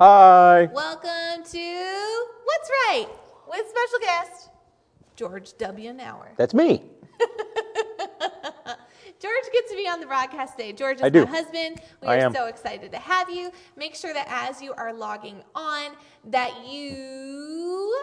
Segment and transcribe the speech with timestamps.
[0.00, 0.64] Hi.
[0.72, 3.06] Welcome to What's Right
[3.50, 4.48] with special guest
[5.14, 5.92] George W.
[5.92, 6.34] Nauer.
[6.38, 6.82] That's me.
[9.20, 10.72] George gets to be on the broadcast today.
[10.72, 11.26] George is I do.
[11.26, 11.82] my husband.
[12.00, 12.32] We I are am.
[12.32, 13.50] so excited to have you.
[13.76, 15.90] Make sure that as you are logging on,
[16.28, 17.94] that you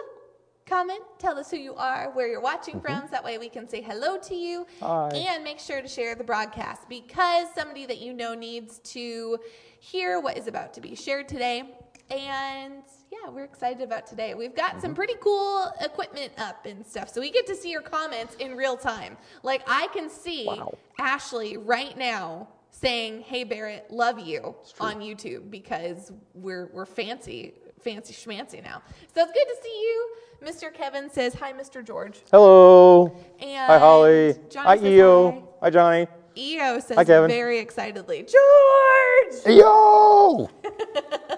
[0.64, 3.68] comment, tell us who you are, where you're watching from, so that way we can
[3.68, 4.66] say hello to you.
[4.80, 5.16] Mm-hmm.
[5.16, 5.34] Hi.
[5.34, 9.38] And make sure to share the broadcast because somebody that you know needs to
[9.80, 11.74] hear what is about to be shared today.
[12.10, 14.34] And yeah, we're excited about today.
[14.34, 14.80] We've got Mm-hmm.
[14.80, 17.10] some pretty cool equipment up and stuff.
[17.10, 19.16] So we get to see your comments in real time.
[19.42, 20.72] Like I can see Wow.
[20.98, 28.14] Ashley right now saying, "Hey Barrett, love you" on YouTube because we're we're fancy, fancy
[28.14, 28.82] schmancy now.
[29.14, 30.14] So it's good to see you.
[30.44, 30.72] Mr.
[30.72, 31.84] Kevin says, "Hi, Mr.
[31.84, 33.16] George." Hello.
[33.40, 34.34] And Hi, Holly.
[34.48, 35.30] Johnny Hi, EO.
[35.30, 35.42] hi.
[35.62, 36.06] Hi, Johnny.
[36.36, 37.28] EO says Hi, Kevin.
[37.28, 39.56] very excitedly, George.
[39.58, 40.48] Yo.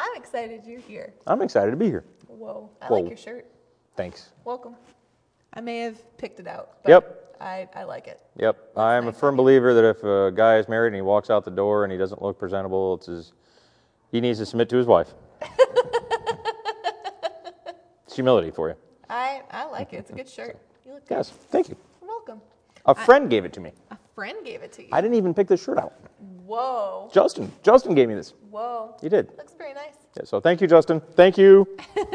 [0.00, 1.12] I'm excited you're here.
[1.26, 2.04] I'm excited to be here.
[2.26, 3.00] Whoa, I Whoa.
[3.00, 3.46] like your shirt.
[3.96, 4.30] Thanks.
[4.44, 4.74] Welcome.
[5.52, 6.82] I may have picked it out.
[6.82, 7.36] But Yep.
[7.38, 8.18] I, I like it.
[8.38, 8.76] Yep.
[8.78, 11.50] I'm a firm believer that if a guy is married and he walks out the
[11.50, 13.32] door and he doesn't look presentable, it's his,
[14.10, 15.12] he needs to submit to his wife.
[18.06, 18.76] it's humility for you.
[19.10, 19.96] I, I like it.
[19.98, 20.58] It's a good shirt.
[20.86, 21.16] You look good.
[21.16, 21.30] Yes.
[21.50, 21.76] Thank you.
[22.00, 22.40] You're welcome.
[22.86, 23.72] A friend gave it to me.
[24.14, 24.88] Friend gave it to you.
[24.92, 25.92] I didn't even pick this shirt out.
[26.18, 27.10] Whoa.
[27.12, 27.50] Justin.
[27.62, 28.34] Justin gave me this.
[28.50, 28.96] Whoa.
[29.00, 29.30] He did.
[29.38, 29.94] Looks very nice.
[30.16, 31.00] Yeah, so thank you, Justin.
[31.14, 31.66] Thank you.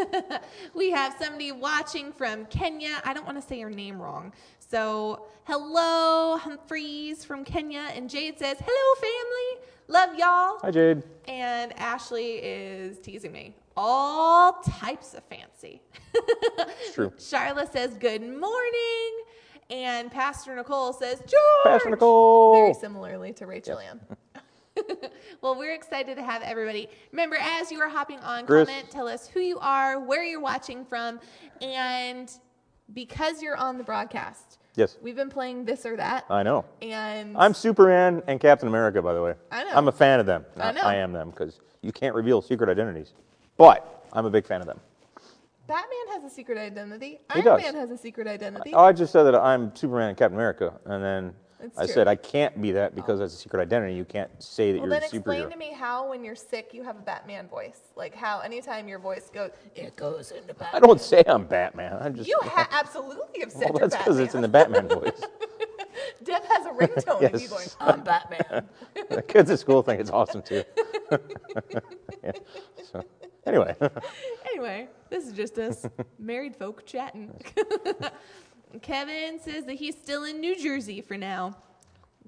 [0.73, 3.01] We have somebody watching from Kenya.
[3.05, 4.33] I don't want to say your name wrong.
[4.59, 7.87] So, hello, Humphreys from Kenya.
[7.93, 9.67] And Jade says, hello, family.
[9.87, 10.59] Love y'all.
[10.61, 11.03] Hi, Jade.
[11.29, 13.55] And Ashley is teasing me.
[13.77, 15.81] All types of fancy.
[16.13, 17.09] It's true.
[17.17, 19.23] Charla says, good morning.
[19.69, 21.31] And Pastor Nicole says, George.
[21.63, 22.53] Pastor Nicole.
[22.53, 23.99] Very similarly to Rachel Ann.
[25.41, 26.87] well, we're excited to have everybody.
[27.11, 28.67] Remember, as you are hopping on, Chris.
[28.67, 31.19] comment, tell us who you are, where you're watching from,
[31.61, 32.29] and
[32.93, 34.97] because you're on the broadcast, Yes.
[35.01, 36.25] we've been playing this or that.
[36.29, 36.65] I know.
[36.81, 39.33] and I'm Superman and Captain America, by the way.
[39.51, 39.71] I know.
[39.73, 40.45] I'm a fan of them.
[40.57, 40.81] I know.
[40.81, 43.13] I am them because you can't reveal secret identities.
[43.57, 44.79] But I'm a big fan of them.
[45.67, 47.19] Batman has a secret identity.
[47.33, 47.61] He Iron does.
[47.61, 48.73] Man has a secret identity.
[48.73, 51.33] Oh, I just said that I'm Superman and Captain America, and then
[51.77, 51.93] I true.
[51.93, 53.23] said I can't be that because oh.
[53.23, 53.95] that's a secret identity.
[53.95, 55.51] You can't say that well, you're then a explain superhero.
[55.51, 57.79] to me how, when you're sick, you have a Batman voice.
[57.95, 60.67] Like how anytime your voice goes, it goes into Batman.
[60.69, 60.89] I Batman.
[60.89, 61.93] don't say I'm Batman.
[61.99, 64.87] I just You ha- absolutely have said well, you're that's because it's in the Batman
[64.87, 65.21] voice.
[66.23, 67.49] Deb has a ringtone of you Yes.
[67.49, 68.67] going, I'm Batman.
[69.09, 70.63] the kids at school think it's awesome too.
[72.23, 72.31] Yeah.
[72.91, 73.03] So,
[73.45, 73.75] anyway,
[74.55, 75.85] Anyway, this is just us
[76.19, 77.33] married folk chatting.
[78.81, 81.55] Kevin says that he's still in New Jersey for now.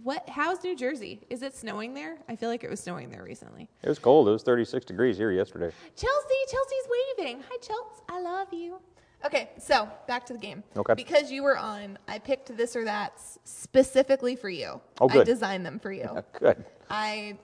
[0.03, 0.29] What?
[0.29, 1.19] How's New Jersey?
[1.29, 2.17] Is it snowing there?
[2.29, 3.67] I feel like it was snowing there recently.
[3.83, 4.29] it was cold.
[4.29, 5.71] It was 36 degrees here yesterday.
[5.95, 6.87] Chelsea, Chelsea's
[7.17, 7.43] waving.
[7.49, 8.03] Hi, Chelsea.
[8.07, 8.79] I love you.
[9.25, 10.63] Okay, so back to the game.
[10.77, 10.93] Okay.
[10.93, 14.79] Because you were on, I picked this or that specifically for you.
[15.01, 15.21] Oh, good.
[15.21, 16.09] I designed them for you.
[16.13, 16.63] Yeah, good.
[16.89, 17.37] I,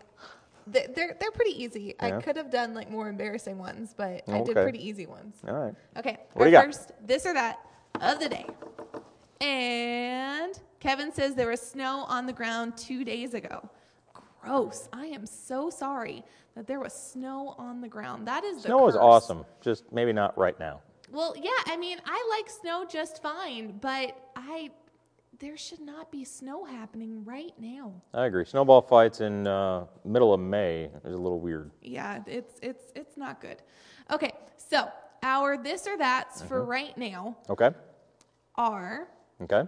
[0.72, 1.96] th- they're they're pretty easy.
[2.00, 4.64] I could have done like more embarrassing ones, but I did Okay.
[4.64, 5.36] pretty easy ones.
[5.48, 5.74] All right.
[5.98, 6.18] Okay.
[6.34, 6.66] What do you got?
[6.66, 7.60] first this or that
[8.02, 8.46] of the day.
[9.42, 13.70] And Kevin says there was snow on the ground two days ago.
[14.42, 14.90] Gross.
[14.94, 16.24] I am so sorry
[16.56, 18.28] that there was snow on the ground.
[18.28, 19.02] That is the Snow is curse.
[19.02, 19.46] awesome.
[19.62, 20.82] Just maybe not right now.
[21.12, 24.72] Well, yeah, I mean, I like snow just fine, but I
[25.44, 27.92] there should not be snow happening right now.
[28.14, 28.46] I agree.
[28.46, 31.70] Snowball fights in uh, middle of May is a little weird.
[31.82, 33.58] Yeah, it's it's it's not good.
[34.10, 34.88] Okay, so
[35.22, 36.48] our this or that's Mm-hmm.
[36.48, 37.72] for right now Okay.
[38.56, 39.10] are
[39.42, 39.64] Okay.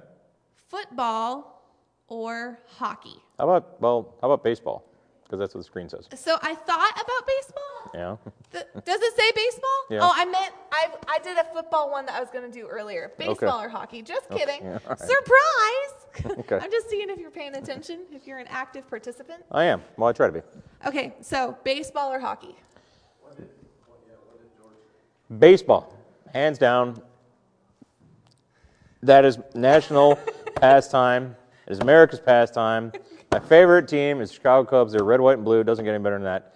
[0.70, 1.62] football
[2.08, 3.18] or hockey.
[3.38, 4.16] How about well?
[4.22, 4.88] How about baseball?
[5.26, 6.08] Because that's what the screen says.
[6.16, 7.92] So I thought about baseball.
[7.96, 8.32] Yeah.
[8.54, 9.70] Th- Does it say baseball?
[9.90, 10.00] Yeah.
[10.04, 12.68] Oh, I meant I I did a football one that I was going to do
[12.68, 13.12] earlier.
[13.18, 14.04] Baseball or hockey?
[14.04, 14.64] Just kidding.
[14.64, 15.00] yeah, right.
[15.00, 15.92] Surprise!
[16.40, 16.58] Okay.
[16.62, 19.44] I'm just seeing if you're paying attention, if you're an active participant.
[19.52, 19.82] I am.
[19.98, 20.40] Well, I try to be.
[20.88, 22.56] Okay, so baseball or hockey?
[25.40, 25.94] Baseball,
[26.34, 27.02] hands down.
[29.04, 30.16] That is national
[30.56, 31.36] pastime.
[31.68, 32.92] It is America's pastime.
[33.36, 34.94] My favorite team is Chicago Cubs.
[34.94, 35.62] They're red, white, and blue.
[35.62, 36.56] Doesn't get any better than that.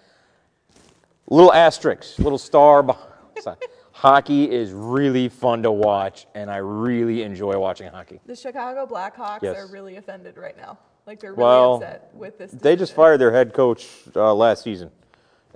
[1.28, 2.96] Little asterisk, little star.
[3.92, 8.18] Hockey is really fun to watch, and I really enjoy watching hockey.
[8.24, 9.58] The Chicago Blackhawks Yes.
[9.58, 10.78] are really offended right now.
[11.06, 12.50] Like they're really Well, upset with this.
[12.52, 13.86] They just fired their head coach
[14.16, 14.90] uh, last season,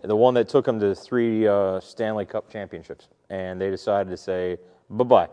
[0.03, 4.19] the one that took them to three uh, Stanley Cup championships, and they decided to
[4.19, 4.59] say
[4.91, 5.29] bye bye.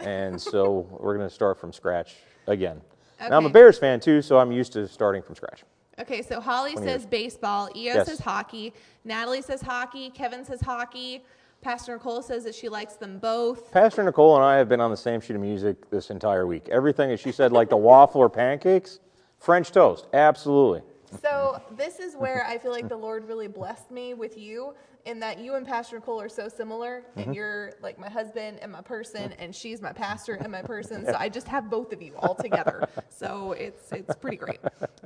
[0.00, 2.14] And so we're going to start from scratch
[2.46, 2.80] again.
[3.20, 5.64] Now I'm a Bears fan too, so I'm used to starting from scratch.
[5.98, 7.06] Okay, so Holly says years.
[7.06, 7.70] baseball.
[7.74, 8.06] Eo Yes.
[8.06, 8.74] says hockey.
[9.04, 10.10] Natalie says hockey.
[10.10, 11.24] Kevin says hockey.
[11.62, 13.72] Pastor Nicole says that she likes them both.
[13.72, 16.68] Pastor Nicole and I have been on the same sheet of music this entire week.
[16.68, 19.00] Everything that she said, like the waffle or pancakes,
[19.38, 20.82] French toast, absolutely.
[21.22, 24.74] So this is where I feel like the Lord really blessed me with you
[25.06, 27.20] in that you and Pastor Nicole are so similar, Mm-hmm.
[27.20, 31.04] and you're like my husband and my person, and she's my pastor and my person.
[31.06, 32.88] So I just have both of you all together.
[33.08, 34.58] so it's it's pretty great.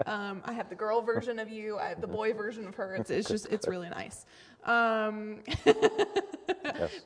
[0.07, 1.79] Um, I have the girl version of you.
[1.79, 2.97] I have the boy version of her.
[2.97, 4.25] It's, it's just it's really nice.
[4.65, 5.39] Um,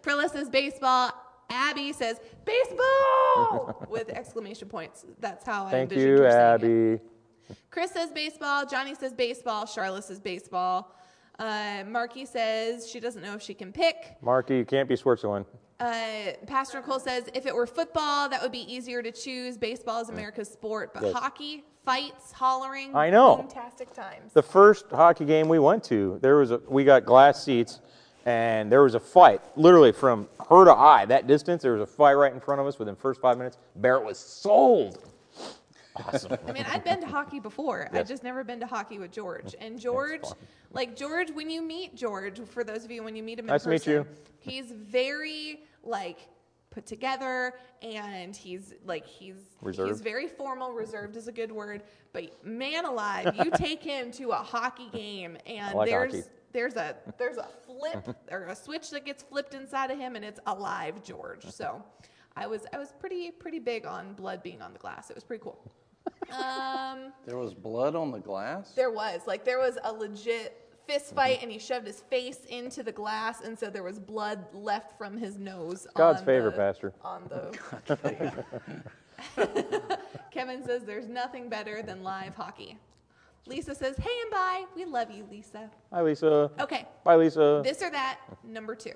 [0.02, 1.10] Prilla says baseball.
[1.50, 5.04] Abby says baseball with exclamation points.
[5.20, 6.96] That's how I Thank envisioned you, her saying it.
[6.96, 7.56] Abby.
[7.70, 8.64] Chris says baseball.
[8.66, 9.66] Johnny says baseball.
[9.66, 10.94] Charlotte says baseball.
[11.38, 14.16] Uh, Marky says she doesn't know if she can pick.
[14.22, 15.46] Marky, you can't be Switzerland.
[15.80, 19.58] Uh, Pastor Cole says if it were football, that would be easier to choose.
[19.58, 21.12] Baseball is America's sport, but Yes.
[21.12, 23.36] hockey, fights, hollering, I know.
[23.36, 24.32] fantastic times.
[24.32, 27.80] The first hockey game we went to, there was a, we got glass seats,
[28.24, 31.62] and there was a fight, literally from her to I, that distance.
[31.62, 33.58] There was a fight right in front of us within the first five minutes.
[33.76, 35.10] Barrett was sold.
[35.96, 36.36] Awesome.
[36.46, 37.88] I mean, I've been to hockey before.
[37.92, 39.54] I've just never been to hockey with George.
[39.60, 40.24] And George,
[40.72, 43.52] like George, when you meet George, for those of you when you meet him in
[43.52, 44.06] Nice to meet you.
[44.40, 46.28] he's very like
[46.70, 50.72] put together and he's like he's he's very formal.
[50.72, 51.82] Reserved is a good word,
[52.12, 56.28] but man alive, you take him to a hockey game and like there's hockey.
[56.52, 60.24] there's a there's a flip or a switch that gets flipped inside of him and
[60.24, 61.44] it's alive George.
[61.44, 61.84] So
[62.34, 65.08] I was I was pretty pretty big on blood being on the glass.
[65.10, 65.60] It was pretty cool.
[66.32, 68.72] Um There was blood on the glass?
[68.72, 72.82] there was like there was a legit fist fight, and he shoved his face into
[72.82, 75.86] the glass, and so there was blood left from his nose.
[75.94, 76.92] God's on favor, the, Pastor.
[77.02, 78.44] On the.
[80.30, 82.78] Kevin says there's nothing better than live hockey.
[83.46, 84.64] Lisa says, "Hey and bye.
[84.74, 86.50] We love you, Lisa." Hi, Lisa.
[86.60, 87.60] Okay, Bye, Lisa.
[87.64, 88.18] this or that.
[88.42, 88.94] Number two.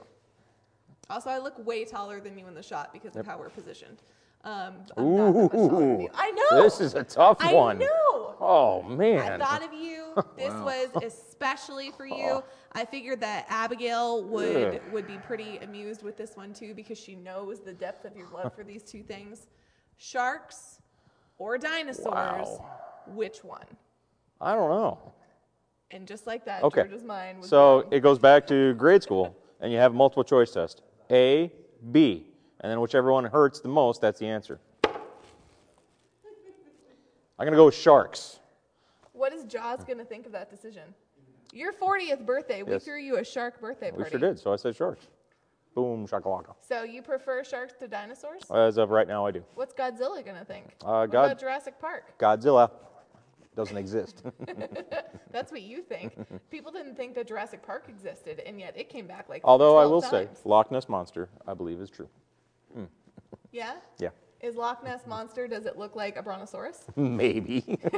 [1.11, 4.03] Also, I look way taller than you in the shot because of how we're positioned.
[4.45, 6.09] Um, I'm not that much taller than you.
[6.15, 6.63] I know.
[6.63, 7.79] This is a tough I one.
[7.79, 8.35] know.
[8.41, 9.19] Oh, man.
[9.33, 10.05] I thought of you.
[10.37, 12.43] This was especially for you.
[12.73, 14.81] I figured that Abigail would Ugh.
[14.93, 18.27] would be pretty amused with this one too because she knows the depth of your
[18.35, 19.47] love for these two things.
[19.97, 20.81] Sharks
[21.39, 22.07] or dinosaurs?
[22.49, 22.67] Wow.
[23.09, 23.65] Which one?
[24.41, 25.13] I don't know.
[25.91, 26.83] And just like that, Okay.
[26.83, 27.93] George's mind was So blown.
[27.95, 31.53] it goes back to grade school, and you have a multiple choice test A,
[31.93, 32.28] B,
[32.61, 34.59] and then whichever one hurts the most, that's the answer.
[34.85, 34.91] I'm
[37.45, 38.41] going to go with sharks.
[39.13, 40.83] What is Jaws going to think of that decision?
[41.53, 42.85] Your 40th birthday, we Yes.
[42.85, 44.11] threw you a shark birthday We party.
[44.11, 45.07] sure did, so I said sharks.
[45.75, 46.55] Boom, shakalaka.
[46.61, 48.43] So you prefer sharks to dinosaurs?
[48.53, 49.45] As of right now, I do.
[49.55, 50.75] What's Godzilla going to think?
[50.85, 52.19] Uh, God- about Jurassic Park?
[52.19, 52.71] Godzilla
[53.55, 54.25] doesn't exist.
[55.31, 56.15] That's what you think.
[56.51, 59.43] People didn't think that Jurassic Park existed, and yet it came back like.
[59.45, 60.41] Although I 12 will say, times.
[60.45, 62.09] Loch Ness Monster, I believe, is true.
[63.53, 63.75] Yeah?
[63.99, 64.11] Yeah,
[64.41, 66.85] Is Loch Ness Monster, does it look like a brontosaurus?
[66.97, 67.79] maybe.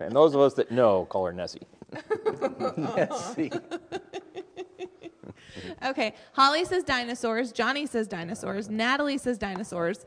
[0.00, 1.66] and those of us that know call her Nessie.
[2.76, 3.50] Nessie.
[5.84, 6.14] Okay.
[6.32, 7.52] Holly says dinosaurs.
[7.52, 8.68] Johnny says dinosaurs.
[8.70, 10.04] Natalie says dinosaurs.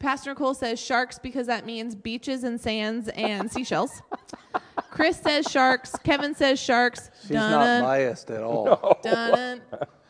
[0.00, 4.02] Pastor Nicole says sharks because that means beaches and sands and seashells.
[4.90, 5.94] Chris says sharks.
[6.02, 7.10] Kevin says sharks.
[7.22, 8.98] She's not biased at all.
[9.02, 9.60] Dun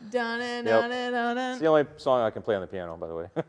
[0.09, 3.07] dun dun dun dun It's the only song I can play on the piano, by
[3.07, 3.27] the way.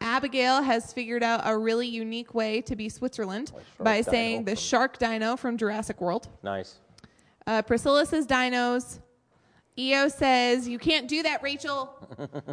[0.00, 4.98] Abigail has figured out a really unique way to be Switzerland by saying the shark
[4.98, 6.28] dino from Jurassic World.
[6.42, 6.76] nice.
[7.46, 9.00] Uh, Priscilla says dinos.
[9.78, 11.94] EO says, You can't do that, Rachel.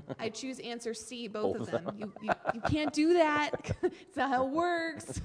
[0.19, 1.95] I choose answer C, both, of them.
[1.97, 3.51] You, you, you can't do that.
[3.83, 5.21] it's not how it works.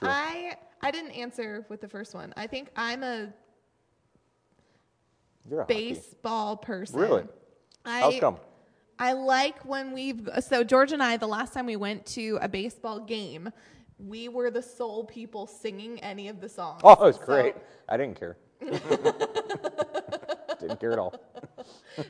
[0.00, 2.32] I, I didn't answer with the first one.
[2.36, 3.32] I think I'm a
[5.48, 5.94] You're a hockey.
[5.94, 6.98] baseball person.
[7.00, 7.24] Really?
[7.84, 8.36] I, How's come?
[8.98, 12.48] I like when we've so George and I the last time we went to a
[12.48, 13.50] baseball game,
[13.98, 16.80] we were the sole people singing any of the songs.
[16.84, 17.54] Oh, it was So- great.
[17.88, 18.36] I didn't care.
[20.60, 21.14] didn't care at all.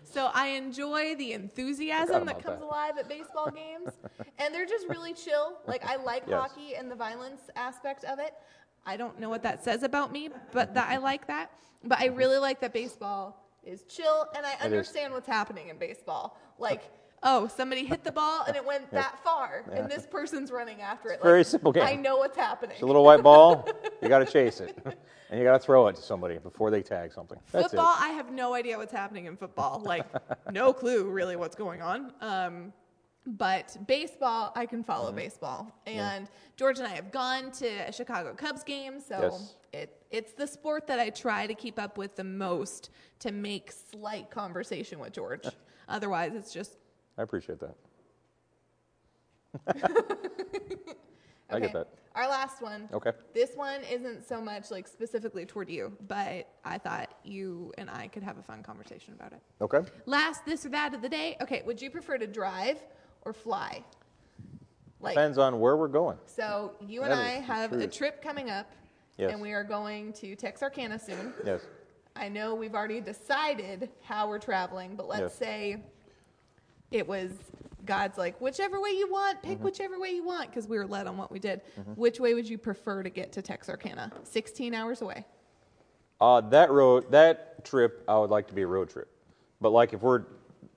[0.05, 2.64] So I enjoy the enthusiasm that comes that.
[2.64, 3.91] alive at baseball games,
[4.38, 5.59] and they're just really chill.
[5.67, 6.41] Like I like Yes.
[6.41, 8.35] hockey and the violence aspect of it.
[8.87, 11.50] I don't know what that says about me, but that I like that.
[11.83, 16.38] But I really like that baseball is chill, and I understand what's happening in baseball.
[16.59, 16.83] Like,
[17.23, 21.09] oh, somebody hit the ball and it went that far, and this person's running after
[21.11, 21.23] it.
[21.23, 21.85] very simple game.
[21.85, 22.75] I know what's happening.
[22.75, 23.69] It's a little white ball.
[24.03, 24.76] You got to chase it,
[25.31, 27.38] and you got to throw it to somebody before they tag something.
[27.53, 29.81] That's football, I have no idea what's happening in football.
[29.83, 30.05] Like,
[30.53, 32.12] no clue really what's going on.
[32.21, 32.73] Um,
[33.26, 35.16] But baseball, I can follow mm-hmm.
[35.16, 35.73] baseball.
[35.87, 39.54] And George and I have gone to a Chicago Cubs game, so Yes.
[39.73, 42.90] it, it's the sport that I try to keep up with the most
[43.21, 45.47] to make slight conversation with George.
[45.88, 46.76] Otherwise, it's just
[47.16, 47.76] I appreciate that.
[51.50, 51.88] I get that.
[52.14, 52.88] Our last one.
[52.93, 53.11] Okay.
[53.33, 58.09] This one isn't so much like specifically toward you, but I thought you and I
[58.09, 59.40] could have a fun conversation about it.
[59.61, 59.81] Okay.
[60.07, 61.37] Last this or that of the day.
[61.40, 62.83] Okay, would you prefer to drive
[63.25, 63.83] or fly?
[65.00, 66.19] Like Depends on where we're going.
[66.26, 68.71] so you and That I have a trip coming up
[69.19, 69.33] Yes.
[69.33, 71.33] and we are going to Texarkana soon.
[71.45, 71.61] Yes.
[72.16, 75.35] I know we've already decided how we're traveling, but let's Yes.
[75.37, 75.83] say
[76.90, 77.31] it was
[77.85, 79.64] God's like, whichever way you want, pick Mm-hmm.
[79.64, 81.61] whichever way you want, because we were led on what we did.
[81.97, 84.11] Which way would you prefer to get to Texarkana?
[84.23, 85.25] 16 hours away.
[86.21, 89.09] Uh, that road, that trip, I would like to be a road trip.
[89.61, 90.25] But like if we're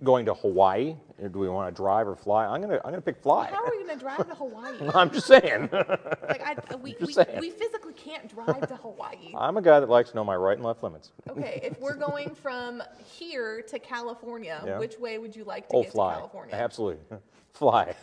[0.04, 0.96] going to Hawaii,
[1.32, 2.46] do we want to drive or fly?
[2.46, 3.48] I'm gonna, I'm gonna pick fly.
[3.48, 4.78] How are we going to drive to Hawaii?
[4.94, 5.70] I'm just saying.
[5.72, 7.40] like, I, we, we, Just saying.
[7.40, 9.34] we physically can't drive to Hawaii.
[9.36, 11.12] I'm a guy that likes to know my right and left limits.
[11.30, 12.82] Okay, if we're going from
[13.18, 14.80] here to California, Yeah.
[14.80, 16.14] which way would you like to Oh, get fly.
[16.14, 16.56] to California?
[16.56, 17.18] Absolutely.
[17.54, 17.94] Fly.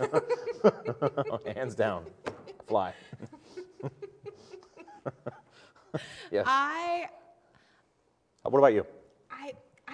[1.54, 2.04] Hands down.
[2.66, 2.92] Fly.
[6.30, 6.44] yes.
[6.46, 7.06] I
[8.42, 8.84] what about you?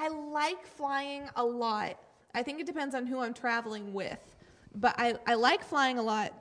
[0.01, 1.97] I I like flying a lot.
[2.35, 4.19] I think it depends on who I'm traveling with.
[4.77, 6.33] But I, I like flying a lot,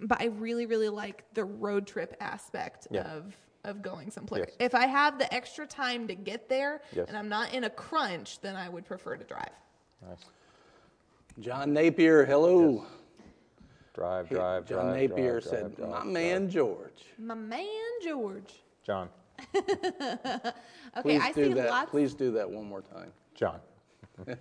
[0.00, 3.02] but I really, really like the road trip aspect Yeah.
[3.12, 4.44] of of going someplace.
[4.46, 4.56] Yes.
[4.60, 7.06] If I have the extra time to get there Yes.
[7.08, 9.50] and I'm not in a crunch, then I would prefer to drive.
[10.06, 10.18] Nice.
[11.40, 12.86] John Napier, hello.
[13.94, 15.10] Drive, He- drive, John drive.
[15.10, 16.48] Napier drive, said, drive, "My drive, man.
[16.50, 18.62] George." My man George.
[18.84, 19.08] John.
[20.98, 21.68] Okay, Please I do see that.
[21.68, 23.12] lots Please do that one more time.
[23.34, 23.60] John.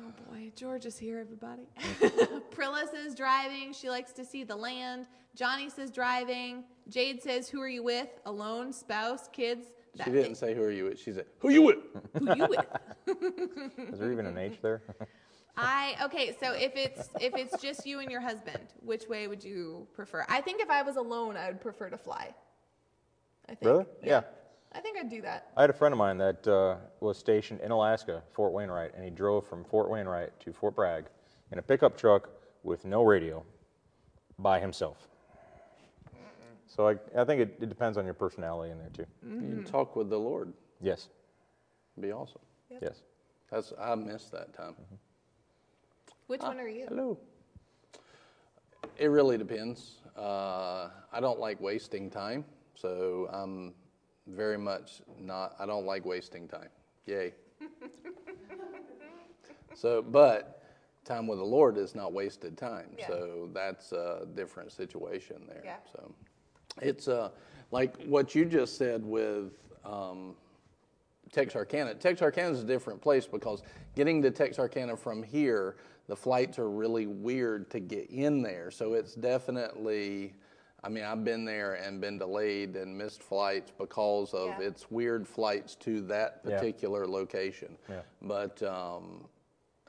[0.00, 1.62] Oh boy, George is here, everybody.
[2.50, 3.72] Prilla says driving.
[3.72, 5.06] She likes to see the land.
[5.34, 6.64] Johnny says driving.
[6.88, 8.08] Jade says, "Who are you with?
[8.26, 9.68] Alone, spouse, kids?"
[10.04, 10.98] She didn't say who are you with.
[10.98, 11.78] She said, "Who you with?"
[12.18, 12.66] Who you with?
[13.92, 14.82] Is there even an H there?
[15.56, 16.36] I okay.
[16.40, 20.24] So if it's if it's just you and your husband, which way would you prefer?
[20.28, 22.34] I think if I was alone, I would prefer to fly.
[23.48, 23.62] I think.
[23.62, 23.84] Really?
[24.02, 24.22] Yeah.
[24.72, 25.50] I think I'd do that.
[25.56, 29.02] I had a friend of mine that uh, was stationed in Alaska, Fort Wainwright, and
[29.02, 31.06] he drove from Fort Wainwright to Fort Bragg
[31.52, 32.28] in a pickup truck
[32.62, 33.42] with no radio
[34.38, 35.08] by himself.
[36.66, 39.06] So I, I think it, it depends on your personality in there too.
[39.26, 40.52] You can talk with the Lord.
[40.80, 41.08] Yes,
[41.98, 42.40] Be awesome.
[42.80, 43.02] yes.
[43.50, 44.74] That's I missed that time.
[46.26, 46.84] Which one are you?
[46.88, 47.18] Hello.
[48.98, 49.96] It really depends.
[50.16, 52.44] Uh, I don't like wasting time,
[52.80, 53.74] so I'm
[54.26, 55.54] very much not.
[55.58, 56.68] I don't like wasting time.
[57.06, 57.34] Yay.
[59.74, 60.62] so, but
[61.04, 62.90] time with the Lord is not wasted time.
[62.98, 63.08] Yeah.
[63.08, 65.62] So that's a different situation there.
[65.64, 65.76] Yeah.
[65.92, 66.12] So
[66.82, 67.30] it's uh,
[67.70, 69.52] like what you just said with.
[69.84, 70.34] Um,
[71.32, 71.94] Texarkana.
[71.94, 73.62] Texarkana is a different place because
[73.94, 78.70] getting to Texarkana from here, the flights are really weird to get in there.
[78.70, 80.34] So it's definitely,
[80.84, 84.68] I mean, I've been there and been delayed and missed flights because of Yeah.
[84.68, 86.56] its weird flights to that Yeah.
[86.58, 87.76] particular location.
[87.88, 88.02] Yeah.
[88.22, 89.26] But um,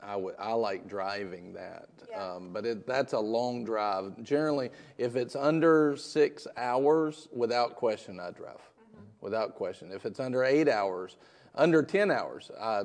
[0.00, 1.88] I would I like driving that.
[2.08, 2.34] Yeah.
[2.34, 4.20] Um, but it, that's a long drive.
[4.22, 8.58] Generally, if it's under six hours, without question, I drive.
[9.20, 9.92] Without question.
[9.92, 11.18] If it's under eight hours,
[11.54, 12.84] under 10 hours, I,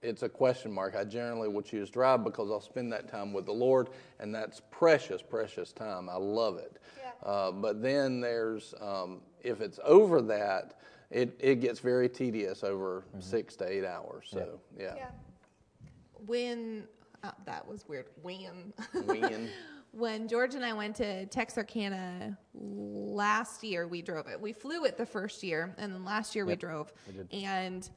[0.00, 0.96] it's a question mark.
[0.96, 4.62] I generally will choose drive because I'll spend that time with the Lord, and that's
[4.70, 6.08] precious, precious time.
[6.08, 6.78] I love it.
[6.98, 7.03] Yeah.
[7.24, 10.78] Uh, but then there's, um, if it's over that,
[11.10, 14.26] it, it gets very tedious over six to eight hours.
[14.30, 14.94] So, yeah.
[14.96, 15.06] Yeah.
[16.26, 16.84] When
[17.22, 18.06] uh, that was weird.
[18.22, 18.72] When
[19.06, 19.48] When-
[19.92, 24.40] when George and I went to Texarkana last year, we drove it.
[24.40, 26.92] We flew it the first year, and then last year we drove.
[27.06, 27.28] we did.
[27.44, 27.88] And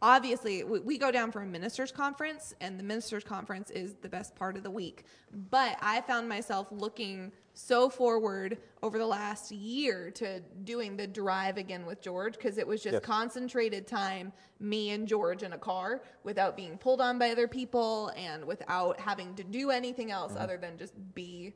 [0.00, 4.34] obviously, we, go down for a ministers' conference, and the ministers' conference is the best
[4.34, 5.04] part of the week.
[5.50, 11.56] But I found myself looking so forward over the last year to doing the drive
[11.56, 13.02] again with George because it was just Yes.
[13.02, 18.12] concentrated time, me and George in a car without being pulled on by other people
[18.16, 20.42] and without having to do anything else Mm-hmm.
[20.42, 21.54] other than just be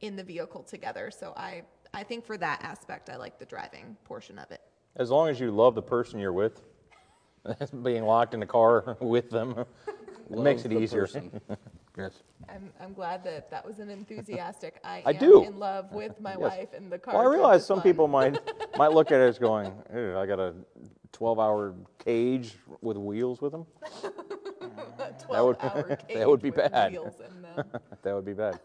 [0.00, 1.10] in the vehicle together.
[1.10, 4.60] So I, I think for that aspect, I like the driving portion of it.
[4.96, 6.62] As long as you love the person you're with,
[7.82, 9.54] being locked in the car with them,
[10.30, 11.02] it makes it the easier.
[11.02, 11.40] person.
[11.96, 12.22] yes.
[12.48, 14.80] I'm, I'm glad that that was an enthusiastic.
[14.84, 15.44] I, I am do.
[15.44, 16.38] in love with my Yes.
[16.40, 17.14] wife and the car.
[17.14, 17.82] Well, I trip realize is some fun.
[17.84, 18.38] people might
[18.76, 20.54] might look at it as going, "Ew, I got a
[21.12, 23.66] 12-hour cage with wheels with them.
[24.98, 26.92] A 12 would- hour that would be cage with bad.
[26.92, 27.64] wheels in them.
[28.02, 28.58] that would be bad.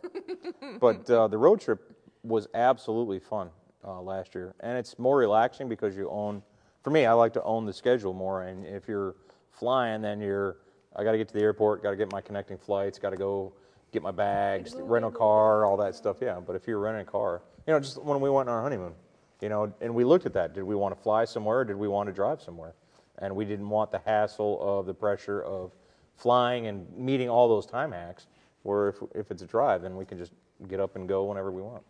[0.80, 1.92] but uh, the road trip
[2.24, 3.50] was absolutely fun
[3.86, 6.42] uh, last year, and it's more relaxing because you own.
[6.86, 9.16] For me, I like to own the schedule more, and if you're
[9.50, 10.58] flying, then you're.
[10.96, 13.18] I got to get to the airport, got to get my connecting flights, got to
[13.18, 13.54] go
[13.92, 16.18] get my bags, rent a car, all that stuff.
[16.22, 18.62] Yeah, but if you're renting a car, you know, just when we went on our
[18.62, 18.94] honeymoon,
[19.42, 20.54] you know, and we looked at that.
[20.54, 21.62] Did we want to fly somewhere?
[21.62, 22.76] or Did we want to drive somewhere?
[23.18, 25.72] And we didn't want the hassle of the pressure of
[26.18, 28.28] flying and meeting all those time hacks.
[28.62, 30.34] Where if, if it's a drive, then we can just
[30.68, 31.82] get up and go whenever we want.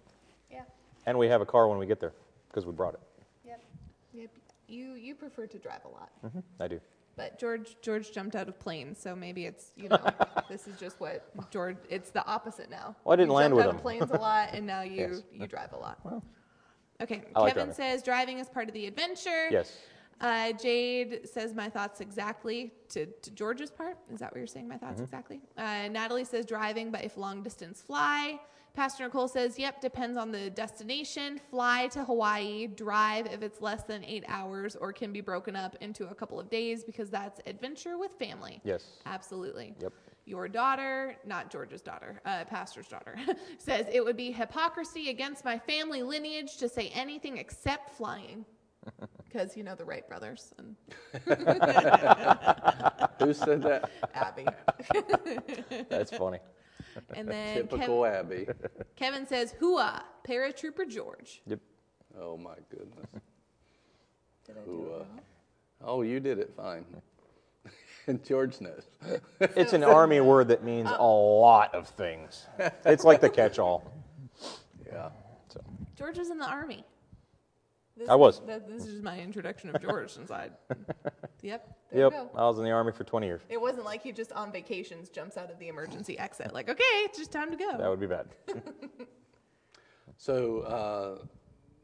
[0.49, 0.61] Yeah.
[1.05, 2.13] And we have a car when we get there
[2.47, 3.01] because we brought it.
[3.45, 3.61] Yep.
[4.13, 4.29] Yep.
[4.67, 6.09] You you prefer to drive a lot.
[6.21, 6.79] hmm I do.
[7.17, 9.99] But George George jumped out of planes, so maybe it's you know
[10.49, 11.77] this is just what George.
[11.89, 12.95] It's the opposite now.
[13.05, 13.75] Well, I didn't you land jumped with out him.
[13.77, 15.23] of planes a lot, and now you Yes.
[15.31, 15.99] you drive a lot.
[16.03, 16.23] Well,
[17.01, 17.23] Okay.
[17.35, 17.73] Like Kevin driving.
[17.73, 19.49] says driving is part of the adventure.
[19.51, 19.77] yes.
[20.21, 23.97] Uh, Jade says my thoughts exactly to, to George's part.
[24.13, 24.67] Is that what you're saying?
[24.67, 25.41] My thoughts exactly.
[25.57, 28.39] Uh, Natalie says driving, but if long distance fly.
[28.75, 31.39] Pastor Nicole says, yep, depends on the destination.
[31.49, 35.77] Fly to Hawaii, drive if it's less than eight hours or can be broken up
[35.79, 38.59] into a couple of days because that's adventure with family.
[38.65, 38.85] Yes.
[39.05, 39.75] Absolutely.
[39.79, 39.93] Yep.
[40.25, 43.15] Your daughter, not George's daughter, uh, pastor's daughter,
[43.59, 48.43] says it would be hypocrisy against my family lineage to say anything except flying.
[49.25, 50.75] Because, you know, the Wright brothers and
[53.19, 53.89] Who said that?
[54.13, 54.45] Abby.
[55.89, 56.39] That's funny.
[57.13, 58.47] And then Typical Kev- Abby.
[58.95, 61.41] Kevin says, Hooah, paratrooper George.
[61.47, 61.59] Yep.
[62.17, 63.07] Oh my goodness.
[64.45, 65.03] Did I Who, uh,
[65.83, 66.85] oh, you did it fine.
[68.07, 68.83] and George knows.
[69.41, 72.45] It's an army word that means a lot of things.
[72.85, 73.83] It's like the catch-all.
[74.85, 75.09] Yeah.
[75.49, 75.59] So
[75.97, 76.85] George was in the army.
[77.97, 78.35] This I was.
[78.35, 80.49] Is, that, this is just my introduction of George since I.
[81.41, 81.77] Yep.
[81.91, 82.11] There Yep.
[82.11, 82.29] you go.
[82.35, 83.41] I was in the army for 20 years.
[83.49, 86.53] It wasn't like he just on vacations jumps out of the emergency exit.
[86.55, 87.77] Like, okay, it's just time to go.
[87.77, 88.27] That would be bad.
[90.17, 91.25] So uh,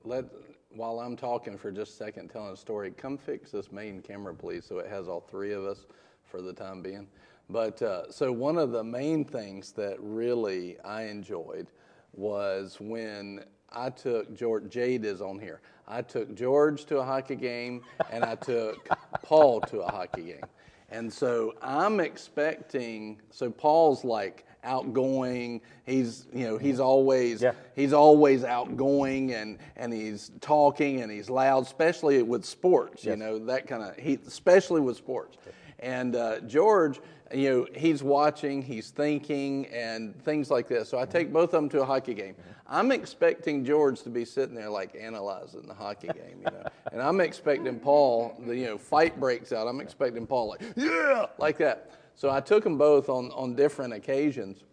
[0.03, 0.25] let
[0.69, 4.33] while I'm talking for just a second, telling a story, come fix this main camera,
[4.33, 5.85] please, so it has all three of us
[6.23, 7.07] for the time being.
[7.49, 11.67] But uh, so one of the main things that really I enjoyed
[12.13, 14.69] was when I took George.
[14.69, 15.61] Jade is on here.
[15.87, 17.81] I took George to a hockey game,
[18.11, 18.87] and I took
[19.23, 20.45] Paul to a hockey game.
[20.89, 23.19] And so I'm expecting.
[23.29, 25.61] So Paul's like outgoing.
[25.85, 27.53] He's you know he's always Yeah.
[27.75, 33.05] he's always outgoing and and he's talking and he's loud, especially with sports.
[33.05, 35.37] You know that kind of he especially with sports.
[35.79, 36.99] And uh, George,
[37.33, 40.89] you know, he's watching, he's thinking, and things like this.
[40.89, 42.35] So I take both of them to a hockey game.
[42.67, 47.01] I'm expecting George to be sitting there like analyzing the hockey game, you know, and
[47.01, 48.41] I'm expecting Paul.
[48.45, 49.67] The you know fight breaks out.
[49.67, 51.91] I'm expecting Paul like yeah, like that.
[52.15, 54.63] So I took them both on on different occasions.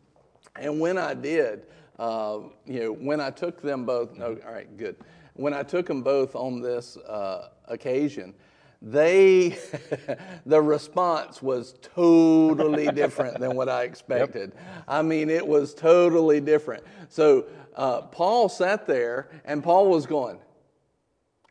[0.56, 1.66] And when I did,
[1.98, 4.96] uh, you know, when I took them both, no, all right, good.
[5.34, 8.34] When I took them both on this uh, occasion,
[8.80, 9.58] they,
[10.46, 14.52] the response was totally different than what I expected.
[14.86, 16.84] I mean, it was totally different.
[17.08, 20.38] So uh, Paul sat there, and Paul was going,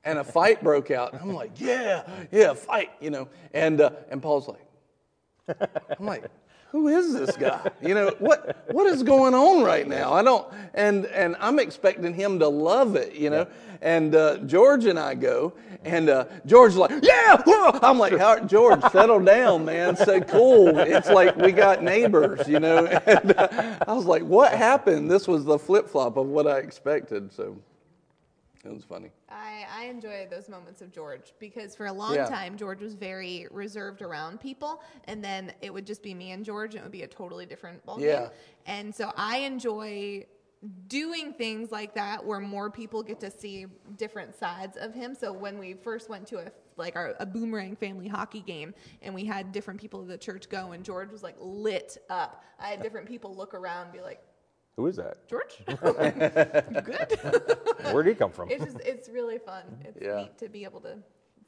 [0.04, 1.13] and a fight broke out.
[1.20, 3.28] I'm like, yeah, yeah, fight, you know.
[3.54, 5.60] And uh, and Paul's like,
[6.00, 6.26] I'm like,
[6.71, 7.69] who is this guy?
[7.82, 10.13] You know, what what is going on right now?
[10.13, 13.47] I don't and and I'm expecting him to love it, you know.
[13.82, 15.53] And uh, George and I go,
[15.84, 17.41] and uh, George's like, yeah.
[17.45, 19.95] whoa." I'm like, How, George, settle down, man.
[19.95, 20.80] Say cool.
[20.80, 22.86] It's like we got neighbors, you know.
[23.08, 25.10] And uh, I was like, what happened?
[25.10, 27.32] This was the flip flop of what I expected.
[27.32, 27.58] So
[28.65, 29.12] it was funny.
[29.30, 32.26] I, I enjoy those moments of George because for a long Yeah.
[32.26, 36.46] time George was very reserved around people, and then it would just be me and
[36.46, 38.02] George, and it would be a totally different ballgame.
[38.06, 38.30] Yeah.
[38.66, 40.26] And so I enjoy
[40.88, 45.13] doing things like that where more people get to see different sides of him.
[45.13, 49.13] So when we first went to a like our a boomerang family hockey game and
[49.13, 52.44] we had different people of the church go and George was like lit up.
[52.60, 54.22] I had different people look around and be like,
[54.78, 55.28] Who is that?
[55.28, 55.58] George?
[55.66, 57.20] Good?
[57.92, 58.50] Where'd he come from?
[58.52, 59.63] it's just it's really fun.
[59.84, 60.18] It's Yeah.
[60.18, 60.98] neat to be able to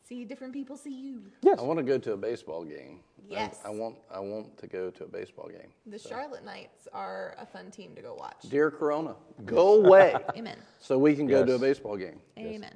[0.03, 1.21] see different people see you.
[1.43, 1.59] Yes.
[1.59, 2.99] I want to go to a baseball game.
[3.01, 3.59] I- Yes.
[3.63, 5.69] I, want I want to go to a baseball game.
[5.85, 8.41] The Charlotte Knights are a fun team to go watch.
[8.49, 9.15] Dear Corona,
[9.45, 10.57] go away Amen.
[10.79, 12.19] so we can go to a baseball game.
[12.39, 12.73] Amen.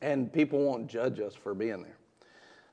[0.00, 1.97] And people won't judge us for being there.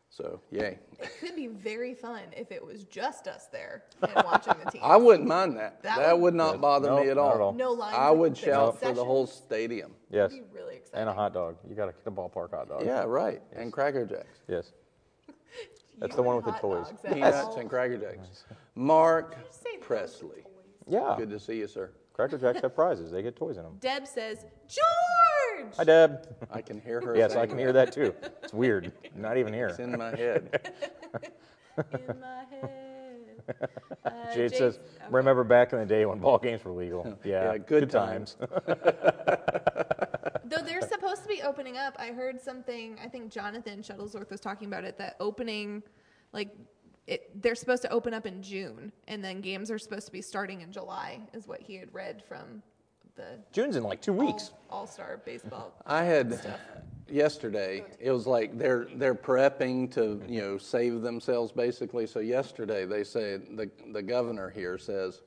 [0.10, 0.80] So, yay.
[1.02, 4.82] It could be very fun if it was just us there and watching the team.
[4.84, 5.84] I wouldn't mind that.
[5.84, 7.34] That, That would, would- not bother No, me at not all.
[7.36, 7.54] at all.
[7.54, 7.96] no lines.
[7.98, 9.92] I would shout for the whole stadium.
[10.10, 10.32] Yes.
[10.32, 11.02] It'd be really exciting.
[11.02, 11.58] And a hot dog.
[11.68, 12.86] You got to get a ballpark hot dog.
[12.86, 13.42] Yeah, right.
[13.54, 14.40] And Cracker Jacks.
[14.48, 14.72] Yes.
[16.00, 16.88] That's the one with the toys.
[16.88, 17.60] dogs, Peanuts all.
[17.60, 18.46] and Cracker Jacks.
[18.76, 20.44] Mark say Presley.
[20.88, 21.16] Yeah.
[21.18, 21.92] Good to see you, sir.
[22.14, 23.12] Cracker Jacks have prizes.
[23.12, 23.76] They get toys in them.
[23.82, 24.46] Deb says,
[25.58, 25.74] George!
[25.78, 26.36] Hi, Deb.
[26.52, 27.16] I can hear her.
[27.16, 28.14] Yes, I can hear that too.
[28.44, 28.92] It's weird.
[29.16, 29.68] Not even here.
[29.68, 30.72] It's in my head.
[31.78, 32.72] in my head.
[34.04, 35.06] Uh, Jade Jake- says, okay.
[35.12, 37.18] remember back in the day when ball games were legal?
[37.24, 38.38] Yeah, Yeah, good times.
[38.40, 38.48] Though
[40.64, 42.98] they're supposed to be opening up, I heard something.
[43.04, 44.98] I think Jonathan Shuttlesworth was talking about it.
[45.00, 45.82] That opening,
[46.34, 46.50] like,
[47.08, 50.22] it, they're supposed to open up in June, and then games are supposed to be
[50.22, 52.62] starting in July, is what he had read from
[53.16, 54.52] the June's in like two weeks.
[54.70, 55.74] All Star baseball.
[55.86, 56.40] I had
[57.08, 57.84] yesterday.
[58.00, 62.08] It was like they're they're prepping to you know save themselves basically.
[62.08, 65.22] So yesterday they say the the governor here says.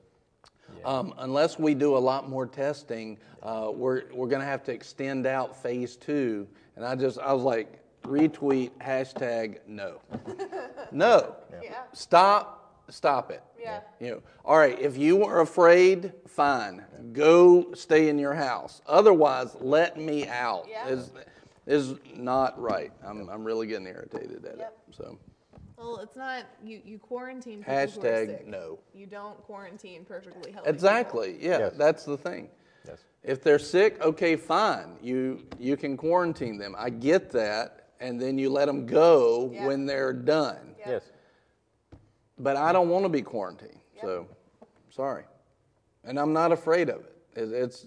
[0.84, 4.72] Um, unless we do a lot more testing, uh, we're we're going to have to
[4.72, 6.46] extend out phase two.
[6.76, 10.00] And I just I was like, retweet hashtag no,
[10.92, 11.70] no, Yeah.
[11.94, 13.42] stop, stop it.
[13.60, 13.80] Yeah.
[14.00, 16.84] You know, all right, if you are afraid, fine.
[17.12, 18.80] Go stay in your house.
[18.86, 20.66] Otherwise, let me out.
[20.68, 20.88] Yeah.
[20.88, 21.10] Is
[21.66, 22.92] is not right.
[23.04, 24.78] I'm I'm really getting irritated at Yep.
[24.88, 24.94] it.
[24.94, 25.18] So
[25.76, 26.80] Well, it's not you.
[26.84, 28.46] You quarantine people who are Hashtag sick.
[28.46, 28.78] no.
[28.94, 30.66] You don't quarantine perfectly healthy.
[30.66, 30.72] people.
[30.74, 31.72] exactly, yeah, Yes.
[31.76, 32.48] that's the thing.
[32.86, 33.00] Yes.
[33.22, 34.96] If they're sick, okay, fine.
[35.02, 36.74] You you can quarantine them.
[36.78, 39.66] I get that, and then you let them go Yeah.
[39.66, 40.74] when they're done.
[40.78, 40.90] Yeah.
[40.92, 41.02] Yes.
[42.38, 43.78] But I don't want to be quarantined.
[44.00, 44.26] So,
[44.90, 45.24] sorry.
[46.04, 47.16] And I'm not afraid of it.
[47.34, 47.86] It- It's,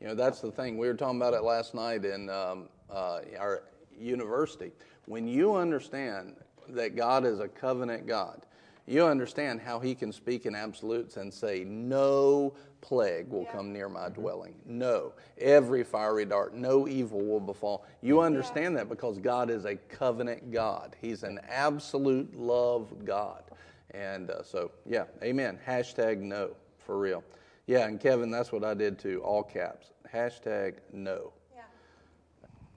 [0.00, 0.78] you know, that's the thing.
[0.78, 3.64] We were talking about it last night in um, uh, our
[3.96, 4.72] university.
[5.06, 6.36] When you understand
[6.70, 8.46] that God is a covenant God,
[8.86, 13.88] you understand how He can speak in absolutes and say, No plague will come near
[13.88, 14.54] my dwelling.
[14.66, 15.12] No.
[15.38, 17.84] Every fiery dart, no evil will befall.
[18.00, 20.96] You understand that because God is a covenant God.
[21.00, 23.44] He's an absolute love God.
[23.92, 25.58] And uh, so, yeah, amen.
[25.66, 27.22] Hashtag no, for real.
[27.66, 29.92] Yeah, and Kevin, that's what I did too, all caps.
[30.12, 31.32] Hashtag no.
[31.54, 31.62] Yeah.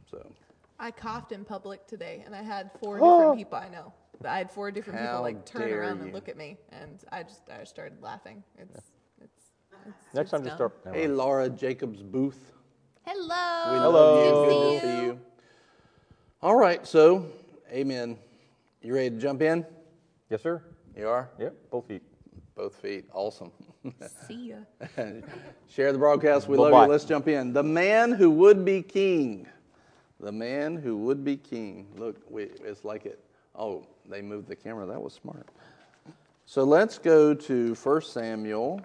[0.10, 0.26] So,
[0.80, 3.94] I coughed in public today, and I had four different people I know.
[4.24, 6.04] I had four different people like turn dare around you.
[6.04, 8.44] and look at me, and I just I just started laughing.
[8.58, 8.78] It's
[9.22, 9.52] it's,
[9.88, 10.72] it's Next time, it's just dumb.
[10.84, 10.96] start.
[10.96, 11.08] hey.
[11.08, 12.52] Laura Jacobs Booth.
[13.06, 13.72] Hello.
[13.74, 13.92] We Hello.
[13.92, 14.32] love you.
[14.32, 15.20] Good Good to see you.
[16.42, 17.26] All right, so,
[17.72, 18.18] amen.
[18.82, 19.66] You ready to jump in?
[20.30, 20.62] Yes, sir.
[20.98, 21.30] You are?
[21.38, 21.56] Yep.
[21.72, 22.02] Both feet.
[22.56, 23.06] Both feet.
[23.14, 23.52] Awesome.
[24.28, 24.56] See ya.
[25.68, 26.48] Share the broadcast.
[26.48, 26.86] We love Bye-bye.
[26.86, 26.92] you.
[26.92, 27.52] Let's jump in.
[27.52, 29.46] The man who would be king.
[30.22, 31.88] The man who would be king.
[31.98, 33.20] Look, we, it's like it.
[33.56, 34.86] Oh, they moved the camera.
[34.86, 35.50] That was smart.
[36.46, 38.80] So let's go to 1 Samuel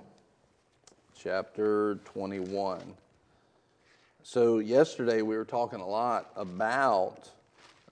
[1.17, 2.81] chapter 21.
[4.25, 7.31] So yesterday we were talking a lot about.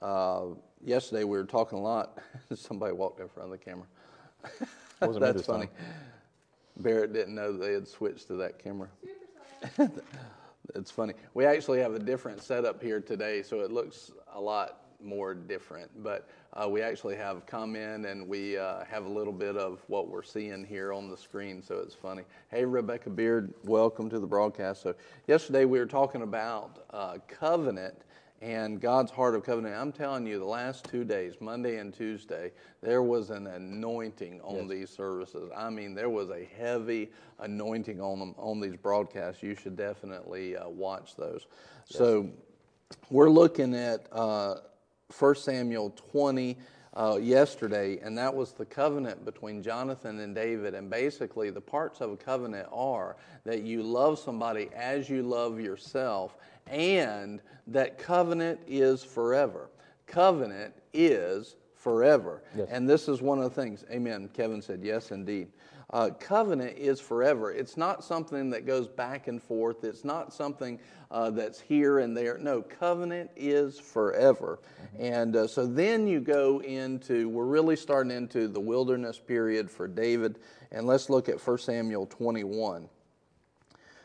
[0.02, 0.46] Uh,
[0.84, 2.18] yesterday we were talking a lot.
[2.54, 3.86] Somebody walked in front of the camera.
[5.00, 5.66] Wasn't me That's this funny.
[5.66, 5.74] time.
[6.78, 8.88] Barrett didn't know they had switched to that camera.
[10.74, 11.14] it's funny.
[11.34, 15.90] We actually have a different setup here today, so it looks a lot more different.
[16.02, 19.82] But uh, we actually have come in and we uh, have a little bit of
[19.86, 22.22] what we're seeing here on the screen, so it's funny.
[22.50, 24.82] Hey, Rebecca Beard, welcome to the broadcast.
[24.82, 24.94] So,
[25.26, 28.02] yesterday we were talking about uh, covenant
[28.40, 29.74] and God's heart of covenant.
[29.74, 34.68] I'm telling you, the last two days, Monday and Tuesday, there was an anointing on
[34.68, 35.50] these services.
[35.56, 39.42] I mean, there was a heavy anointing on them on these broadcasts.
[39.42, 41.46] You should definitely uh, watch those.
[41.84, 42.30] So,
[43.10, 44.56] we're looking at uh,
[45.18, 46.56] 1 Samuel 20
[46.94, 50.74] uh, yesterday, and that was the covenant between Jonathan and David.
[50.74, 55.60] And basically, the parts of a covenant are that you love somebody as you love
[55.60, 59.70] yourself, and that covenant is forever.
[60.06, 62.42] Covenant is forever.
[62.56, 62.68] Yes.
[62.70, 63.84] And this is one of the things.
[63.90, 64.28] Amen.
[64.32, 65.48] Kevin said, yes, indeed.
[65.90, 67.50] Uh, covenant is forever.
[67.50, 69.84] It's not something that goes back and forth.
[69.84, 70.78] It's not something
[71.10, 72.36] uh, that's here and there.
[72.36, 74.58] No, covenant is forever.
[74.98, 79.88] And uh, so then you go into, we're really starting into the wilderness period for
[79.88, 80.38] David.
[80.72, 82.86] And let's look at 1 Samuel 21.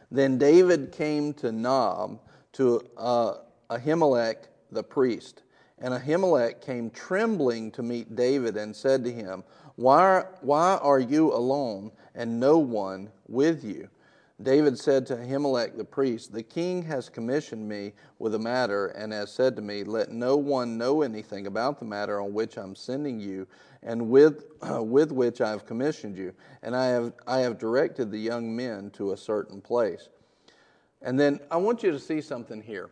[0.09, 2.21] Then David came to Nob
[2.53, 3.33] to uh,
[3.77, 5.43] Ahimelech the priest.
[5.79, 9.43] And Ahimelech came trembling to meet David and said to him,
[9.75, 13.89] Why, why are you alone and no one with you?
[14.41, 19.13] David said to Ahimelech the priest, The king has commissioned me with a matter and
[19.13, 22.75] has said to me, Let no one know anything about the matter on which I'm
[22.75, 23.47] sending you
[23.83, 26.33] and with, with which I have commissioned you.
[26.61, 30.09] And I have, I have directed the young men to a certain place.
[31.01, 32.89] And then I want you to see something here.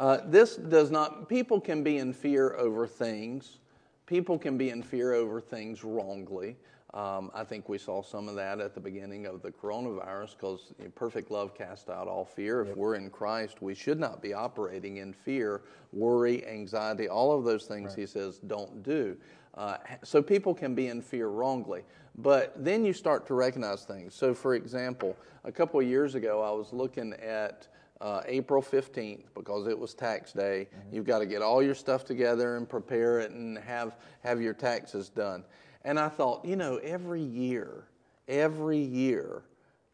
[0.00, 3.58] Uh, this does not, people can be in fear over things.
[4.06, 6.56] People can be in fear over things wrongly.
[6.94, 10.72] Um, I think we saw some of that at the beginning of the coronavirus because
[10.94, 12.62] perfect love casts out all fear.
[12.62, 15.60] If we're in Christ, we should not be operating in fear,
[15.92, 19.18] worry, anxiety, all of those things he says don't do.
[19.54, 21.82] Uh, so people can be in fear wrongly.
[22.16, 24.14] But then you start to recognize things.
[24.14, 27.68] So, for example, a couple of years ago, I was looking at
[28.00, 30.68] uh, April 15th because it was tax day.
[30.90, 34.54] You've got to get all your stuff together and prepare it and have, have your
[34.54, 35.44] taxes done.
[35.84, 37.84] And I thought, you know, every year,
[38.28, 39.42] every year,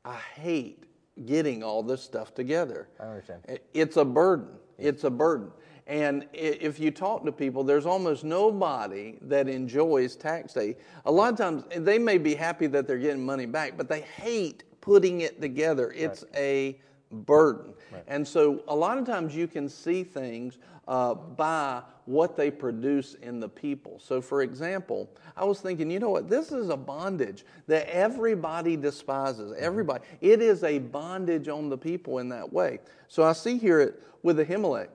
[0.04, 0.84] I hate
[1.24, 2.88] getting all this stuff together.
[3.00, 3.42] I understand.
[3.74, 4.48] It's a burden.
[4.78, 5.50] It's a burden.
[5.86, 10.76] And if you talk to people, there's almost nobody that enjoys tax day.
[11.04, 14.00] A lot of times, they may be happy that they're getting money back, but they
[14.00, 15.92] hate putting it together.
[15.92, 16.78] It's a
[17.24, 17.72] burden.
[18.06, 23.14] And so, a lot of times, you can see things uh, by what they produce
[23.14, 23.98] in the people.
[23.98, 26.28] So, for example, I was thinking, you know what?
[26.28, 29.54] This is a bondage that everybody despises.
[29.58, 30.04] Everybody.
[30.20, 32.80] It is a bondage on the people in that way.
[33.08, 34.88] So, I see here it with Ahimelech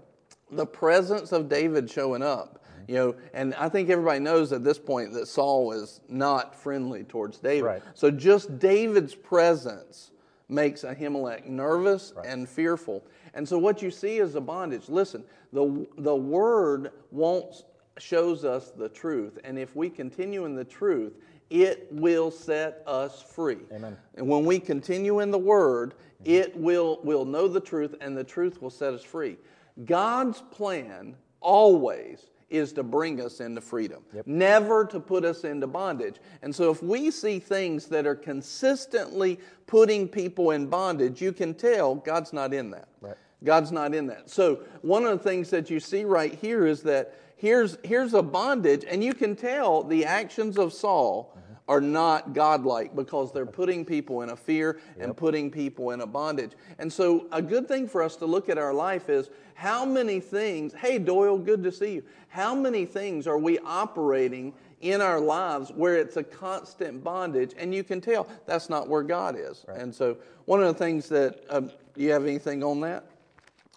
[0.52, 2.64] the presence of David showing up.
[2.88, 7.04] You know, and I think everybody knows at this point that Saul is not friendly
[7.04, 7.64] towards David.
[7.64, 7.82] Right.
[7.94, 10.11] So just David's presence
[10.52, 13.04] makes Ahimelech nervous and fearful.
[13.34, 14.90] And so what you see is a bondage.
[14.90, 17.64] Listen, the the word won't
[17.98, 21.14] shows us the truth, and if we continue in the truth,
[21.50, 23.60] it will set us free.
[23.72, 23.98] Amen.
[24.16, 26.32] And when we continue in the word, mm-hmm.
[26.32, 29.38] it will will know the truth, and the truth will set us free.
[29.86, 36.18] God's plan always is to bring us into freedom, never to put us into bondage.
[36.42, 41.54] And so, if we see things that are consistently putting people in bondage, you can
[41.54, 42.90] tell God's not in that.
[43.00, 43.16] Right.
[43.44, 44.30] God's not in that.
[44.30, 48.22] So, one of the things that you see right here is that here's, here's a
[48.22, 51.54] bondage, and you can tell the actions of Saul mm-hmm.
[51.68, 56.06] are not godlike because they're putting people in a fear and putting people in a
[56.06, 56.52] bondage.
[56.78, 59.30] And so, a good thing for us to look at our life is
[59.62, 62.04] how many things, hey, Doyle, good to see you.
[62.30, 67.54] How many things are we operating in our lives where it's a constant bondage?
[67.60, 69.64] And you can tell that's not where God is.
[69.68, 73.06] And so, one of the things that, um, do you have anything on that?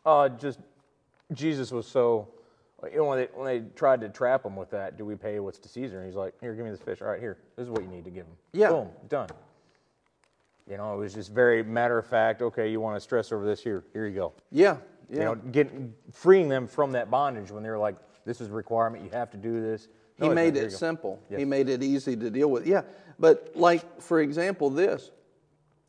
[0.07, 0.59] Uh, just
[1.35, 2.29] Jesus was so,
[2.90, 5.38] you know, when they, when they tried to trap him with that, do we pay
[5.38, 5.99] what's to Caesar?
[5.99, 7.03] And he's like, here, give me this fish.
[7.03, 8.37] All right, here, this is what you need to give him.
[8.55, 8.70] Yeah.
[8.70, 9.29] Boom, done.
[10.66, 12.40] You know, it was just very matter of fact.
[12.40, 13.62] Okay, you want to stress over this?
[13.62, 14.33] Here, here you go.
[14.51, 14.79] Yeah.
[15.10, 15.18] Yeah.
[15.18, 19.04] You know, getting freeing them from that bondage when they're like, this is a requirement.
[19.04, 19.88] You have to do this.
[20.16, 20.34] He No, not.
[20.34, 21.20] made it simple.
[21.28, 22.66] He made it easy to deal with.
[22.66, 22.82] Yeah,
[23.18, 25.10] but like for example, this,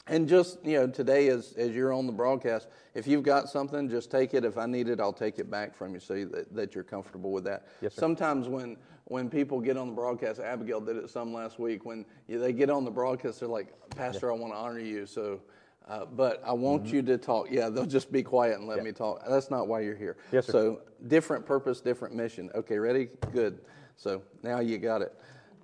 [0.08, 3.90] and just you know, today as as you're on the broadcast, if you've got something,
[3.90, 4.44] just take it.
[4.44, 7.32] If I need it, I'll take it back from you, so that, that you're comfortable
[7.32, 7.68] with that.
[7.82, 8.02] Yes, sir.
[8.02, 11.86] Sometimes when when people get on the broadcast, Abigail did it some last week.
[11.86, 15.40] When they get on the broadcast, they're like, Pastor, I want to honor you, so.
[15.88, 16.96] Uh, but I want Mm-hmm.
[16.96, 17.48] you to talk.
[17.52, 19.22] Yeah, they'll just be quiet and let me talk.
[19.30, 20.18] That's not why you're here.
[20.32, 20.52] Yes, sir.
[20.52, 22.50] So different purpose, different mission.
[22.56, 23.10] Okay, ready?
[23.32, 23.60] Good.
[23.96, 25.14] So now you got it.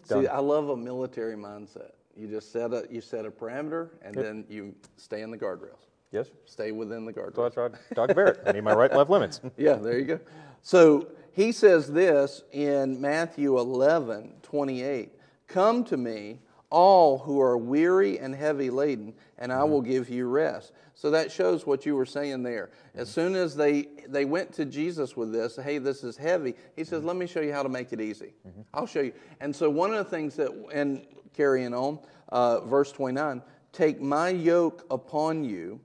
[0.03, 1.91] See, I love a military mindset.
[2.15, 5.87] You just set a you set a parameter, and then you stay in the guardrails.
[6.11, 6.29] Yes.
[6.45, 7.35] Stay within the guardrails.
[7.35, 7.71] So that's right.
[7.95, 8.13] Dr.
[8.13, 8.41] Barrett.
[8.45, 9.39] I need my right left limits.
[9.57, 10.19] Yeah, there you go.
[10.61, 15.09] So he says this in Matthew 11, 28.
[15.47, 16.39] Come to me,
[16.71, 19.71] all who are weary and heavy laden, and I mm-hmm.
[19.71, 20.71] will give you rest.
[20.95, 22.69] So that shows what you were saying there.
[22.95, 23.13] As mm-hmm.
[23.13, 26.99] soon as they, they went to Jesus with this, hey, this is heavy, he says,
[26.99, 27.07] mm-hmm.
[27.07, 28.33] let me show you how to make it easy.
[28.73, 29.13] I'll show you.
[29.41, 31.05] And so one of the things that, and
[31.35, 33.41] carrying on, uh, verse 29,
[33.73, 35.79] take my yoke upon you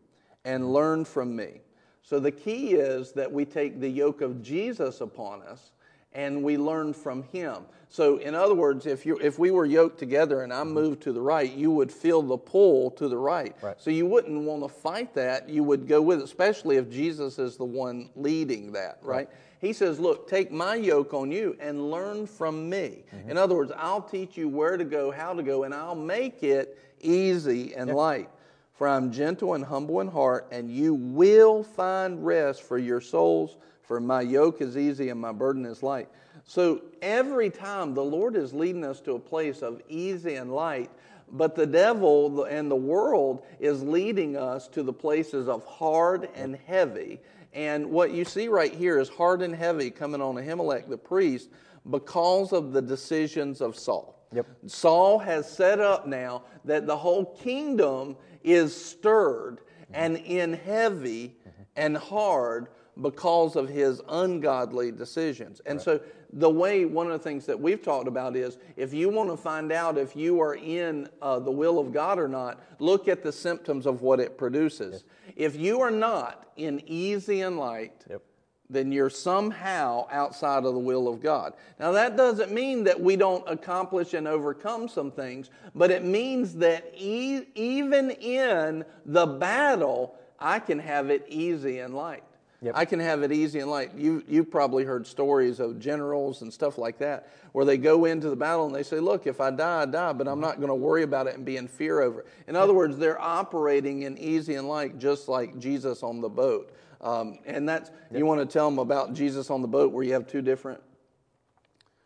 [0.45, 1.61] and learn from me.
[2.03, 5.73] So the key is that we take the yoke of Jesus upon us
[6.17, 7.63] and we learn from him.
[7.89, 10.73] So in other words, if you if we were yoked together and I mm-hmm.
[10.73, 13.55] moved to the right, you would feel the pull to the right.
[13.63, 13.77] Right.
[13.79, 15.49] So you wouldn't want to fight that.
[15.49, 19.29] You would go with it, especially if Jesus is the one leading that, right?
[19.61, 23.05] He says, Look, take my yoke on you and learn from me.
[23.15, 23.31] Mm-hmm.
[23.31, 26.43] In other words, I'll teach you where to go, how to go, and I'll make
[26.43, 28.31] it easy and light.
[28.75, 33.57] For I'm gentle and humble in heart, and you will find rest for your souls.
[33.87, 36.09] For my yoke is easy and my burden is light.
[36.45, 40.91] So every time the Lord is leading us to a place of easy and light,
[41.33, 46.57] but the devil and the world is leading us to the places of hard and
[46.67, 47.21] heavy.
[47.53, 51.49] And what you see right here is hard and heavy coming on Ahimelech the priest
[51.91, 54.17] because of the decisions of Saul.
[54.33, 54.47] Yep.
[54.67, 59.59] Saul has set up now that the whole kingdom is stirred
[59.93, 61.37] and in heavy
[61.77, 62.69] and hard
[63.01, 65.61] because of his ungodly decisions.
[65.67, 66.01] And so,
[66.33, 69.37] the way one of the things that we've talked about is if you want to
[69.37, 73.23] find out if you are in uh, the will of God or not, look at
[73.23, 75.05] the symptoms of what it produces.
[75.37, 78.23] If you are not in easy and light, Yep.
[78.69, 81.55] then you're somehow outside of the will of God.
[81.79, 86.55] Now, that doesn't mean that we don't accomplish and overcome some things, but it means
[86.57, 92.25] that e- even in the battle, I can have it easy and light.
[92.63, 92.75] Yep.
[92.75, 93.95] I can have it easy and light.
[93.95, 98.31] You, you've probably heard stories of generals and stuff like that where they go into
[98.31, 100.69] the battle and they say, Look, if I die, I die, but I'm not going
[100.69, 102.27] to worry about it and be in fear over it.
[102.47, 106.75] In other words, they're operating in easy and light, just like Jesus on the boat.
[107.03, 110.15] Um, and that's, you want to tell them about Jesus on the boat where you
[110.15, 110.83] have two different.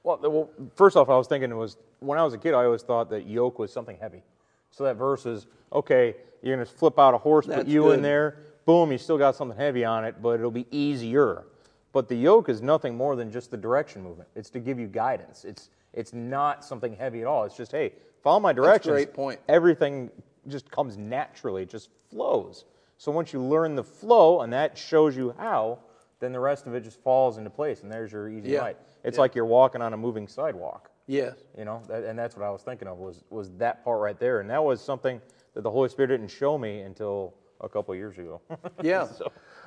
[0.03, 2.65] Well, well, first off, I was thinking it was when I was a kid, I
[2.65, 4.23] always thought that yoke was something heavy.
[4.71, 6.17] So that verse is okay.
[6.43, 8.39] You're going to flip out a horse, put That's you in there.
[8.71, 11.43] Boom, you still got something heavy on it, but it'll be easier.
[11.91, 14.29] But the yoke is nothing more than just the direction movement.
[14.37, 15.45] It's to give you guidance.
[15.45, 17.43] It's it's not something heavy at all.
[17.43, 18.93] It's just hey, follow my directions.
[18.93, 19.41] great point.
[19.49, 20.09] Everything
[20.47, 21.63] just comes naturally.
[21.65, 22.65] It just flows.
[22.97, 25.81] So once you learn the flow, and that shows you how,
[26.21, 28.63] then the rest of it just falls into place, and there's your easy Yeah.
[28.63, 28.77] light.
[29.03, 29.23] It's Yeah.
[29.23, 30.93] like you're walking on a moving sidewalk.
[31.09, 31.35] Yes.
[31.59, 34.21] You know, that, and that's what I was thinking of was was that part right
[34.21, 35.21] there, and that was something
[35.55, 38.41] that the Holy Spirit didn't show me until a couple of years ago.
[38.83, 39.09] Yeah.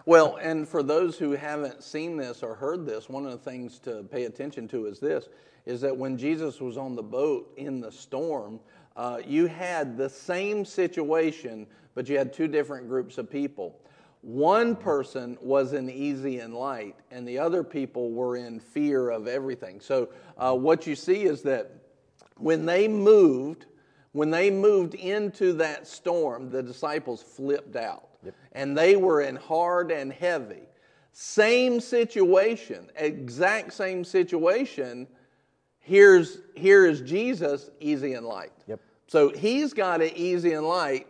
[0.06, 3.79] Well, and for those who haven't seen this or heard this, one of the things
[3.79, 5.29] to pay attention to is this:
[5.65, 8.60] is that when Jesus was on the boat in the storm,
[8.95, 13.79] uh, you had the same situation, but you had two different groups of people.
[14.21, 19.27] One person was in easy and light, and the other people were in fear of
[19.27, 19.79] everything.
[19.79, 21.71] So, uh, what you see is that
[22.38, 23.65] when they moved,
[24.13, 28.08] when they moved into that storm, the disciples flipped out.
[28.54, 30.62] And they were in hard and heavy.
[31.12, 35.08] Same situation, exact same situation.
[35.80, 38.54] Here's, here is Jesus, easy and light.
[38.67, 38.80] Yep.
[39.08, 41.08] So he's got it easy and light,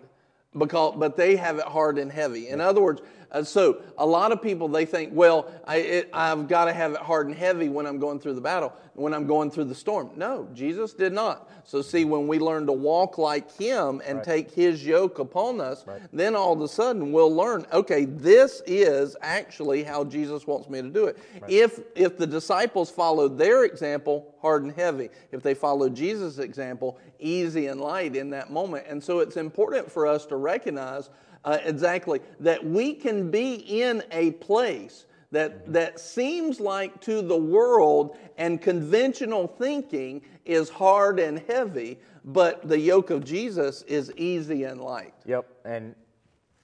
[0.58, 2.50] because, but they have it hard and heavy.
[2.50, 3.02] In other words,
[3.34, 6.92] uh, so a lot of people they think, well, I, it, I've got to have
[6.94, 9.76] it hard and heavy when I'm going through the battle, when I'm going through the
[9.76, 10.12] storm.
[10.16, 11.50] No, Jesus did not.
[11.66, 15.86] So see, when we learn to walk like Him and take His yoke upon us,
[16.12, 17.66] then all of a sudden we'll learn.
[17.74, 21.18] Okay, this is actually how Jesus wants me to do it.
[21.48, 25.10] If if the disciples followed their example, hard and heavy.
[25.32, 28.86] If they followed Jesus' example, easy and light in that moment.
[28.88, 31.10] And so it's important for us to recognize
[31.46, 37.38] uh, exactly that we can be in a place that, that seems like to the
[37.38, 44.64] world and conventional thinking is hard and heavy, but the yoke of Jesus is easy
[44.64, 45.14] and light.
[45.26, 45.96] Yep, and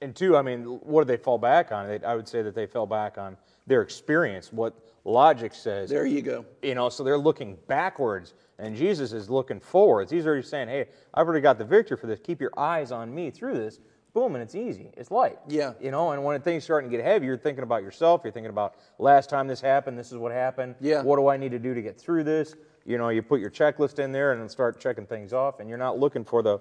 [0.01, 1.87] and two, I mean, what do they fall back on?
[1.87, 3.35] They, I would say that they fell back on
[3.67, 5.89] their experience, what logic says.
[5.89, 6.45] There you go.
[6.61, 10.09] You know, so they're looking backwards, and Jesus is looking forwards.
[10.09, 12.19] He's already saying, "Hey, I've already got the victory for this.
[12.21, 13.79] Keep your eyes on me through this."
[14.13, 14.89] Boom, and it's easy.
[14.97, 15.37] It's light.
[15.47, 15.73] Yeah.
[15.79, 18.21] You know, and when things starting to get heavy, you're thinking about yourself.
[18.23, 19.99] You're thinking about last time this happened.
[19.99, 20.75] This is what happened.
[20.81, 21.03] Yeah.
[21.03, 22.55] What do I need to do to get through this?
[22.85, 25.77] You know, you put your checklist in there and start checking things off, and you're
[25.77, 26.59] not looking for the,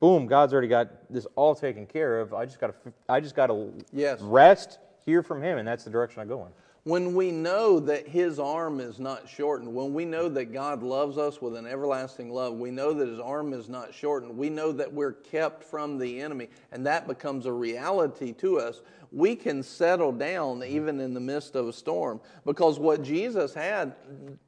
[0.00, 2.34] boom, God's already got this all taken care of.
[2.34, 4.20] I just got to, I just got to Yes.
[4.20, 6.52] rest, hear from Him, and that's the direction I go in.
[6.84, 11.18] When we know that His arm is not shortened, when we know that God loves
[11.18, 14.72] us with an everlasting love, we know that His arm is not shortened, we know
[14.72, 18.80] that we're kept from the enemy, and that becomes a reality to us,
[19.12, 20.74] we can settle down mm-hmm.
[20.74, 22.20] even in the midst of a storm.
[22.44, 23.94] Because what Jesus had,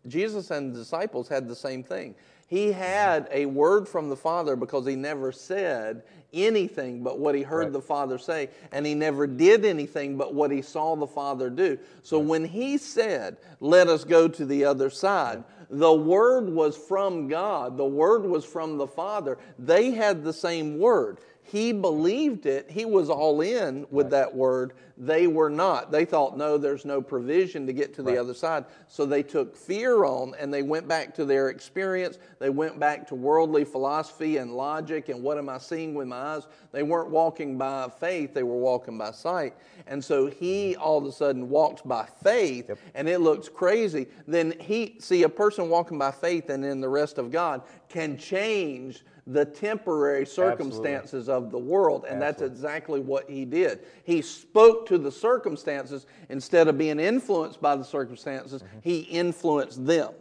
[0.06, 2.14] Jesus and the disciples had the same thing.
[2.46, 2.80] He mm-hmm.
[2.80, 7.64] had a word from the Father because he never said anything but what he heard
[7.64, 7.72] Right.
[7.72, 11.78] the Father say, and he never did anything but what he saw the Father do.
[12.02, 17.28] So when he said, Let us go to the other side, the word was from
[17.28, 19.38] God, the word was from the Father.
[19.58, 21.18] They had the same word.
[21.44, 22.70] He believed it.
[22.70, 24.72] He was all in with that word.
[24.96, 25.90] They were not.
[25.90, 28.20] They thought, no, there's no provision to get to the Right.
[28.20, 28.64] other side.
[28.86, 32.18] So they took fear on and they went back to their experience.
[32.38, 36.16] They went back to worldly philosophy and logic and what am I seeing with my
[36.16, 36.46] eyes?
[36.70, 39.54] They weren't walking by faith, they were walking by sight.
[39.86, 40.82] And so he mm-hmm.
[40.82, 44.06] all of a sudden walks by faith and it looks crazy.
[44.28, 48.16] Then he, see, a person walking by faith and in the rest of God can
[48.16, 52.04] change the temporary circumstances of the world.
[52.08, 53.80] And that's exactly what he did.
[54.04, 58.78] He spoke to the circumstances instead of being influenced by the circumstances, mm-hmm.
[58.82, 60.12] he influenced them.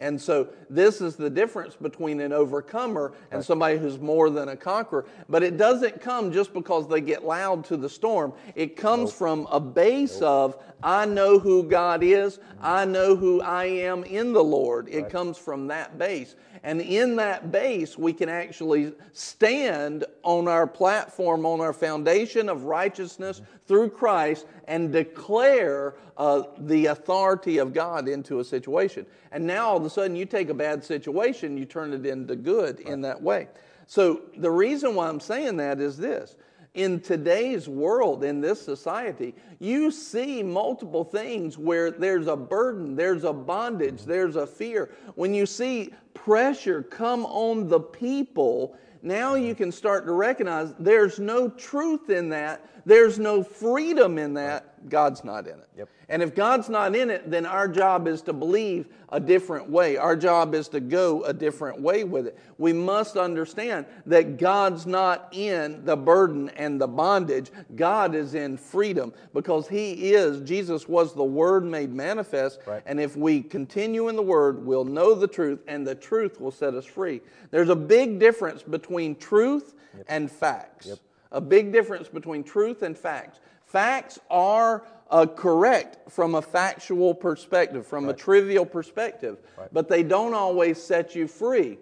[0.00, 4.56] And so this is the difference between an overcomer and somebody who's more than a
[4.56, 5.06] conqueror.
[5.28, 8.32] But it doesn't come just because they get loud to the storm.
[8.54, 12.58] It comes from a base of, I know who God is, mm-hmm.
[12.62, 14.88] I know who I am in the Lord.
[14.88, 16.36] It comes from that base.
[16.62, 22.64] And in that base, we can actually stand on our platform, on our foundation of
[22.64, 23.56] righteousness mm-hmm.
[23.66, 29.04] through Christ, and declare uh, the authority of God into a situation.
[29.32, 32.36] And now all of a sudden, you take a bad situation, you turn it into
[32.36, 33.48] good in that way.
[33.88, 36.36] So the reason why I'm saying that is this
[36.74, 43.24] in today's world, in this society, you see multiple things where there's a burden, there's
[43.24, 44.90] a bondage, there's a fear.
[45.16, 51.18] When you see pressure come on the people, now you can start to recognize there's
[51.18, 54.69] no truth in that, there's no freedom in that.
[54.88, 55.68] God's not in it.
[55.76, 55.88] Yep.
[56.08, 59.96] And if God's not in it, then our job is to believe a different way.
[59.96, 62.38] Our job is to go a different way with it.
[62.58, 67.50] We must understand that God's not in the burden and the bondage.
[67.76, 72.60] God is in freedom because He is, Jesus was the Word made manifest.
[72.66, 72.82] Right.
[72.86, 76.52] And if we continue in the Word, we'll know the truth, and the truth will
[76.52, 77.20] set us free.
[77.50, 79.74] There's a big difference between truth
[80.08, 80.88] and facts.
[81.32, 83.38] A big difference between truth and facts.
[83.70, 89.38] Facts are uh, correct from a factual perspective, from a trivial perspective,
[89.70, 91.78] but they don't always set you free.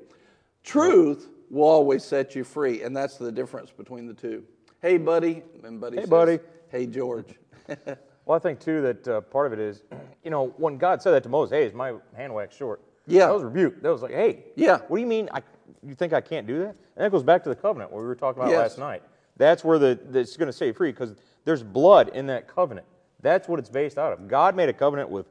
[0.63, 4.45] Truth will always set you free, and that's the difference between the two.
[4.83, 5.97] Hey, buddy, and buddy.
[5.97, 6.39] Hey, says, buddy.
[6.71, 7.35] Hey, George.
[8.27, 9.85] Well, I think too that uh, part of it is,
[10.23, 13.25] you know, when God said that to Moses, "Hey, is my hand waxed short?" Yeah.
[13.29, 13.81] that was rebuke.
[13.81, 14.81] That was like, "Hey, Yeah.
[14.89, 15.31] what do you mean?
[15.33, 15.41] I,
[15.83, 18.07] you think I can't do that?" And that goes back to the covenant what we
[18.07, 18.59] were talking about Yes.
[18.73, 19.03] last night.
[19.39, 21.15] That's where the that's going to set you free because
[21.45, 22.87] there's blood in that covenant.
[23.21, 24.29] That's what it's based out of.
[24.29, 25.27] God made a covenant with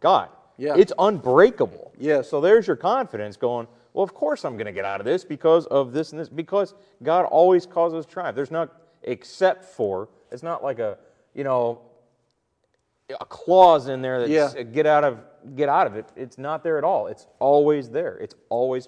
[0.00, 0.28] God.
[0.58, 0.74] Yeah.
[0.76, 1.92] it's unbreakable.
[1.98, 2.20] Yeah.
[2.20, 3.66] So there's your confidence going.
[3.94, 6.28] Well, of course I'm going to get out of this because of this and this
[6.28, 8.36] because God always causes triumph.
[8.36, 8.70] There's not
[9.02, 10.08] except for.
[10.30, 10.98] It's not like a
[11.34, 11.80] you know
[13.08, 14.62] a clause in there that's Yeah.
[14.62, 15.18] get out of
[15.56, 16.06] get out of it.
[16.14, 17.06] It's not there at all.
[17.06, 18.16] It's always there.
[18.18, 18.86] It's always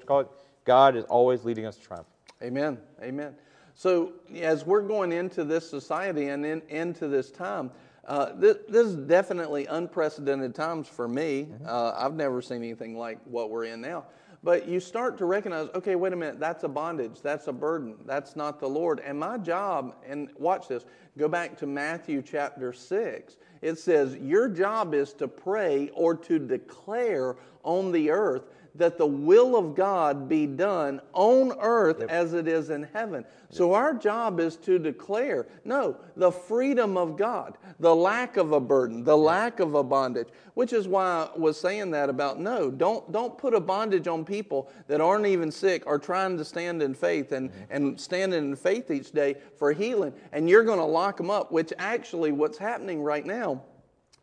[0.65, 2.07] God is always leading us to triumph.
[2.43, 2.79] Amen.
[3.03, 3.35] Amen.
[3.75, 7.71] So, as we're going into this society and in, into this time,
[8.05, 11.49] uh, this, this is definitely unprecedented times for me.
[11.65, 14.05] Uh, I've never seen anything like what we're in now.
[14.45, 17.95] But you start to recognize, okay, wait a minute, that's a bondage, that's a burden,
[18.05, 18.99] that's not the Lord.
[18.99, 20.85] And my job, and watch this,
[21.17, 23.37] go back to Matthew chapter 6.
[23.61, 28.43] It says, Your job is to pray or to declare on the earth
[28.75, 33.25] that the will of God be done on earth as it is in heaven.
[33.51, 38.61] So our job is to declare, no, the freedom of God, the lack of a
[38.61, 42.71] burden, the lack of a bondage, which is why I was saying that about no,
[42.71, 46.83] don't, don't put a bondage on people that aren't even sick or trying to stand
[46.83, 47.63] in faith and, mm-hmm.
[47.71, 50.15] and standing in faith each day for healing.
[50.33, 53.63] And you're going to lock them up, which actually what's happening right now,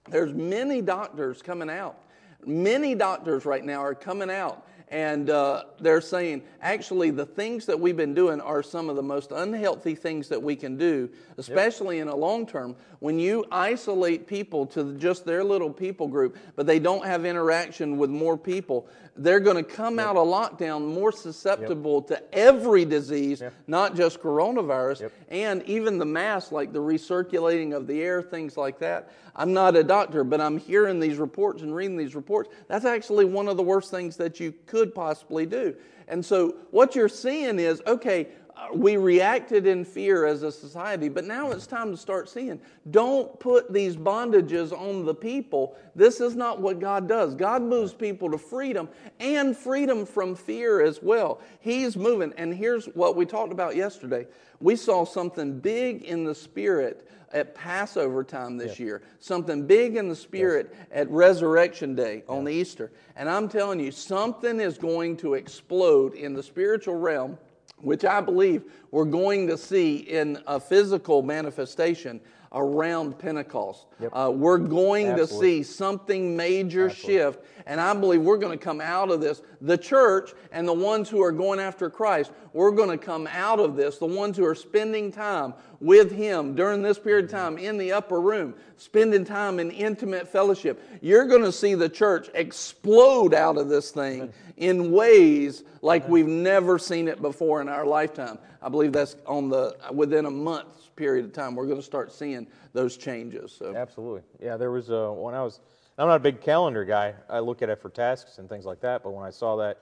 [0.09, 2.03] there's many doctors coming out
[2.45, 7.79] Many doctors right now are coming out and uh, they're saying actually the things that
[7.79, 11.99] we've been doing are some of the most unhealthy things that we can do, especially
[11.99, 12.75] in a long term.
[12.99, 17.97] When you isolate people to just their little people group, but they don't have interaction
[17.97, 23.43] with more people, they're going to come out of lockdown more susceptible to every disease,
[23.67, 28.79] not just coronavirus, and even the mass, like the recirculating of the air, things like
[28.79, 29.11] that.
[29.39, 32.49] I'm not a doctor, but I'm hearing these reports and reading these reports.
[32.67, 35.73] That's actually one of the worst things that you could possibly do.
[36.09, 38.27] And so what you're seeing is okay,
[38.73, 42.59] we reacted in fear as a society, but now it's time to start seeing.
[42.91, 45.77] Don't put these bondages on the people.
[45.95, 47.35] This is not what God does.
[47.35, 48.89] God moves people to freedom
[49.19, 51.41] and freedom from fear as well.
[51.59, 52.33] He's moving.
[52.37, 54.27] And here's what we talked about yesterday
[54.61, 60.09] we saw something big in the spirit at Passover time this year, something big in
[60.09, 62.91] the spirit at Resurrection Day on Easter.
[63.15, 67.37] And I'm telling you, something is going to explode in the spiritual realm,
[67.81, 72.19] which I believe we're going to see in a physical manifestation
[72.51, 73.85] around Pentecost.
[74.11, 75.61] Uh, we're going Absolutely.
[75.61, 79.41] to see something major shift, and I believe we're going to come out of this.
[79.61, 83.59] The church and the ones who are going after Christ, we're going to come out
[83.59, 83.97] of this.
[83.97, 87.91] The ones who are spending time with Him during this period of time in the
[87.91, 93.57] upper room, spending time in intimate fellowship, you're going to see the church explode out
[93.57, 98.37] of this thing in ways like we've never seen it before in our lifetime.
[98.61, 101.55] I believe that's on the within a month's period of time.
[101.55, 103.53] We're going to start seeing those changes.
[103.57, 103.73] So.
[103.73, 104.21] Absolutely.
[104.41, 105.61] Yeah, there was uh, when I was
[105.97, 107.15] I'm not a big calendar guy.
[107.29, 109.01] I look at it for tasks and things like that.
[109.01, 109.79] But when I saw that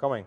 [0.00, 0.26] coming,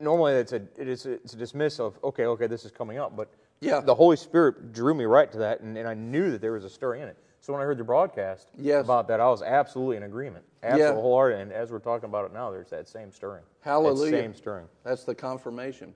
[0.00, 2.98] normally it's a it is a, it's a dismiss of okay, okay, this is coming
[2.98, 3.16] up.
[3.16, 3.28] But
[3.60, 3.80] Yeah.
[3.80, 6.64] the Holy Spirit drew me right to that, and, and I knew that there was
[6.64, 7.16] a story in it.
[7.40, 8.84] So when I heard the broadcast Yes.
[8.84, 11.38] about that, I was absolutely in agreement, absolutely wholehearted.
[11.40, 13.44] And as we're talking about it now, there's that same stirring.
[13.62, 14.10] That Hallelujah.
[14.10, 14.66] same stirring.
[14.84, 15.94] That's the confirmation.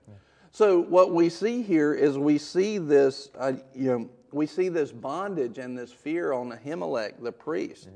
[0.57, 4.91] So what we see here is we see this, uh, you know, we see this
[4.91, 7.89] bondage and this fear on Ahimelech, the priest.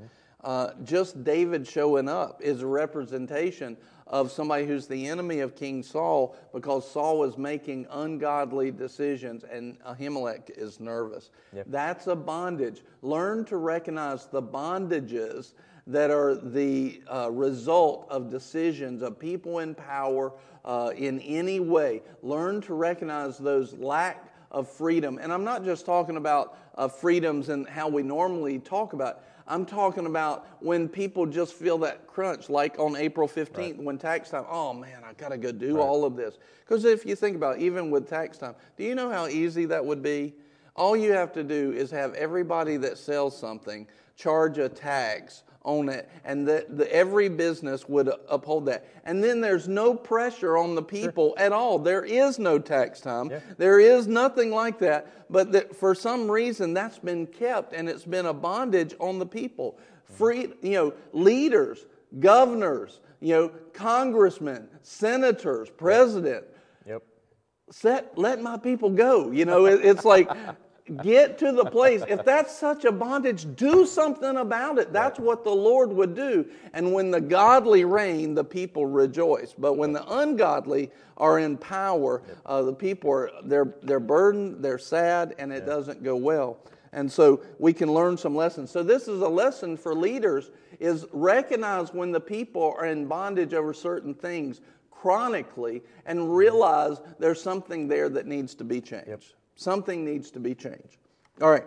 [0.44, 5.82] Uh, just David showing up is a representation of somebody who's the enemy of King
[5.82, 11.30] Saul because Saul was making ungodly decisions and Ahimelech is nervous.
[11.66, 12.82] That's a bondage.
[13.02, 15.54] Learn to recognize the bondages
[15.88, 20.32] that are the uh, result of decisions of people in power
[20.64, 22.02] uh, in any way.
[22.22, 25.18] Learn to recognize those lack of freedom.
[25.20, 29.16] And I'm not just talking about uh, freedoms and how we normally talk about.
[29.16, 29.22] it.
[29.48, 34.30] I'm talking about when people just feel that crunch, like on April 15th when tax
[34.30, 34.44] time.
[34.48, 36.38] Oh man, I got to go do all of this.
[36.60, 39.64] Because if you think about, it, even with tax time, do you know how easy
[39.66, 40.34] that would be?
[40.76, 43.86] All you have to do is have everybody that sells something
[44.16, 48.86] charge a tax on it, and the, the, every business would uphold that.
[49.04, 51.78] And then there's no pressure on the people at all.
[51.78, 53.30] There is no tax time.
[53.58, 55.30] There is nothing like that.
[55.30, 59.26] But that for some reason, that's been kept, and it's been a bondage on the
[59.26, 59.78] people.
[59.78, 60.14] Mm-hmm.
[60.14, 61.86] Free, you know, leaders,
[62.20, 66.44] governors, you know, congressmen, senators, president
[66.86, 67.02] Yep.
[67.70, 70.28] set let my people go you know it, it's like
[71.02, 72.02] get to the place.
[72.08, 74.92] If that's such a bondage do something about it.
[74.92, 76.46] That's what the lord would do.
[76.72, 79.54] And when the godly reign the people rejoice.
[79.56, 84.78] But when the ungodly are in power uh, the people are they're they're burdened they're
[84.78, 86.58] sad and it doesn't go well.
[86.94, 88.70] And so we can learn some lessons.
[88.70, 93.54] So this is a lesson for leaders is recognize when the people are in bondage
[93.54, 94.60] over certain things
[94.90, 99.34] chronically and realize there's something there that needs to be changed.
[99.56, 100.98] Something needs to be changed.
[101.40, 101.64] All right.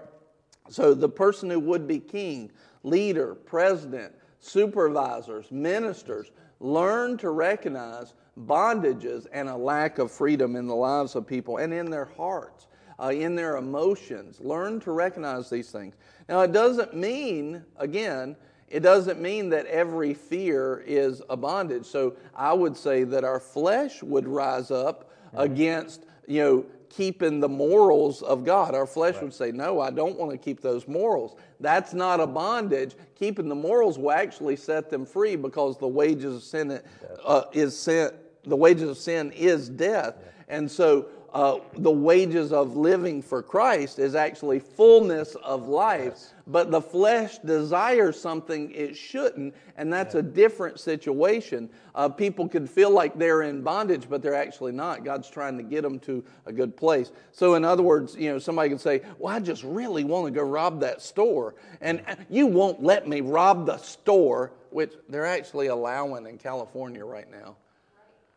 [0.69, 2.51] So the person who would be king,
[2.83, 10.75] leader, president, supervisors, ministers, learn to recognize bondages and a lack of freedom in the
[10.75, 12.67] lives of people and in their hearts,
[12.99, 14.39] uh, in their emotions.
[14.41, 15.95] Learn to recognize these things.
[16.27, 18.36] Now, it doesn't mean, again,
[18.67, 21.86] it doesn't mean that every fear is a bondage.
[21.86, 26.65] So I would say that our flesh would rise up against, you know,
[26.96, 28.74] keeping the morals of God.
[28.74, 31.36] Our flesh would say, No, I don't want to keep those morals.
[31.60, 32.96] That's not a bondage.
[33.16, 36.80] Keeping the morals will actually set them free because the wages of sin
[37.26, 38.12] uh, is sin.
[38.43, 40.16] The wages of sin is death.
[40.48, 46.71] And so uh, the wages of living for Christ is actually fullness of life, but
[46.71, 51.69] the flesh desires something it shouldn't, and that's a different situation.
[51.93, 55.03] Uh, people could feel like they're in bondage, but they're actually not.
[55.03, 57.11] God's trying to get them to a good place.
[57.33, 60.31] So, in other words, you know, somebody could say, "Well, I just really want to
[60.31, 65.25] go rob that store," and uh, you won't let me rob the store, which they're
[65.25, 67.57] actually allowing in California right now.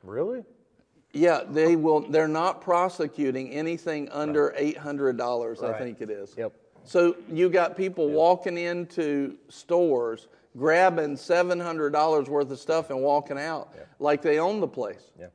[0.03, 0.43] Really?
[1.19, 2.01] Yeah, they will.
[2.09, 5.63] They're not prosecuting anything under eight hundred dollars.
[5.63, 5.83] I Right.
[5.83, 6.35] think it is.
[6.37, 6.53] Yep.
[6.85, 13.03] So you got people walking into stores, grabbing seven hundred dollars worth of stuff and
[13.03, 15.11] walking out like they own the place.
[15.19, 15.27] Yeah.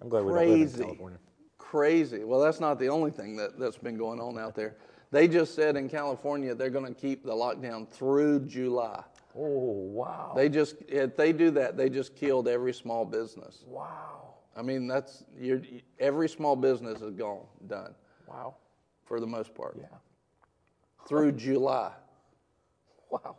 [0.00, 1.18] I'm glad we don't live in Crazy, California.
[1.58, 2.24] crazy.
[2.24, 4.76] Well, that's not the only thing that, that's been going on out there.
[5.10, 9.02] They just said in California they're going to keep the lockdown through July.
[9.36, 10.32] Oh wow.
[10.36, 13.64] They just if they do that, they just killed every small business.
[13.66, 14.20] wow.
[14.56, 15.60] I mean, that's you're,
[15.98, 17.92] every small business is gone, done
[18.28, 18.54] Wow.
[19.04, 19.76] for the most part.
[19.80, 19.86] Yeah.
[21.08, 21.90] Through July,
[23.10, 23.36] Wow.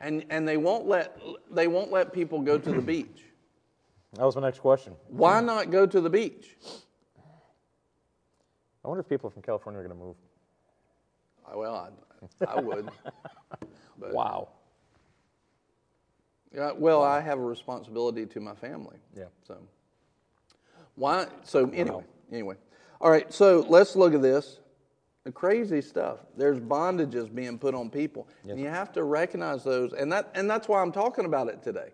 [0.00, 1.18] and and they won't let
[1.50, 3.24] they won't let people go to the beach.
[4.14, 4.92] That was my next question.
[5.08, 6.54] Why not go to the beach?
[8.84, 10.16] I wonder if people from California are going to move.
[11.54, 11.90] Well,
[12.42, 12.90] I, I would.
[13.98, 14.48] Wow.
[16.54, 18.96] Yeah, well, I have a responsibility to my family.
[19.16, 19.24] Yeah.
[19.46, 19.56] So
[20.96, 21.26] why?
[21.44, 22.56] So anyway, anyway,
[23.00, 23.32] all right.
[23.32, 24.58] So let's look at this.
[25.24, 26.18] The crazy stuff.
[26.36, 29.92] There's bondages being put on people, and you have to recognize those.
[29.92, 31.90] And that and that's why I'm talking about it today.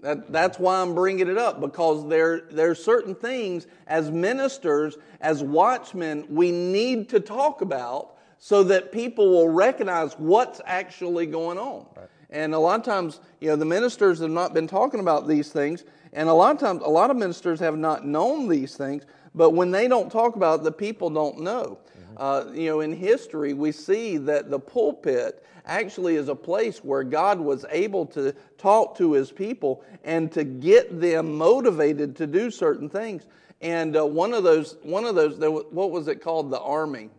[0.00, 5.42] That, that's why I'm bringing it up because there there's certain things as ministers, as
[5.42, 11.86] watchmen, we need to talk about so that people will recognize what's actually going on.
[12.30, 15.50] And a lot of times, you know, the ministers have not been talking about these
[15.50, 19.04] things, and a lot of times, a lot of ministers have not known these things.
[19.34, 21.78] But when they don't talk about it, the people don't know.
[22.16, 27.04] Uh, you know, in history, we see that the pulpit actually is a place where
[27.04, 32.50] God was able to talk to his people and to get them motivated to do
[32.50, 33.26] certain things.
[33.60, 36.50] And uh, one of those, one of those, what was it called?
[36.50, 37.10] The army.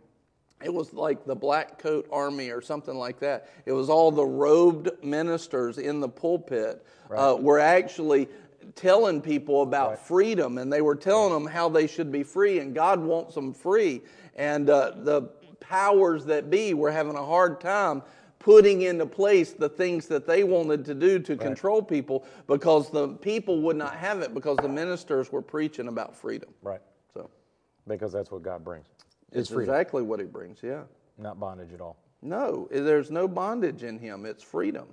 [0.64, 3.50] It was like the black coat army or something like that.
[3.66, 7.20] It was all the robed ministers in the pulpit right.
[7.20, 8.28] uh, were actually
[8.76, 10.00] telling people about right.
[10.00, 13.54] freedom and they were telling them how they should be free and God wants them
[13.54, 14.02] free.
[14.36, 15.30] And uh, the
[15.60, 18.02] powers that be were having a hard time
[18.40, 21.42] putting into place the things that they wanted to do to right.
[21.42, 26.16] control people because the people would not have it because the ministers were preaching about
[26.16, 26.50] freedom.
[26.62, 26.82] Right.
[27.14, 27.30] So
[27.88, 28.88] because that's what God brings.
[29.32, 30.84] It's, it's exactly what he brings, yeah.
[31.18, 31.98] Not bondage at all.
[32.22, 34.26] No, there's no bondage in him.
[34.26, 34.88] It's freedom.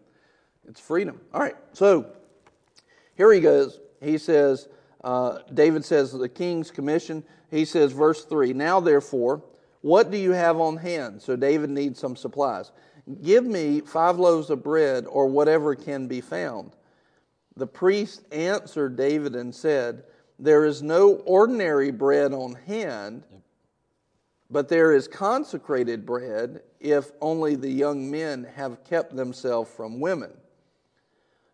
[0.69, 1.21] It's freedom.
[1.33, 2.07] All right, so
[3.17, 3.81] here he goes.
[4.01, 4.69] He says,
[5.03, 7.23] uh, David says, the king's commission.
[7.51, 9.43] He says, verse 3 Now therefore,
[9.83, 11.21] what do you have on hand?
[11.21, 12.73] So David needs some supplies.
[13.23, 16.73] Give me five loaves of bread or whatever can be found.
[17.57, 20.05] The priest answered David and said,
[20.39, 23.25] There is no ordinary bread on hand,
[24.55, 30.31] but there is consecrated bread if only the young men have kept themselves from women.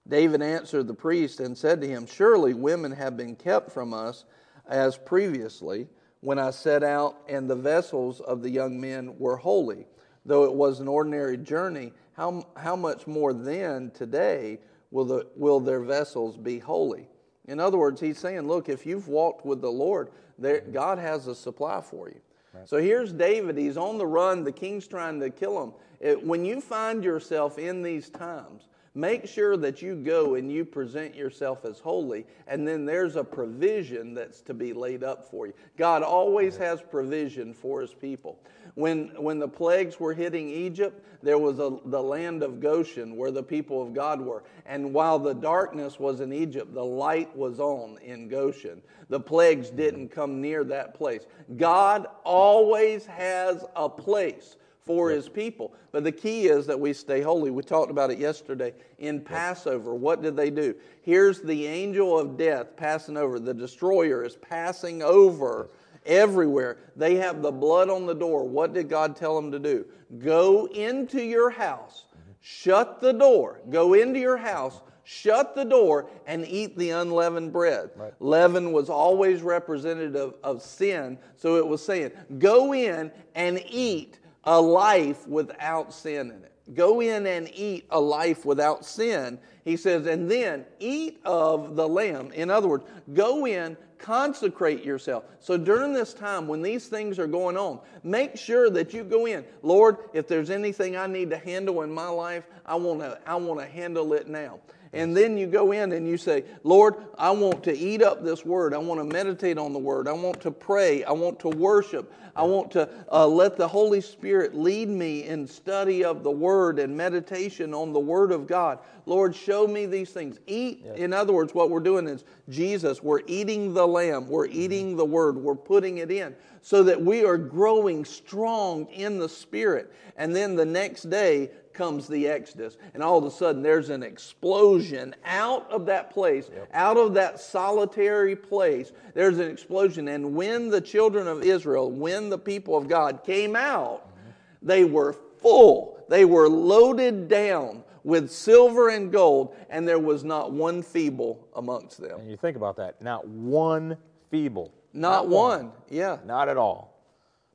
[0.07, 4.27] David answered the priest and said to him, Surely women have been kept from us
[4.69, 5.89] as previously
[6.21, 9.87] when I set out, and the vessels of the young men were holy.
[10.27, 14.59] Though it was an ordinary journey, how, how much more then today
[14.91, 17.09] will, the, will their vessels be holy?
[17.49, 21.29] In other words, he's saying, Look, if you've walked with the Lord, there, God has
[21.29, 22.21] a supply for you.
[22.53, 22.69] Right.
[22.69, 23.57] So here's David.
[23.57, 24.45] He's on the run.
[24.45, 25.73] The king's trying to kill him.
[26.01, 30.65] It, when you find yourself in these times, Make sure that you go and you
[30.65, 35.47] present yourself as holy, and then there's a provision that's to be laid up for
[35.47, 35.55] you.
[35.77, 38.41] God always has provision for his people.
[38.75, 43.31] When, when the plagues were hitting Egypt, there was a, the land of Goshen where
[43.31, 44.43] the people of God were.
[44.67, 48.81] And while the darkness was in Egypt, the light was on in Goshen.
[49.09, 51.27] The plagues didn't come near that place.
[51.57, 55.75] God always has a place for his people.
[55.93, 57.51] But the key is that we stay holy.
[57.51, 59.95] We talked about it yesterday in Passover.
[59.95, 60.75] What did they do?
[61.03, 63.39] Here's the angel of death passing over.
[63.39, 65.71] The destroyer is passing over
[66.07, 66.79] everywhere.
[66.97, 68.45] They have the blood on the door.
[68.45, 69.87] What did God tell them to do?
[70.19, 72.07] Go into your house,
[72.41, 77.91] shut the door, go into your house, shut the door, and eat the unleavened bread.
[77.97, 78.13] Right.
[78.21, 84.61] Leaven was always representative of sin, so it was saying, go in and eat a
[84.61, 86.53] life without sin in it.
[86.75, 89.39] Go in and eat a life without sin.
[89.71, 92.33] He says, and then eat of the lamb.
[92.33, 92.83] In other words,
[93.15, 95.23] go in, consecrate yourself.
[95.39, 99.27] So during this time when these things are going on, make sure that you go
[99.27, 99.45] in.
[99.63, 103.37] Lord, if there's anything I need to handle in my life, I want to I
[103.37, 104.59] want to handle it now.
[104.93, 108.45] And then you go in and you say, Lord, I want to eat up this
[108.45, 108.75] word.
[108.75, 110.09] I want to meditate on the word.
[110.09, 111.05] I want to pray.
[111.05, 112.13] I want to worship.
[112.35, 116.79] I want to uh, let the Holy Spirit lead me in study of the word
[116.79, 118.81] and meditation on the word of God.
[119.07, 120.39] Lord, show me these things.
[120.47, 120.99] Eat, yes.
[120.99, 124.61] in other words, what we're doing is Jesus, we're eating the lamb, we're mm-hmm.
[124.61, 129.29] eating the word, we're putting it in so that we are growing strong in the
[129.29, 129.93] spirit.
[130.17, 131.51] And then the next day,
[131.81, 132.77] comes the Exodus.
[132.93, 136.69] And all of a sudden, there's an explosion out of that place, yep.
[136.75, 138.93] out of that solitary place.
[139.15, 140.09] There's an explosion.
[140.09, 144.31] And when the children of Israel, when the people of God came out, mm-hmm.
[144.61, 150.53] they were full, they were loaded down with silver and gold, and there was not
[150.53, 152.21] one feeble amongst them.
[152.21, 153.97] And you think about that, not one
[154.31, 154.71] feeble.
[154.93, 155.65] Not, not one.
[155.65, 155.73] one.
[155.89, 156.19] yeah.
[156.27, 157.01] Not at all.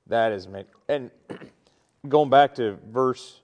[0.07, 0.47] That is,
[0.89, 1.11] and
[2.09, 3.41] going back to verse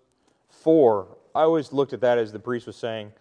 [0.62, 3.12] 4, I always looked at that as the priest was saying,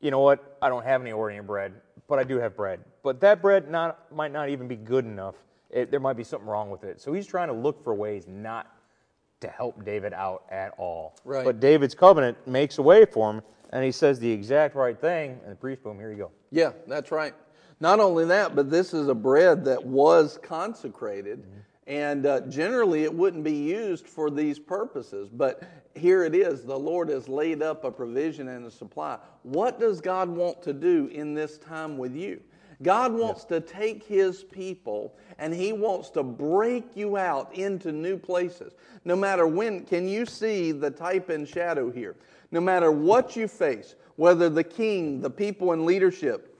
[0.00, 1.72] you know what, I don't have any ordinary bread,
[2.08, 2.80] but I do have bread.
[3.02, 5.36] But that bread not, might not even be good enough.
[5.70, 7.00] It, there might be something wrong with it.
[7.00, 8.66] So he's trying to look for ways not
[9.40, 11.16] to help David out at all.
[11.24, 11.44] Right.
[11.44, 15.38] But David's covenant makes a way for him, and he says the exact right thing,
[15.42, 16.30] and the priest, boom, here you go.
[16.50, 17.34] Yeah, that's right.
[17.80, 21.40] Not only that, but this is a bread that was consecrated.
[21.40, 21.58] Mm-hmm.
[21.86, 25.28] And uh, generally, it wouldn't be used for these purposes.
[25.28, 25.64] But
[25.94, 29.18] here it is the Lord has laid up a provision and a supply.
[29.42, 32.40] What does God want to do in this time with you?
[32.82, 38.16] God wants to take his people and he wants to break you out into new
[38.16, 38.74] places.
[39.04, 42.16] No matter when, can you see the type and shadow here?
[42.50, 46.58] No matter what you face, whether the king, the people in leadership,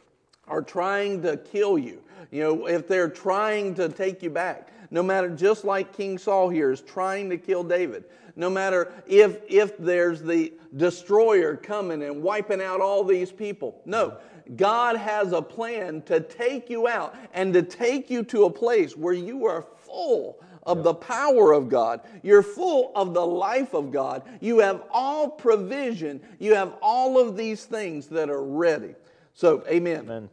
[0.49, 5.03] are trying to kill you, you know, if they're trying to take you back, no
[5.03, 8.05] matter just like King Saul here is trying to kill David,
[8.37, 13.81] no matter if if there's the destroyer coming and wiping out all these people.
[13.87, 14.19] No,
[14.55, 18.95] God has a plan to take you out and to take you to a place
[18.95, 22.03] where you are full of the power of God.
[22.23, 24.23] You're full of the life of God.
[24.41, 26.21] You have all provision.
[26.39, 28.95] You have all of these things that are ready.
[29.35, 30.05] So, amen.
[30.05, 30.31] Amen.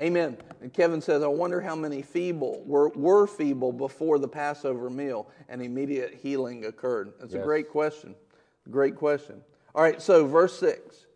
[0.00, 0.36] Amen.
[0.60, 5.28] And Kevin says, I wonder how many feeble were, were feeble before the Passover meal
[5.48, 7.12] and immediate healing occurred.
[7.20, 8.14] That's a great question.
[8.70, 9.40] Great question.
[9.74, 11.06] All right, so verse 6.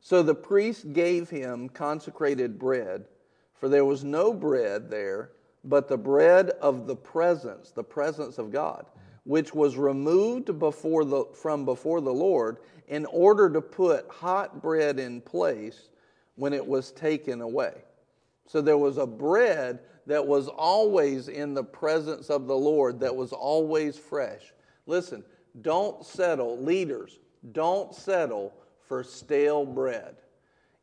[0.00, 3.06] So the priest gave him consecrated bread,
[3.54, 5.30] for there was no bread there,
[5.64, 8.86] but the bread of the presence, the presence of God,
[9.24, 15.00] which was removed before the, from before the Lord in order to put hot bread
[15.00, 15.88] in place
[16.36, 17.82] when it was taken away.
[18.46, 23.14] So there was a bread that was always in the presence of the Lord, that
[23.14, 24.52] was always fresh.
[24.86, 25.24] Listen,
[25.62, 27.18] don't settle, leaders,
[27.52, 28.54] don't settle
[28.86, 30.16] for stale bread.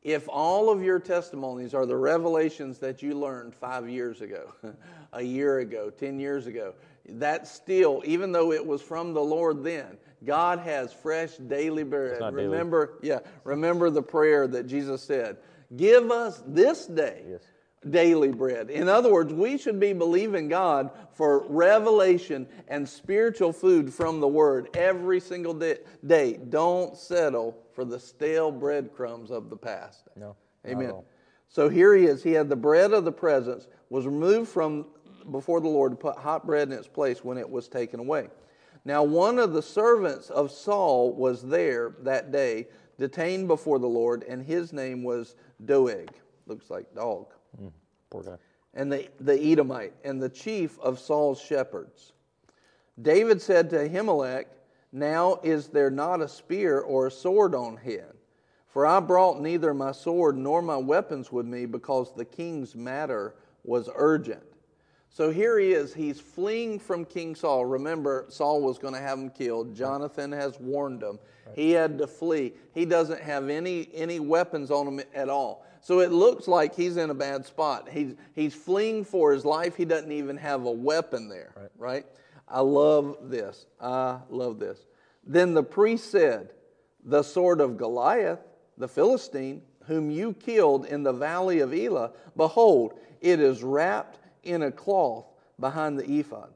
[0.02, 4.54] If all of your testimonies are the revelations that you learned five years ago,
[5.14, 6.74] a year ago, 10 years ago,
[7.08, 12.20] that still, even though it was from the Lord then, God has fresh daily bread.
[12.20, 12.48] not daily.
[12.48, 15.38] Remember, yeah, remember the prayer that Jesus said,
[15.76, 17.42] Give us this day Yes.
[17.90, 18.70] Daily bread.
[18.70, 24.28] In other words, we should be believing God for revelation and spiritual food from the
[24.28, 26.40] Word every single day.
[26.50, 30.08] Don't settle for the stale breadcrumbs of the past.
[30.16, 30.36] No,
[30.68, 31.04] Amen.
[31.50, 32.24] So here he is.
[32.24, 34.88] He had the bread of the presence, was removed from
[35.32, 38.28] before the Lord to put hot bread in its place when it was taken away.
[38.86, 42.68] Now, one of the servants of Saul was there that day,
[42.98, 46.12] detained before the Lord, and his name was Doeg.
[46.48, 47.28] Looks like dog
[47.62, 47.72] Mm,
[48.10, 48.38] poor guy.
[48.74, 52.14] and the, the Edomite, and the chief of Saul's shepherds.
[53.02, 54.46] David said to Ahimelech,
[54.92, 58.14] Now is there not a spear or a sword on head?
[58.68, 63.36] For I brought neither my sword nor my weapons with me, because the king's matter
[63.64, 64.44] was urgent.
[65.10, 65.94] So here he is.
[65.94, 67.66] He's fleeing from King Saul.
[67.66, 69.76] Remember, Saul was going to have him killed.
[69.76, 71.20] Jonathan has warned him.
[71.56, 72.54] He had to flee.
[72.74, 75.68] He doesn't have any, any weapons on him at all.
[75.84, 77.90] So it looks like he's in a bad spot.
[77.90, 79.76] He's, he's fleeing for his life.
[79.76, 81.72] He doesn't even have a weapon there, Right.
[81.78, 82.06] right?
[82.48, 83.66] I love this.
[83.82, 84.86] I love this.
[85.26, 86.54] Then the priest said,
[87.04, 88.40] The sword of Goliath,
[88.78, 94.64] the Philistine, whom you killed in the valley of Elah, behold, it is wrapped in
[94.64, 95.26] a cloth
[95.60, 96.54] behind the ephod.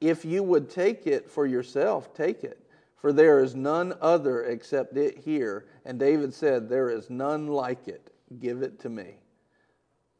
[0.00, 2.58] If you would take it for yourself, take it,
[2.96, 5.66] for there is none other except it here.
[5.84, 8.10] And David said, There is none like it.
[8.40, 9.16] Give it to me.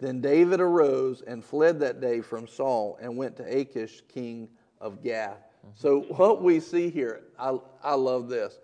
[0.00, 4.48] Then David arose and fled that day from Saul and went to Achish, king
[4.80, 5.38] of Gath.
[5.38, 5.68] Mm-hmm.
[5.74, 8.58] So, what we see here, I, I love this.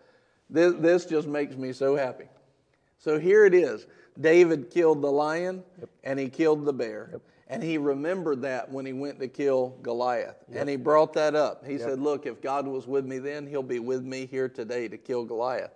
[0.48, 0.74] this.
[0.78, 2.26] This just makes me so happy.
[2.98, 3.86] So, here it is
[4.20, 5.62] David killed the lion
[6.04, 7.20] and he killed the bear.
[7.48, 10.36] And he remembered that when he went to kill Goliath.
[10.52, 11.66] And he brought that up.
[11.66, 14.86] He said, Look, if God was with me then, he'll be with me here today
[14.86, 15.72] to kill Goliath.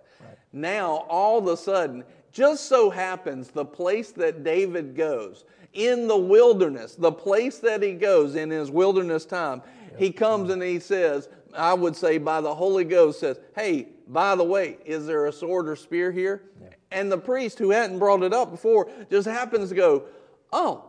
[0.53, 2.05] Now, all of a sudden,
[2.35, 7.93] just so happens the place that David goes in the wilderness, the place that he
[7.93, 9.61] goes in his wilderness time,
[9.97, 14.35] he comes and he says, I would say by the Holy Ghost says, Hey, by
[14.35, 16.43] the way, is there a sword or spear here?
[16.91, 20.03] And the priest who hadn't brought it up before just happens to go,
[20.51, 20.83] Oh,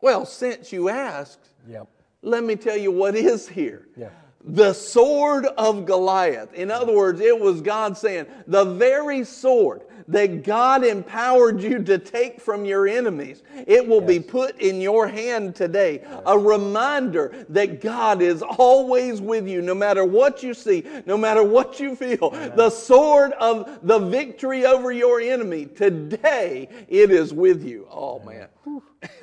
[0.00, 1.86] well, since you asked, Yep.
[2.22, 3.86] let me tell you what is here.
[3.96, 4.08] Yeah.
[4.44, 6.52] The sword of Goliath.
[6.54, 11.98] In other words, it was God saying, the very sword that God empowered you to
[11.98, 16.04] take from your enemies, it will be put in your hand today.
[16.26, 21.42] A reminder that God is always with you, no matter what you see, no matter
[21.42, 22.30] what you feel.
[22.30, 27.86] The sword of the victory over your enemy, today it is with you.
[27.90, 28.48] Oh, man.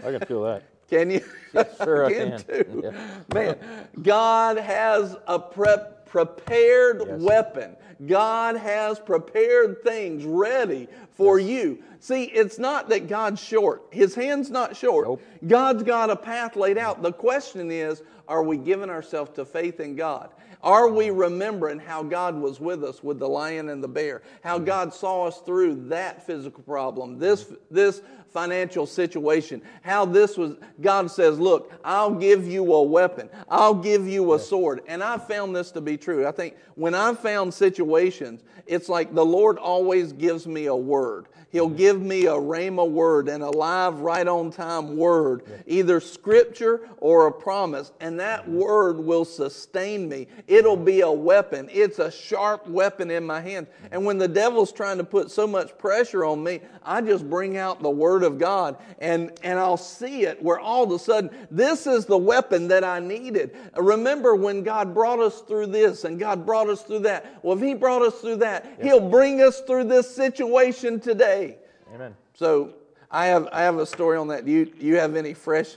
[0.06, 0.64] I can feel that.
[0.90, 1.24] Can you?
[1.54, 2.66] Yes, sure I can can.
[2.66, 2.82] too.
[2.84, 2.92] Yeah.
[3.34, 3.58] Man,
[4.04, 7.20] God has a prep, prepared Yes.
[7.22, 7.76] weapon.
[8.08, 11.84] God has prepared things ready for you.
[12.00, 13.84] See, it's not that God's short.
[13.92, 15.08] His hand's not short.
[15.08, 15.22] Nope.
[15.48, 17.02] God's got a path laid out.
[17.02, 20.30] The question is, are we giving ourselves to faith in God?
[20.64, 21.18] Are we mm-hmm.
[21.18, 24.22] remembering how God was with us with the lion and the bear?
[24.44, 24.66] How mm-hmm.
[24.66, 28.02] God saw us through that physical problem, this, this
[28.34, 34.08] financial situation, how this was, God says, Look, I'll give you a weapon, I'll give
[34.08, 34.82] you a sword.
[34.88, 36.28] And I found this to be true.
[36.28, 41.28] I think when I've found situations, it's like the Lord always gives me a word.
[41.54, 41.78] He'll mm-hmm.
[41.78, 47.32] give me a rhema word, an alive, right on time word, either scripture or a
[47.32, 48.58] promise, and that mm-hmm.
[48.58, 50.28] word will sustain me.
[50.48, 51.70] It'll be a weapon.
[51.72, 53.68] It's a sharp weapon in my hand.
[53.68, 53.94] Mm-hmm.
[53.94, 57.56] And when the devil's trying to put so much pressure on me, I just bring
[57.56, 61.30] out the word of God and, and I'll see it where all of a sudden,
[61.52, 63.56] this is the weapon that I needed.
[63.76, 67.40] Remember when God brought us through this and God brought us through that?
[67.44, 71.58] Well, if He brought us through that, He'll bring us through this situation today.
[71.94, 72.16] Amen.
[72.34, 72.74] So
[73.12, 74.46] I have I have a story on that.
[74.46, 75.76] Do you do you have any fresh?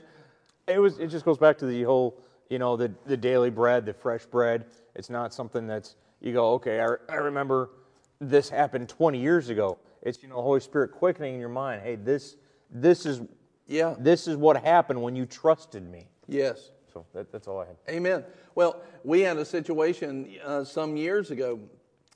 [0.66, 0.98] It was.
[0.98, 2.18] It just goes back to the whole,
[2.48, 4.64] you know, the the daily bread, the fresh bread.
[4.94, 6.80] It's not something that's you go, okay.
[6.80, 7.70] I, I remember
[8.20, 9.78] this happened 20 years ago.
[10.06, 11.82] It's you know, Holy Spirit quickening in your mind.
[11.82, 12.36] Hey, this
[12.70, 13.20] this is
[13.66, 13.94] Yeah.
[13.98, 16.06] this is what happened when you trusted me.
[16.28, 16.70] Yes.
[16.92, 17.76] So that, that's all I had.
[17.88, 18.24] Amen.
[18.54, 21.58] Well, we had a situation uh, some years ago,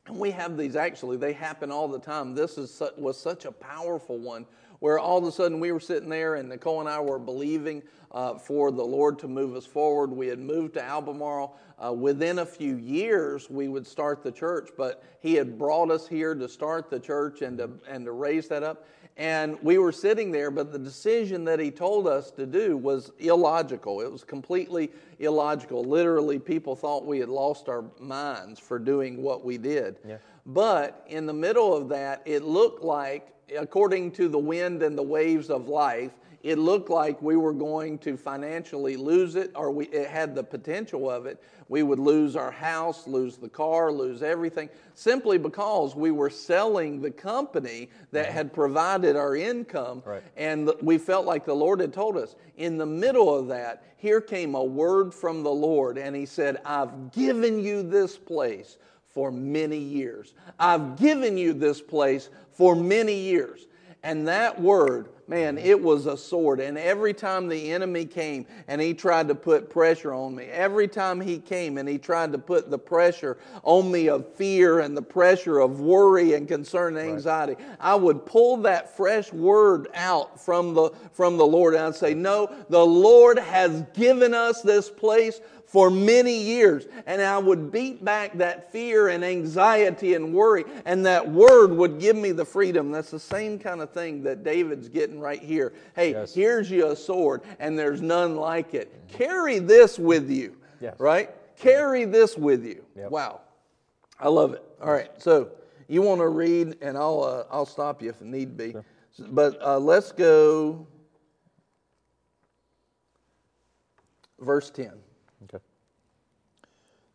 [0.06, 1.16] and we have these actually.
[1.16, 2.34] They happen all the time.
[2.34, 4.46] This is su- was such a powerful one
[4.80, 7.82] where all of a sudden we were sitting there, and Nicole and I were believing
[8.12, 10.10] uh, for the Lord to move us forward.
[10.10, 11.56] We had moved to Albemarle.
[11.78, 16.06] Uh, within a few years, we would start the church, but He had brought us
[16.06, 18.86] here to start the church and to and to raise that up.
[19.16, 23.12] And we were sitting there, but the decision that he told us to do was
[23.18, 24.00] illogical.
[24.00, 25.84] It was completely illogical.
[25.84, 29.96] Literally, people thought we had lost our minds for doing what we did.
[30.08, 30.16] Yeah.
[30.46, 35.02] But in the middle of that, it looked like, according to the wind and the
[35.02, 39.86] waves of life, it looked like we were going to financially lose it, or we,
[39.88, 41.42] it had the potential of it.
[41.68, 47.02] We would lose our house, lose the car, lose everything, simply because we were selling
[47.02, 48.34] the company that mm-hmm.
[48.34, 50.02] had provided our income.
[50.04, 50.22] Right.
[50.36, 52.36] And we felt like the Lord had told us.
[52.56, 56.56] In the middle of that, here came a word from the Lord, and He said,
[56.64, 58.78] I've given you this place
[59.10, 60.34] for many years.
[60.58, 62.30] I've given you this place
[62.60, 63.66] for many years.
[64.02, 66.60] And that word, man, it was a sword.
[66.60, 70.86] And every time the enemy came and he tried to put pressure on me, every
[70.86, 74.94] time he came and he tried to put the pressure on me of fear and
[74.94, 80.38] the pressure of worry and concern and anxiety, I would pull that fresh word out
[80.38, 84.90] from the, from the Lord and I'd say, No, the Lord has given us this
[84.90, 85.40] place
[85.70, 86.86] for many years.
[87.06, 92.00] And I would beat back that fear and anxiety and worry, and that word would
[92.00, 92.90] give me the freedom.
[92.90, 95.72] That's the same kind of thing that David's getting right here.
[95.94, 96.34] Hey, Yes.
[96.34, 98.92] here's you a sword, and there's none like it.
[99.06, 100.98] Carry this with you, Yes.
[100.98, 101.30] right?
[101.56, 102.84] Carry this with you.
[102.96, 103.10] Yep.
[103.12, 103.42] Wow.
[104.18, 104.64] I love it.
[104.82, 105.52] All right, so
[105.86, 108.74] you want to read, and I'll, uh, I'll stop you if need be.
[109.20, 110.84] But uh, let's go,
[114.40, 114.90] verse 10.
[115.44, 115.62] Okay.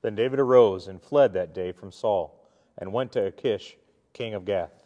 [0.02, 2.40] Then David arose and fled that day from Saul,
[2.78, 3.78] and went to Achish,
[4.14, 4.84] king of Gath.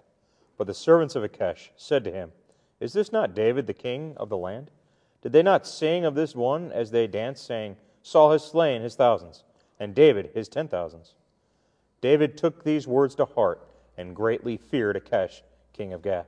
[0.57, 2.31] But the servants of Achish said to him,
[2.79, 4.71] Is this not David the king of the land?
[5.21, 8.95] Did they not sing of this one as they danced, saying, Saul has slain his
[8.95, 9.43] thousands,
[9.79, 11.15] and David his ten thousands?
[12.01, 13.67] David took these words to heart,
[13.97, 16.27] and greatly feared Achish, king of Gath.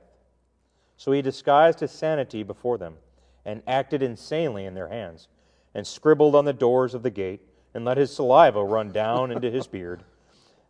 [0.98, 2.96] So he disguised his sanity before them,
[3.44, 5.28] and acted insanely in their hands,
[5.74, 7.40] and scribbled on the doors of the gate,
[7.74, 10.02] and let his saliva run down into his beard.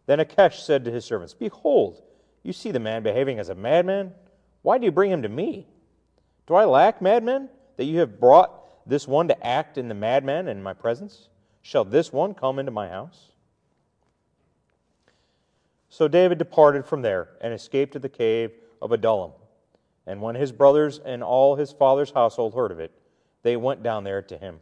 [0.06, 2.02] Then Achish said to his servants, Behold,
[2.42, 4.12] you see the man behaving as a madman.
[4.62, 5.66] Why do you bring him to me?
[6.46, 10.48] Do I lack madmen, that you have brought this one to act in the madman
[10.48, 11.28] in my presence?
[11.62, 13.28] Shall this one come into my house?
[15.88, 19.32] So David departed from there and escaped to the cave of Adullam.
[20.06, 22.92] And when his brothers and all his father's household heard of it,
[23.42, 24.60] they went down there to him.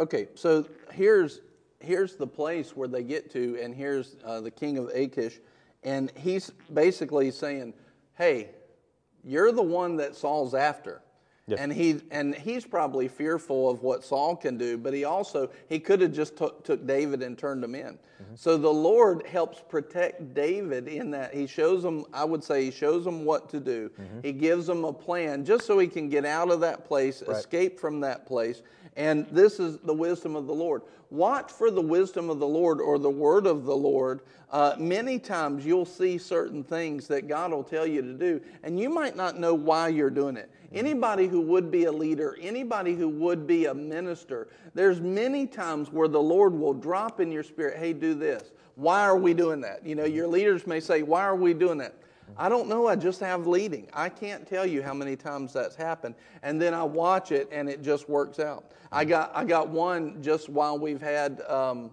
[0.00, 1.40] Okay, so here's
[1.80, 5.40] here's the place where they get to, and here's uh, the king of Achish,
[5.82, 7.74] and he's basically saying,
[8.16, 8.50] "Hey,
[9.24, 11.02] you're the one that Saul's after."
[11.58, 15.80] And he and he's probably fearful of what Saul can do, but he also he
[15.80, 17.98] could have just took took David and turned him in.
[18.34, 22.04] So the Lord helps protect David in that he shows him.
[22.12, 23.90] I would say he shows him what to do.
[24.22, 27.80] He gives him a plan just so he can get out of that place, escape
[27.80, 28.60] from that place,
[28.98, 30.82] And this is the wisdom of the Lord.
[31.10, 34.20] Watch for the wisdom of the Lord or the word of the Lord.
[34.50, 38.78] Uh, many times you'll see certain things that God will tell you to do, and
[38.78, 40.50] you might not know why you're doing it.
[40.72, 45.92] Anybody who would be a leader, anybody who would be a minister, there's many times
[45.92, 48.50] where the Lord will drop in your spirit, hey, do this.
[48.74, 49.86] Why are we doing that?
[49.86, 51.94] You know, your leaders may say, why are we doing that?
[52.36, 52.86] I don't know.
[52.86, 53.88] I just have leading.
[53.92, 56.14] I can't tell you how many times that's happened.
[56.42, 58.72] And then I watch it and it just works out.
[58.92, 61.90] I got, I got one just while we've had, um,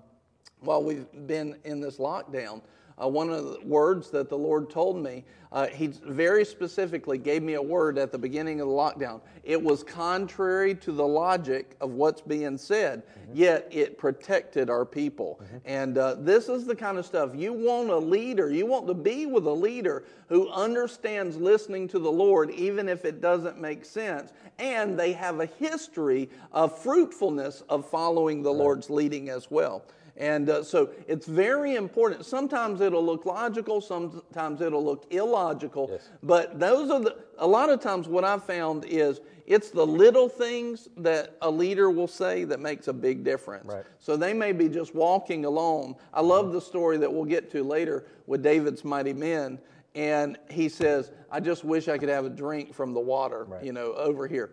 [0.59, 2.61] while we've been in this lockdown.
[3.01, 7.43] Uh, one of the words that the Lord told me, uh, He very specifically gave
[7.43, 9.19] me a word at the beginning of the lockdown.
[9.43, 13.35] It was contrary to the logic of what's being said, mm-hmm.
[13.35, 15.41] yet it protected our people.
[15.43, 15.57] Mm-hmm.
[15.65, 18.93] And uh, this is the kind of stuff you want a leader, you want to
[18.93, 23.83] be with a leader who understands listening to the Lord, even if it doesn't make
[23.83, 28.59] sense, and they have a history of fruitfulness of following the right.
[28.59, 29.83] Lord's leading as well.
[30.17, 32.25] And uh, so it's very important.
[32.25, 35.89] Sometimes it'll look logical, sometimes it'll look illogical.
[35.91, 36.09] Yes.
[36.23, 40.29] But those are the, a lot of times what I've found is it's the little
[40.29, 43.67] things that a leader will say that makes a big difference.
[43.67, 43.83] Right.
[43.99, 45.97] So they may be just walking along.
[46.13, 49.59] I love the story that we'll get to later with David's mighty men.
[49.93, 53.63] And he says, I just wish I could have a drink from the water, right.
[53.63, 54.51] you know, over here.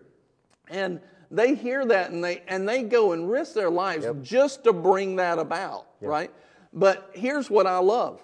[0.69, 1.01] And
[1.33, 4.21] they hear that and they and they go and risk their lives yep.
[4.21, 6.09] just to bring that about, yep.
[6.09, 6.31] right?
[6.71, 8.23] But here's what I love.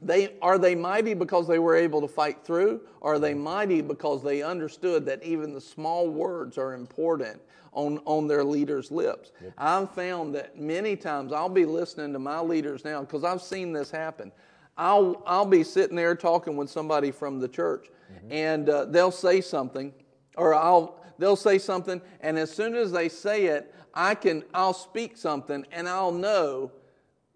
[0.00, 3.80] They are they mighty because they were able to fight through, or are they mighty
[3.80, 7.40] because they understood that even the small words are important
[7.72, 9.32] on, on their leaders' lips.
[9.42, 9.52] Yep.
[9.58, 13.72] I've found that many times I'll be listening to my leaders now because I've seen
[13.72, 14.30] this happen.
[14.76, 18.32] I'll I'll be sitting there talking with somebody from the church, mm-hmm.
[18.32, 19.92] and uh, they'll say something,
[20.36, 24.74] or I'll they'll say something, and as soon as they say it, I can I'll
[24.74, 26.72] speak something and I'll know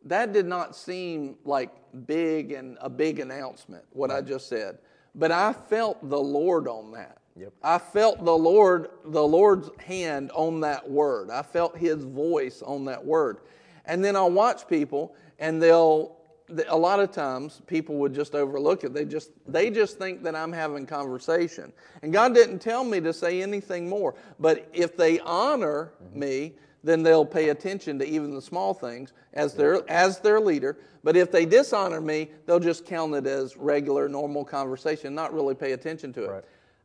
[0.04, 1.70] that did not seem like
[2.06, 4.18] big and a big announcement, what right.
[4.18, 4.78] I just said.
[5.14, 7.18] But I felt the Lord on that.
[7.36, 7.52] Yep.
[7.62, 11.30] I felt the Lord, the Lord's hand on that word.
[11.30, 13.38] I felt his voice on that word.
[13.84, 16.16] And then I'll watch people and they'll
[16.68, 18.92] a lot of times people would just overlook it.
[18.92, 21.72] They just they just think that I'm having conversation.
[22.02, 24.14] And God didn't tell me to say anything more.
[24.38, 26.18] But if they honor mm-hmm.
[26.18, 26.52] me,
[26.84, 30.78] then they'll pay attention to even the small things as their as their leader.
[31.04, 35.54] But if they dishonor me, they'll just count it as regular, normal conversation, not really
[35.54, 36.30] pay attention to it.
[36.30, 36.44] Right.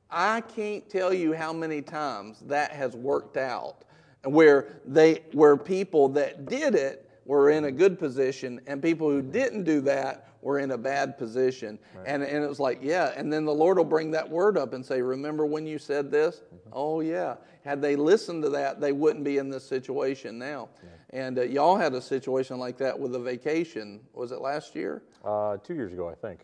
[0.09, 3.83] I can't tell you how many times that has worked out
[4.23, 9.21] where they where people that did it were in a good position, and people who
[9.21, 11.77] didn't do that were in a bad position.
[11.93, 12.07] Right.
[12.07, 13.11] And, and it was like, yeah.
[13.17, 16.09] And then the Lord will bring that word up and say, Remember when you said
[16.09, 16.37] this?
[16.37, 16.69] Mm-hmm.
[16.71, 17.35] Oh, yeah.
[17.65, 20.69] Had they listened to that, they wouldn't be in this situation now.
[20.81, 21.19] Yeah.
[21.19, 23.99] And uh, y'all had a situation like that with a vacation.
[24.13, 25.03] Was it last year?
[25.23, 26.41] Uh, two years ago, I think.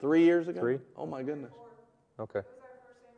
[0.00, 0.60] Three years ago?
[0.60, 0.78] Three.
[0.96, 1.52] Oh, my goodness.
[2.20, 2.42] Okay.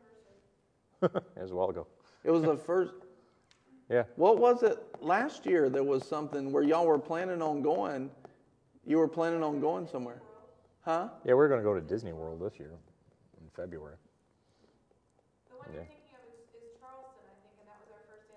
[1.01, 1.85] it was a while ago.
[2.23, 2.93] It was the first.
[3.89, 4.03] Yeah.
[4.15, 5.69] What was it last year?
[5.69, 8.09] There was something where y'all were planning on going.
[8.85, 10.21] You were planning on going somewhere,
[10.81, 11.09] huh?
[11.25, 12.71] Yeah, we are going to go to Disney World this year
[13.41, 13.95] in February.
[15.49, 15.75] The one yeah.
[15.75, 18.27] you're thinking of is, is, Charleston, I think, and that was our first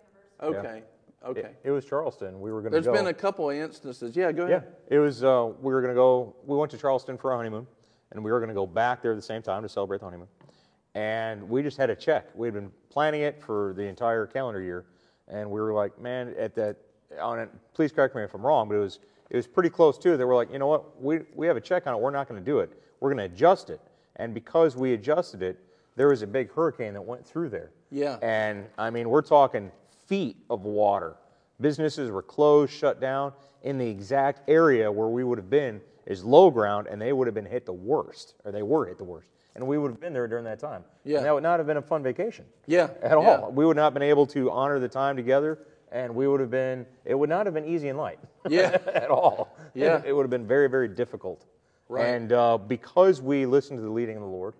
[0.43, 0.71] anniversary.
[0.71, 0.79] Okay.
[0.79, 1.29] Yeah.
[1.29, 1.41] Okay.
[1.41, 2.41] It, it, was Charleston.
[2.41, 2.83] We were going to go.
[2.83, 4.17] There's been a couple of instances.
[4.17, 4.65] Yeah, go ahead.
[4.89, 4.97] Yeah.
[4.97, 5.23] It was.
[5.23, 6.35] Uh, we were going to go.
[6.47, 7.67] We went to Charleston for a honeymoon,
[8.13, 10.07] and we were going to go back there at the same time to celebrate the
[10.07, 10.29] honeymoon.
[10.95, 12.27] And we just had a check.
[12.35, 14.87] We had been planning it for the entire calendar year
[15.31, 16.77] and we were like, man, at that
[17.21, 17.49] on it.
[17.75, 18.99] Please correct me if I'm wrong, but it was
[19.31, 20.17] it was pretty close too.
[20.17, 22.01] That we're like, you know what, we we have a check on it.
[22.01, 22.71] We're not going to do it.
[23.01, 23.81] We're going to adjust it,
[24.17, 25.59] and because we adjusted it,
[25.97, 27.71] there was a big hurricane that went through there.
[27.91, 28.19] Yeah.
[28.23, 29.71] And I mean, we're talking
[30.07, 31.17] feet of water.
[31.61, 33.33] Businesses were closed, shut down.
[33.63, 37.27] In the exact area where we would have been is low ground, and they would
[37.27, 39.29] have been hit the worst, or they were hit the worst
[39.61, 40.85] and we would have been there during that time.
[41.05, 41.19] Yeah.
[41.19, 42.47] And that would not have been a fun vacation.
[42.67, 42.89] Yeah.
[43.03, 43.25] At all.
[43.25, 43.49] Yeah.
[43.49, 45.59] We would not have been able to honor the time together,
[45.93, 48.19] and we would have been, it would not have been easy and light.
[48.49, 48.79] Yeah.
[48.87, 49.55] at all.
[49.75, 49.99] Yeah.
[50.05, 51.45] It, it, would have been very, very difficult.
[51.91, 52.07] Right.
[52.07, 54.55] And uh, because we listened to the leading of the Lord,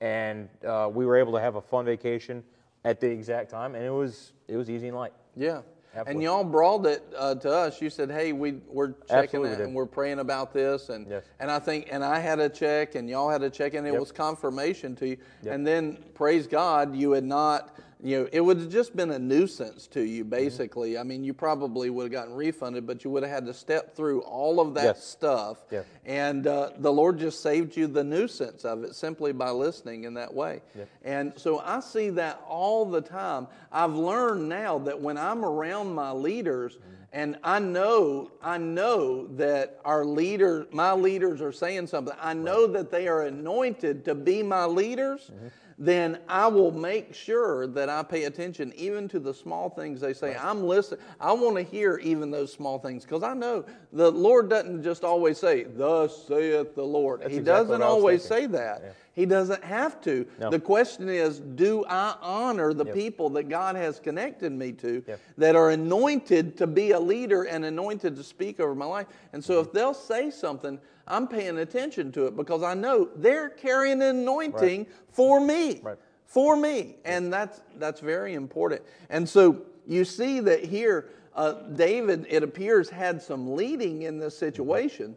[0.00, 2.44] and uh, we were able to have a fun vacation
[2.84, 5.14] at the exact time, and it was it was easy and light.
[5.34, 5.62] Yeah.
[5.96, 6.12] Absolutely.
[6.12, 7.80] And y'all brought it uh, to us.
[7.80, 11.24] You said, "Hey, we we're checking it and we're praying about this." And yes.
[11.38, 13.92] and I think and I had a check and y'all had a check and it
[13.92, 14.00] yep.
[14.00, 15.16] was confirmation to you.
[15.44, 15.54] Yep.
[15.54, 19.18] And then praise God, you had not you know, it would have just been a
[19.18, 20.98] nuisance to you, basically.
[20.98, 23.96] I mean, you probably would have gotten refunded, but you would have had to step
[23.96, 25.04] through all of that Yes.
[25.04, 25.64] stuff.
[25.70, 25.82] Yeah.
[26.04, 30.12] And uh, the Lord just saved you the nuisance of it simply by listening in
[30.14, 30.60] that way.
[30.76, 30.84] Yeah.
[31.02, 33.46] And so I see that all the time.
[33.72, 36.76] I've learned now that when I'm around my leaders,
[37.12, 42.14] and I know, I know that our leader, my leaders are saying something.
[42.20, 45.30] I know that they are anointed to be my leaders.
[45.78, 50.12] Then I will make sure that I pay attention even to the small things they
[50.12, 50.36] say.
[50.36, 51.00] I'm listening.
[51.20, 55.04] I want to hear even those small things because I know the Lord doesn't just
[55.04, 58.52] always say, "Thus saith the Lord." he exactly doesn't what I was always thinking.
[58.52, 58.94] say that.
[59.14, 60.26] He doesn't have to.
[60.40, 60.50] No.
[60.50, 65.20] The question is, do I honor the people that God has connected me to Yep.
[65.38, 69.06] that are anointed to be a leader and anointed to speak over my life?
[69.32, 69.68] And so mm-hmm.
[69.68, 74.16] if they'll say something, I'm paying attention to it because I know they're carrying an
[74.16, 75.80] anointing for me.
[75.82, 75.98] Right.
[76.26, 76.96] For me.
[77.04, 78.82] And that's that's very important.
[79.10, 84.36] And so you see that here, uh, David, it appears, had some leading in this
[84.36, 85.14] situation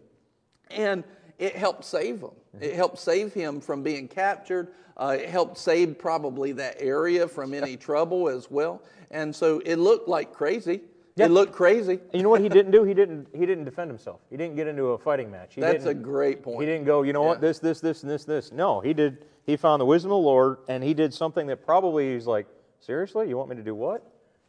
[0.72, 1.04] and
[1.38, 2.32] it helped save him.
[2.60, 4.70] It helped save him from being captured.
[4.98, 8.82] Uh, it helped save probably that area from any trouble as well.
[9.12, 10.82] And so it looked like crazy.
[11.18, 11.26] Yeah.
[11.26, 12.00] It looked crazy.
[12.14, 12.84] You know what he didn't do?
[12.84, 13.28] He didn't.
[13.34, 14.22] He didn't defend himself.
[14.30, 15.56] He didn't get into a fighting match.
[15.56, 16.60] He That's a great point.
[16.60, 17.02] He didn't go.
[17.02, 17.42] You know what?
[17.42, 18.52] This, this, this, and this, this.
[18.52, 19.26] No, he did.
[19.46, 22.46] He found the wisdom of the Lord, and he did something that probably he's like,
[22.80, 24.04] seriously, you want me to do what?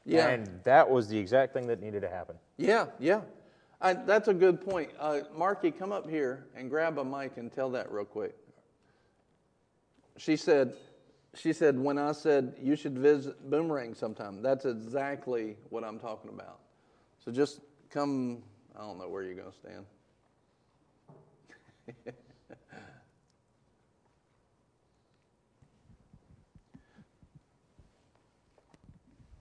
[0.04, 0.28] Yeah.
[0.28, 2.36] And that was the exact thing that needed to happen.
[2.58, 3.22] Yeah, yeah.
[3.80, 4.90] I, that's a good point.
[4.98, 8.34] Uh, Marky, come up here and grab a mic and tell that real quick.
[10.16, 10.74] She said,
[11.38, 16.30] she said when I said you should visit Boomerang sometime, that's exactly what I'm talking
[16.30, 16.58] about.
[17.24, 17.60] So just
[17.90, 18.42] come.
[18.76, 19.86] I don't know where you're going to stand.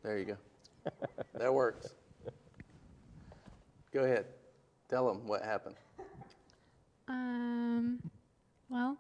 [0.03, 0.37] there you go.
[1.35, 1.93] That works.
[3.91, 4.25] Go ahead.
[4.89, 5.75] Tell them what happened.
[7.07, 7.99] Um,
[8.69, 8.97] well,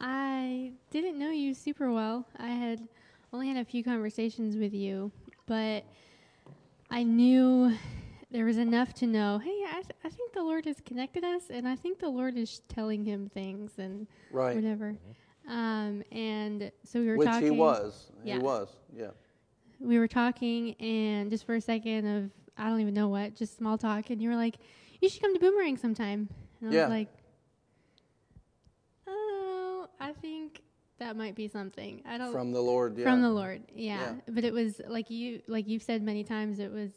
[0.00, 2.26] I didn't know you super well.
[2.38, 2.80] I had
[3.32, 5.12] only had a few conversations with you,
[5.46, 5.84] but
[6.90, 7.72] I knew
[8.30, 9.38] there was enough to know.
[9.38, 12.36] Hey, I, th- I think the Lord has connected us, and I think the Lord
[12.36, 14.54] is telling him things and Right.
[14.56, 14.96] whatever.
[15.48, 17.52] Um, and so we were Which talking.
[17.52, 18.10] he was.
[18.24, 18.34] Yeah.
[18.34, 18.68] He was.
[18.96, 19.10] Yeah.
[19.80, 23.56] we were talking and just for a second of I don't even know what, just
[23.56, 24.56] small talk, and you were like,
[25.00, 26.28] "You should come to Boomerang sometime."
[26.60, 26.82] And I Yeah.
[26.82, 27.08] was like,
[29.06, 30.62] "Oh, I think
[30.98, 32.96] that might be something." I don't From the Lord.
[32.96, 33.04] Yeah.
[33.04, 34.00] from the Lord, yeah.
[34.00, 34.14] Yeah.
[34.28, 36.90] But it was like you, like you've said many times, it was,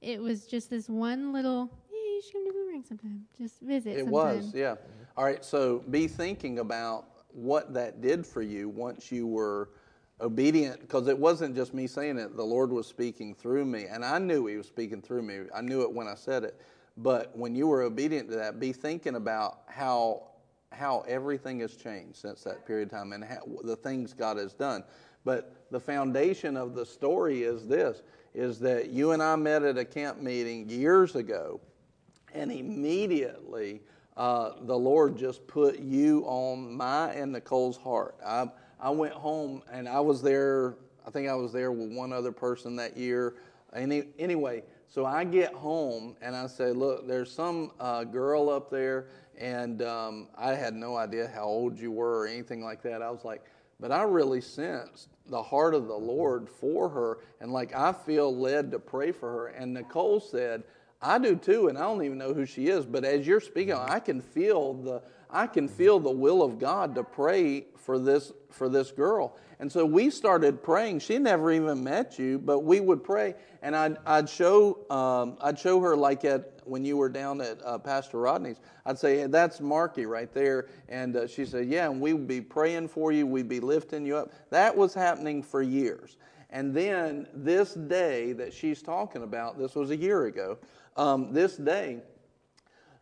[0.00, 1.70] it was just this one little.
[1.90, 3.26] Yeah, you should come to Boomerang sometime.
[3.38, 3.90] Just visit.
[3.90, 4.12] It sometime.
[4.12, 4.76] was, yeah.
[5.16, 9.70] All right, so be thinking about what that did for you once you were
[10.20, 12.36] obedient, because it wasn't just me saying it.
[12.36, 15.40] The Lord was speaking through me, and I knew He was speaking through me.
[15.54, 16.60] I knew it when I said it.
[16.96, 20.28] But when you were obedient to that, be thinking about how
[20.76, 24.52] how everything has changed since that period of time and how, the things God has
[24.52, 24.84] done.
[25.24, 28.02] But the foundation of the story is this:
[28.34, 31.60] is that you and I met at a camp meeting years ago,
[32.34, 33.80] and immediately
[34.16, 38.16] uh, the Lord just put you on my and Nicole's heart.
[38.24, 38.48] I,
[38.80, 42.32] I went home and I was there, I think I was there with one other
[42.32, 43.34] person that year.
[43.74, 48.70] Any, anyway, so I get home and I say, Look, there's some uh, girl up
[48.70, 49.08] there,
[49.38, 53.02] and um, I had no idea how old you were or anything like that.
[53.02, 53.42] I was like,
[53.78, 58.34] but I really sensed the heart of the Lord for her, and like I feel
[58.34, 59.46] led to pray for her.
[59.48, 60.62] And Nicole said,
[61.02, 62.86] I do too, and I don't even know who she is.
[62.86, 66.94] But as you're speaking, I can feel the I can feel the will of God
[66.94, 69.36] to pray for this for this girl.
[69.58, 71.00] And so we started praying.
[71.00, 75.58] She never even met you, but we would pray, and I'd I'd show um, I'd
[75.58, 78.60] show her like at when you were down at uh, Pastor Rodney's.
[78.84, 82.28] I'd say hey, that's Marky right there, and uh, she said, yeah, and we would
[82.28, 83.26] be praying for you.
[83.26, 84.32] We'd be lifting you up.
[84.50, 86.16] That was happening for years.
[86.50, 90.58] And then this day that she's talking about, this was a year ago.
[90.96, 92.00] Um, this day,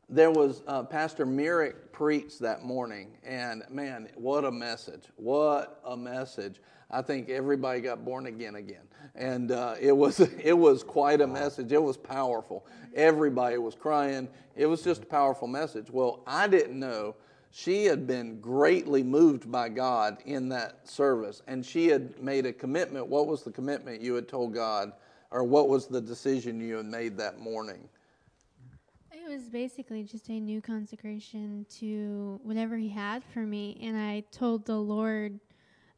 [0.09, 5.05] there was uh, Pastor Merrick preached that morning, and man, what a message!
[5.17, 6.61] What a message!
[6.91, 11.27] I think everybody got born again again, and uh, it was it was quite a
[11.27, 11.73] message.
[11.73, 12.67] It was powerful.
[12.95, 14.29] Everybody was crying.
[14.57, 15.91] It was just a powerful message.
[15.91, 17.17] Well, I didn't know
[17.51, 22.53] she had been greatly moved by God in that service, and she had made a
[22.53, 23.07] commitment.
[23.07, 24.93] What was the commitment you had told God,
[25.31, 27.89] or what was the decision you had made that morning?
[29.35, 34.23] It was basically just a new consecration to whatever He had for me, and I
[34.31, 35.41] told the Lord,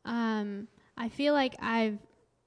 [0.07, 1.99] um, I feel like I've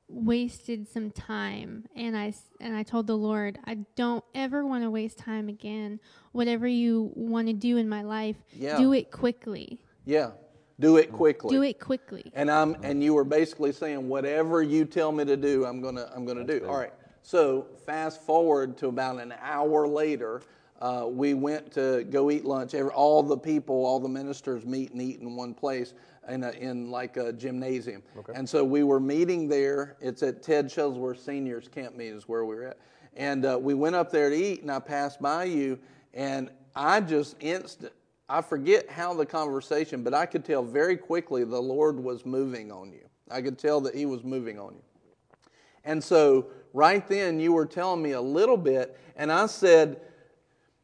[0.07, 4.84] wasted some time and I s- and I told the Lord, I don't ever want
[4.84, 5.99] to waste time again.
[6.32, 8.80] Whatever you want to do in my life, Yeah.
[8.80, 9.84] do it quickly.
[10.06, 10.32] Yeah.
[10.80, 11.56] Do it quickly.
[11.56, 12.32] Do it quickly.
[12.34, 16.10] And I'm and you were basically saying whatever you tell me to do, I'm gonna
[16.16, 16.66] I'm gonna do.
[16.66, 16.94] All right.
[17.22, 20.41] So fast forward to about an hour later,
[20.80, 22.73] uh, we went to go eat lunch.
[22.73, 25.93] All the people, all the ministers meet and eat in one place
[26.30, 28.01] in a, in like a gymnasium.
[28.34, 29.97] And so we were meeting there.
[29.99, 32.77] It's at Ted Shuttlesworth Seniors Camp Meet is where we were at.
[33.15, 35.80] And uh, we went up there to eat, and I passed by you,
[36.14, 37.91] and I just instant.
[38.30, 42.72] I forget how the conversation, but I could tell very quickly the Lord was moving
[42.72, 43.10] on you.
[43.30, 44.81] I could tell that He was moving on you.
[45.84, 49.99] And so right then you were telling me a little bit, and I said,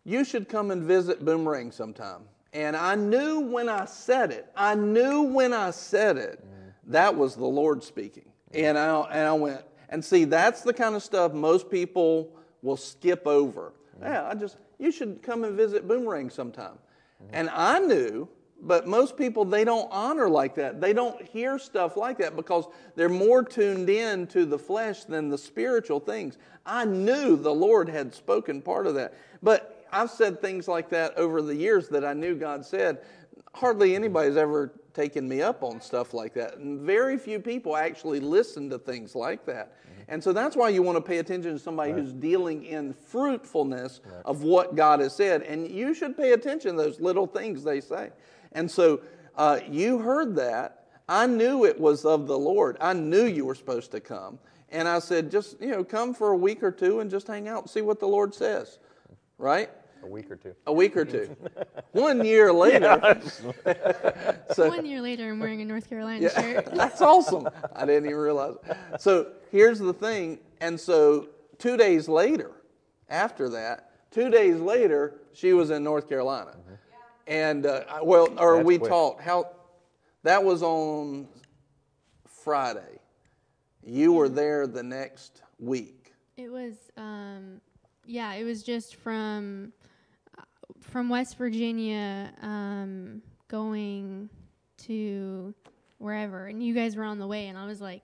[0.06, 2.22] You should come and visit Boomerang sometime.
[2.54, 6.46] And I knew when I said it, I knew when I said it,
[6.88, 8.26] that was the Lord speaking.
[8.54, 12.78] And I, and I went, and see, that's the kind of stuff most people will
[12.78, 13.74] skip over.
[14.02, 16.78] Yeah, I just, you should come and visit Boomerang sometime.
[17.34, 18.30] And I knew,
[18.62, 20.80] but most people, they don't honor like that.
[20.80, 22.66] They don't hear stuff like that because
[22.96, 26.38] they're more tuned in to the flesh than the spiritual things.
[26.66, 29.14] I knew the Lord had spoken part of that.
[29.44, 33.00] But I've said things like that over the years that I knew God said.
[33.54, 36.58] Hardly anybody's ever taken me up on stuff like that.
[36.58, 39.74] And very few people actually listen to things like that.
[40.08, 44.02] And so that's why you want to pay attention to somebody who's dealing in fruitfulness
[44.24, 45.42] of what God has said.
[45.42, 48.12] And you should pay attention to those little things they say.
[48.52, 49.02] And so
[49.36, 50.84] uh, you heard that.
[51.08, 52.78] I knew it was of the Lord.
[52.82, 54.40] I knew you were supposed to come.
[54.70, 57.48] And I said, just, you know, come for a week or two and just hang
[57.48, 58.80] out and see what the Lord says.
[59.38, 59.70] Right?
[60.04, 60.54] A week or two.
[60.68, 61.36] A week or two.
[61.94, 63.20] One year later,
[64.54, 66.66] so, One year later, I'm wearing a North Carolina shirt.
[66.74, 67.50] that's awesome.
[67.76, 68.56] I didn't even realize.
[68.68, 69.02] It.
[69.02, 70.40] So here's the thing.
[70.62, 72.52] And so two days later,
[73.10, 76.56] after that, two days later, she was in North Carolina.
[77.26, 78.92] And, uh, well, or That's we quick.
[78.92, 79.22] talked.
[79.22, 79.50] How,
[80.22, 81.28] that was on
[82.28, 83.00] Friday.
[83.84, 86.14] You were there the next week.
[86.38, 87.62] It was, um,
[88.06, 89.74] yeah, it was just from
[90.38, 90.42] uh,
[90.80, 94.30] from West Virginia um, going
[94.78, 95.54] to
[95.98, 98.04] wherever, and you guys were on the way, and I was like,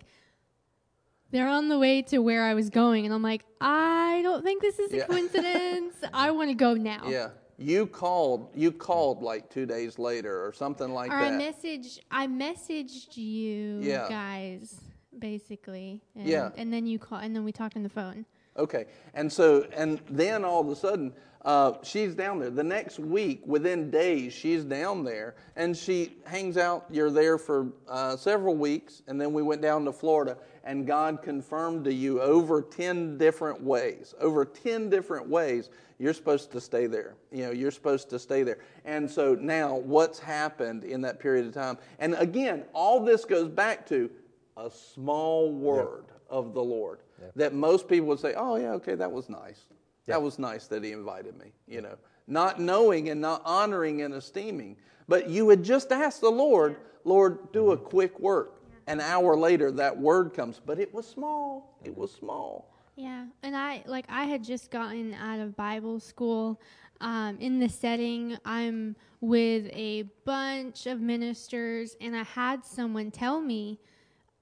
[1.31, 4.61] they're on the way to where I was going, and I'm like, I don't think
[4.61, 5.05] this is a Yeah.
[5.07, 5.95] coincidence.
[6.13, 7.07] I want to go now.
[7.07, 7.29] Yeah.
[7.57, 11.33] You called, you called like two days later or something like Or that.
[11.33, 14.09] I messaged, I messaged you Yeah.
[14.09, 14.79] guys
[15.19, 16.49] basically, and, Yeah.
[16.57, 18.25] and then you call, and then we talked on the phone.
[18.57, 21.13] Okay, and so and then all of a sudden,
[21.45, 22.49] uh, she's down there.
[22.49, 26.85] The next week, within days, she's down there, and she hangs out.
[26.91, 31.21] You're there for uh, several weeks, and then we went down to Florida, and God
[31.23, 34.13] confirmed to you over ten different ways.
[34.19, 37.15] Over ten different ways, you're supposed to stay there.
[37.31, 38.59] You know, you're supposed to stay there.
[38.83, 41.77] And so now, what's happened in that period of time?
[41.99, 44.11] And again, all this goes back to
[44.57, 46.99] a small word of the Lord
[47.35, 49.65] that most people would say, "Oh yeah, okay, that was nice.
[50.07, 51.95] That was nice that he invited me." You know,
[52.27, 54.77] not knowing and not honoring and esteeming.
[55.07, 59.71] But you had just asked the Lord, "Lord, do a quick work." An hour later,
[59.71, 61.77] that word comes, but it was small.
[61.83, 62.73] It was small.
[62.95, 66.59] Yeah, and I like I had just gotten out of Bible school.
[66.99, 73.41] Um, in the setting, I'm with a bunch of ministers, and I had someone tell
[73.41, 73.79] me,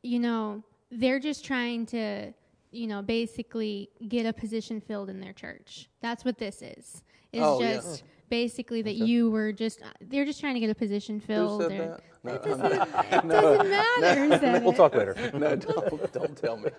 [0.03, 0.61] you know,
[0.91, 2.33] they're just trying to,
[2.71, 5.89] you know, basically get a position filled in their church.
[6.01, 7.03] That's what this is.
[7.31, 7.75] It's Oh, yeah.
[7.75, 11.25] just basically that you were just uh, they're just trying to get a position Who
[11.25, 11.61] filled.
[11.63, 12.03] said or- that?
[12.25, 14.25] It doesn't, it doesn't matter.
[14.25, 14.75] who said We'll it.
[14.75, 15.31] talk later.
[15.33, 16.69] No, don't, don't tell me.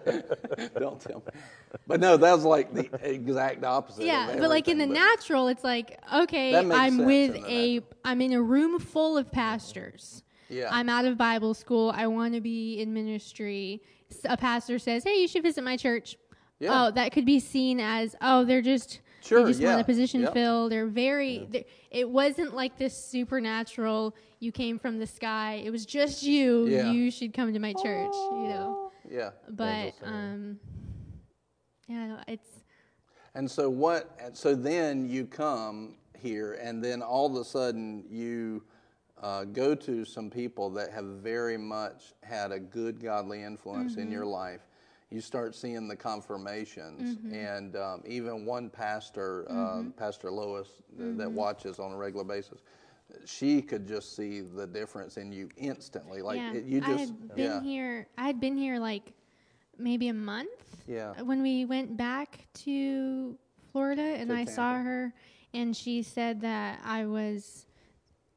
[0.78, 1.40] don't tell me.
[1.86, 4.02] But no, that was like the exact opposite.
[4.02, 7.76] of Yeah, but like in the everything, natural, it's like okay, I'm with in the
[7.78, 10.22] a, I'm in a room full of pastors.
[10.50, 10.68] Yeah.
[10.70, 11.90] I'm out of Bible school.
[11.96, 13.82] I want to be in ministry.
[14.24, 16.16] A pastor says, "Hey, you should visit my church."
[16.58, 16.86] Yeah.
[16.86, 19.84] Oh, that could be seen as oh, they're just Sure, they just yeah, want a
[19.84, 20.32] position yep.
[20.32, 20.72] filled.
[20.72, 21.46] They're very.
[21.50, 24.14] they it wasn't like this supernatural.
[24.38, 25.62] You came from the sky.
[25.64, 26.66] It was just you.
[26.66, 26.90] Yeah.
[26.90, 28.14] You should come to my church.
[28.14, 29.30] You know, Yeah.
[29.48, 30.58] but um,
[31.86, 32.48] yeah, it's
[33.34, 34.18] And so what?
[34.22, 38.62] And so then you come here, and then all of a sudden you
[39.20, 44.10] uh, go to some people that have very much had a good godly influence in
[44.10, 44.62] your life.
[45.10, 51.30] You start seeing the confirmations, and um, even one pastor, uh, Pastor Lois, th- that
[51.30, 52.60] watches on a regular basis,
[53.26, 56.22] she could just see the difference in you instantly.
[56.22, 58.06] Like yeah, it, you I just, had been yeah, here.
[58.16, 59.12] I had been here like
[59.78, 60.48] maybe a month.
[60.86, 61.20] Yeah.
[61.20, 63.36] When we went back to
[63.72, 65.12] Florida and To I saw her
[65.52, 67.66] and she said that I was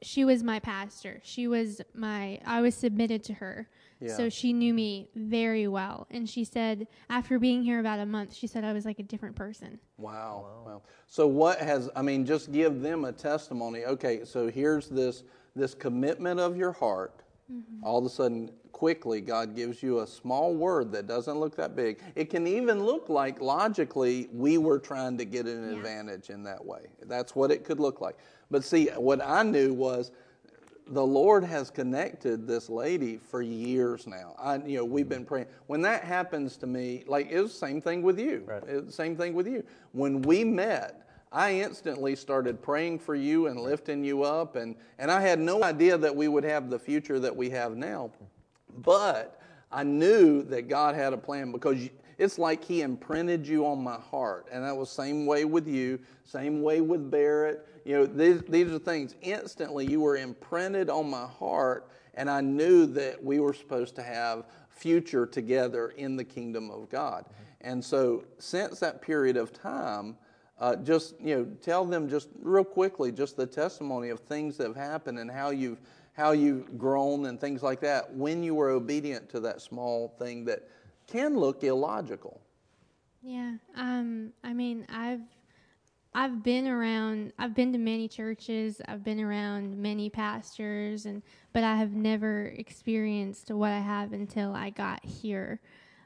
[0.04, 1.20] she was my pastor.
[1.24, 3.68] She was my I was submitted to her.
[4.00, 4.16] Yeah.
[4.18, 6.08] So she knew me very well.
[6.12, 9.04] And she said after being here about a month, she said I was like a
[9.04, 9.80] different person.
[9.98, 10.64] Wow.
[10.66, 10.82] wow.
[11.08, 13.86] So what has I mean just give them a testimony.
[13.86, 15.24] Okay, so here's this
[15.56, 17.22] this commitment of your heart.
[17.52, 17.84] Mm-hmm.
[17.84, 21.76] All of a sudden quickly God gives you a small word that doesn't look that
[21.76, 22.00] big.
[22.16, 25.78] It can even look like logically we were trying to get an Yeah.
[25.78, 26.88] advantage in that way.
[27.04, 28.18] That's what it could look like.
[28.52, 30.12] But see, what I knew was
[30.88, 34.36] the Lord has connected this lady for years now.
[34.38, 35.48] I, you know, we've been praying.
[35.68, 38.44] When that happens to me, like it was the same thing with you.
[38.46, 38.64] Right.
[38.68, 39.64] It was the same thing with you.
[39.94, 45.10] When we met, I instantly started praying for you and lifting you up, and and
[45.10, 48.12] I had no idea that we would have the future that we have now,
[48.82, 49.42] but
[49.72, 51.90] I knew that God had a plan because.
[52.20, 54.46] It's like he imprinted you on my heart.
[54.52, 57.68] And that was same way with you same way with barrett.
[57.86, 59.16] You know these, these are things.
[59.22, 64.04] Instantly you were imprinted on my heart and i knew that we were supposed to
[64.04, 67.26] have future together in the kingdom of god.
[67.62, 70.18] And so since that period of time
[70.60, 74.68] uh, just you know tell them just real quickly just the testimony of things that
[74.68, 75.80] have happened and how you've
[76.14, 80.46] how you've grown and things like that when you were obedient to that small thing
[80.46, 80.68] that
[81.08, 82.40] can look illogical.
[83.22, 83.56] Yeah.
[83.76, 85.22] Um I mean, I've
[86.14, 91.24] I've been around I've been to many churches, I've been around many pastors and
[91.54, 95.60] but I have never experienced what I have until I got here.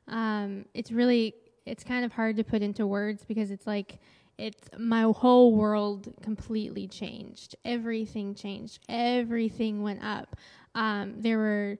[0.07, 1.35] Um it's really
[1.65, 3.99] it's kind of hard to put into words because it's like
[4.37, 7.55] it's my whole world completely changed.
[7.65, 8.79] Everything changed.
[8.87, 10.35] Everything went up.
[10.75, 11.77] Um there were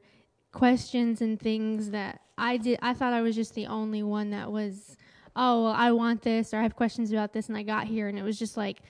[0.52, 4.52] questions and things that I did I thought I was just the only one that
[4.52, 4.98] was
[5.36, 8.08] oh well, I want this or I have questions about this and I got here
[8.08, 8.82] and it was just like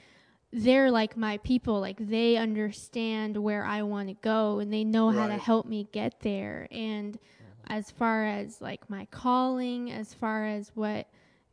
[0.53, 5.09] they're like my people like they understand where I want to go and they know
[5.09, 7.19] how to help me get there and
[7.67, 11.07] as far as like my calling as far as what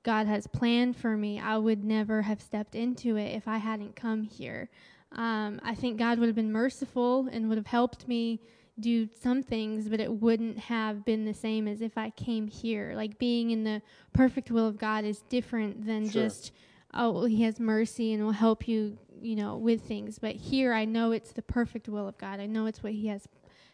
[0.04, 3.96] God has planned for me I would never have stepped into it if I hadn't
[3.96, 4.68] come here
[5.14, 8.40] um, I think God would have been merciful and would have helped me
[8.80, 12.92] do some things, but it wouldn't have been the same as if I came here.
[12.96, 13.82] Like being in the
[14.12, 16.22] perfect will of God is different than Sure.
[16.24, 16.52] just,
[16.92, 20.18] oh, well, He has mercy and will help you, you know, with things.
[20.18, 22.40] But here I know it's the perfect will of God.
[22.40, 23.28] I know it's what He has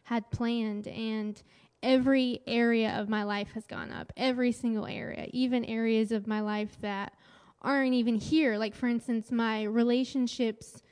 [0.04, 0.86] had planned.
[0.88, 1.42] And
[1.82, 6.40] every area of my life has gone up, every single area, even areas of my
[6.40, 7.14] life that
[7.62, 8.56] aren't even here.
[8.56, 10.82] Like, for instance, my relationships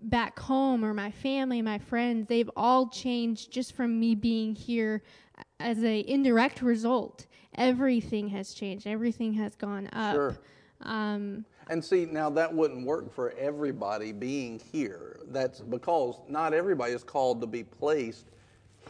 [0.00, 5.02] back home or my family, my friends, they've all changed just from me being here
[5.60, 7.26] as a indirect result.
[7.56, 8.86] Everything has changed.
[8.86, 10.14] Everything has gone up.
[10.14, 10.38] Sure.
[10.80, 15.20] Um, And see, now that wouldn't work for everybody being here.
[15.28, 18.30] That's because not everybody is called to be placed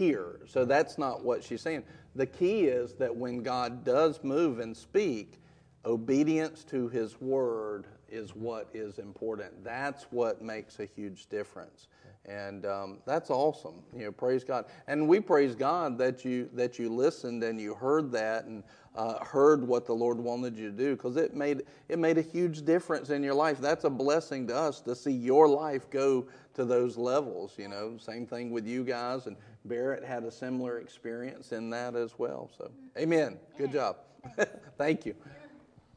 [0.02, 0.40] here.
[0.46, 1.84] So that's not what she's saying.
[2.14, 5.38] The key is that when God does move and speak,
[5.84, 9.64] obedience to his word is what is important.
[9.64, 11.88] That's what makes a huge difference.
[12.26, 13.82] And um, that's awesome.
[13.96, 14.66] You know, praise God.
[14.86, 18.62] And we praise God that you that you listened and you heard that and
[18.94, 22.22] uh, heard what the Lord wanted you to do because it made it made a
[22.22, 23.58] huge difference in your life.
[23.60, 27.54] That's a blessing to us to see your life go to those levels.
[27.56, 31.94] You know, same thing with you guys and Barrett had a similar experience in that
[31.94, 32.50] as well.
[32.56, 33.38] So, Amen.
[33.56, 33.96] Good job.
[34.78, 35.14] Thank you.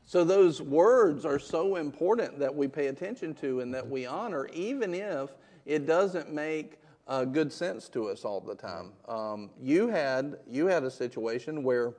[0.05, 4.47] So those words are so important that we pay attention to and that we honor,
[4.53, 5.31] even if
[5.65, 8.91] it doesn't make uh, good sense to us all the time.
[9.07, 11.93] Um, you had you had a situation where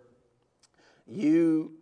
[1.07, 1.73] you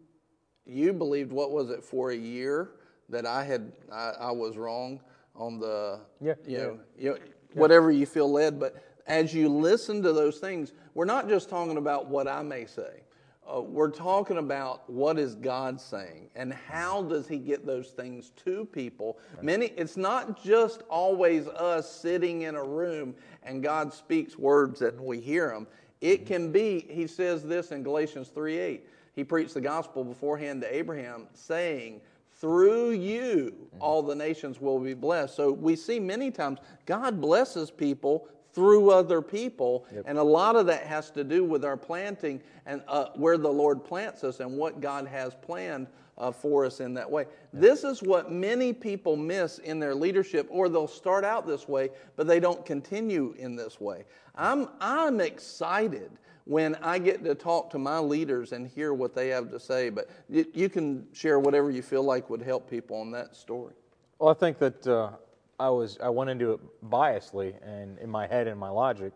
[0.67, 2.71] you believed what was it for a year
[3.11, 5.01] that I had I, I was wrong
[5.35, 6.59] on the Yeah, you yeah.
[6.65, 7.19] know you know,
[7.55, 11.77] whatever you feel led, but as you listen to those things, we're not just talking
[11.77, 13.01] about what I may say.
[13.47, 18.31] Uh, we're talking about what is God saying and how does He get those things
[18.45, 19.19] to people.
[19.43, 24.99] Many, it's not just always us sitting in a room and God speaks words and
[24.99, 25.67] we hear them.
[26.01, 26.87] It can be.
[26.89, 28.89] He says this in Galatians three eight.
[29.15, 32.01] He preached the gospel beforehand to Abraham, saying,
[32.33, 37.71] "Through you, all the nations will be blessed." So we see many times God blesses
[37.71, 39.87] people through other people.
[40.07, 43.49] And a lot of that has to do with our planting and uh, where the
[43.49, 47.27] Lord plants us and what God has planned uh, for us in that way.
[47.53, 51.91] This is what many people miss in their leadership, or they'll start out this way,
[52.17, 54.05] but they don't continue in this way.
[54.37, 56.11] I'm, I'm excited
[56.45, 59.91] when I get to talk to my leaders and hear what they have to say,
[59.91, 63.75] but you, you can share whatever you feel like would help people on that story.
[64.19, 65.11] Well, I think that uh,
[65.59, 66.61] I was I went into it
[66.91, 69.13] biasly, and in my head and my logic,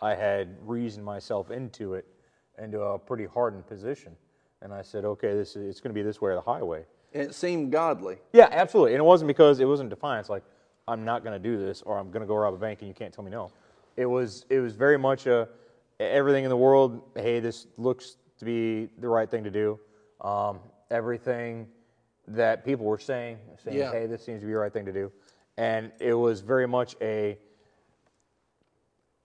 [0.00, 2.06] I had reasoned myself into it,
[2.62, 4.16] into a pretty hardened position,
[4.62, 6.84] and I said, okay, this is it's going to be this way or the highway.
[7.14, 8.18] And it seemed godly.
[8.32, 10.44] Yeah, absolutely, and it wasn't because it wasn't defiance, like
[10.86, 12.88] I'm not going to do this or I'm going to go rob a bank and
[12.88, 13.50] you can't tell me no.
[13.96, 15.48] It was it was very much a
[16.00, 17.02] everything in the world.
[17.16, 19.78] Hey, this looks to be the right thing to do.
[20.20, 20.60] Um,
[20.90, 21.66] everything
[22.28, 23.90] that people were saying, saying, Yeah.
[23.90, 25.10] hey, this seems to be the right thing to do.
[25.58, 27.36] And it was very much a.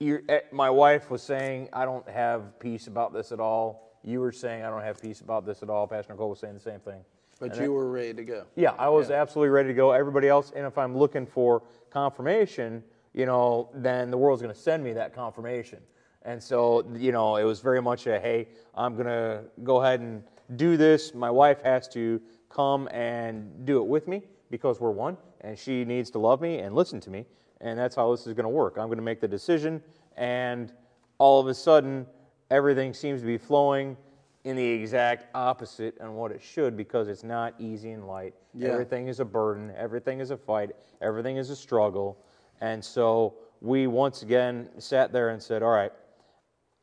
[0.02, 3.94] Eh, my wife was saying, I don't have peace about this at all.
[4.04, 5.88] You were saying, I don't have peace about this at all.
[5.88, 7.06] Pastor Nicole was saying the same thing.
[7.40, 8.46] But you were ready to go.
[8.56, 9.22] Yeah, I was Yeah.
[9.22, 9.92] absolutely ready to go.
[9.92, 11.62] Everybody else, and if I'm looking for
[11.92, 12.84] confirmation,
[13.14, 15.80] you know, then the world's going to send me that confirmation.
[16.24, 20.00] And so, you know, it was very much a, hey, I'm going to go ahead
[20.00, 20.24] and
[20.56, 21.14] do this.
[21.14, 22.20] My wife has to
[22.50, 26.60] come and do it with me because we're one, and she needs to love me
[26.60, 27.26] and listen to me.
[27.62, 28.78] And that's how this is going to work.
[28.78, 29.82] I'm going to make the decision,
[30.18, 30.74] and
[31.18, 32.06] all of a sudden,
[32.52, 33.96] everything seems to be flowing
[34.44, 38.34] in the exact opposite on what it should because it's not easy and light.
[38.54, 38.70] Yeah.
[38.70, 40.72] Everything is a burden, everything is a fight,
[41.02, 42.18] everything is a struggle.
[42.60, 45.92] And so we once again sat there and said, All right,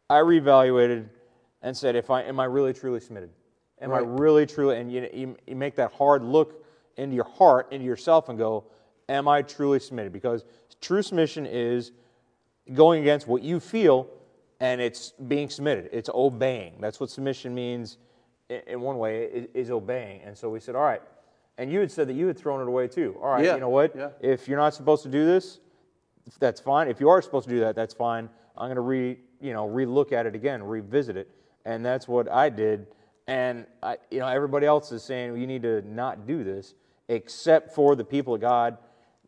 [0.09, 1.09] I reevaluated
[1.63, 3.31] and said, if I am I really truly submitted?
[3.81, 6.65] Am I really truly and you, you you make that hard look
[7.01, 8.65] into your heart, into yourself and go,
[9.09, 10.13] Am I truly submitted?
[10.13, 10.45] Because
[10.81, 11.91] true submission is
[12.73, 14.09] going against what you feel
[14.61, 15.89] and it's being submitted.
[15.93, 16.75] It's obeying.
[16.81, 17.97] That's what submission means
[18.49, 20.21] in one way is obeying.
[20.23, 21.03] And so we said all right.
[21.59, 23.17] And you had said that you had thrown it away too.
[23.21, 23.97] All right Yeah, you know what?
[23.97, 24.11] Yeah.
[24.21, 25.59] if you're not supposed to do this
[26.39, 26.87] that's fine.
[26.87, 28.29] If you are supposed to do that that's fine.
[28.57, 31.31] I'm going to re you know relook at it again revisit it.
[31.65, 32.87] And that's what i did.
[33.27, 36.75] And I, you know everybody else is saying you need to not do this
[37.11, 38.79] except for the people of god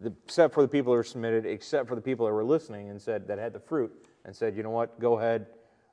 [0.05, 3.01] except for the people that were submitted, except for the people that were listening and
[3.01, 3.93] said that had the fruit,
[4.25, 5.47] and said, you know what, go ahead.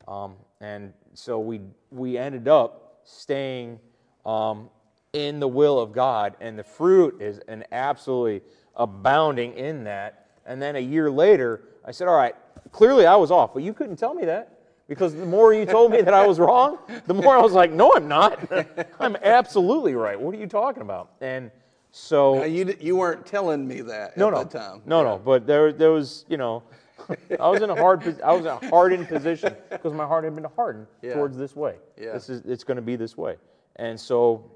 [0.08, 1.62] Um, and so we
[1.92, 3.80] we ended up staying
[4.26, 4.70] um,
[5.14, 8.42] in the will of God, and the fruit is an absolutely
[8.76, 10.28] abounding in that.
[10.46, 12.36] And then a year later, I said, all right,
[12.72, 14.56] clearly I was off, but you couldn't tell me that.
[14.88, 17.72] Because the more you told me that I was wrong, the more I was like,
[17.72, 18.52] no, I'm not.
[19.00, 20.20] I'm absolutely right.
[20.20, 21.12] What are you talking about?
[21.22, 21.52] And
[21.92, 24.82] so Now, you, you weren't telling me that no, at no, the time.
[24.86, 25.18] no, no.
[25.18, 26.64] But there, there was, you know,
[27.40, 30.36] I was in a hard, I was in a hardened position because my heart had
[30.36, 31.14] been hardened Yeah.
[31.16, 31.76] towards this way.
[31.98, 32.14] Yeah.
[32.14, 33.38] This is, it's going to be this way.
[33.78, 34.52] And so,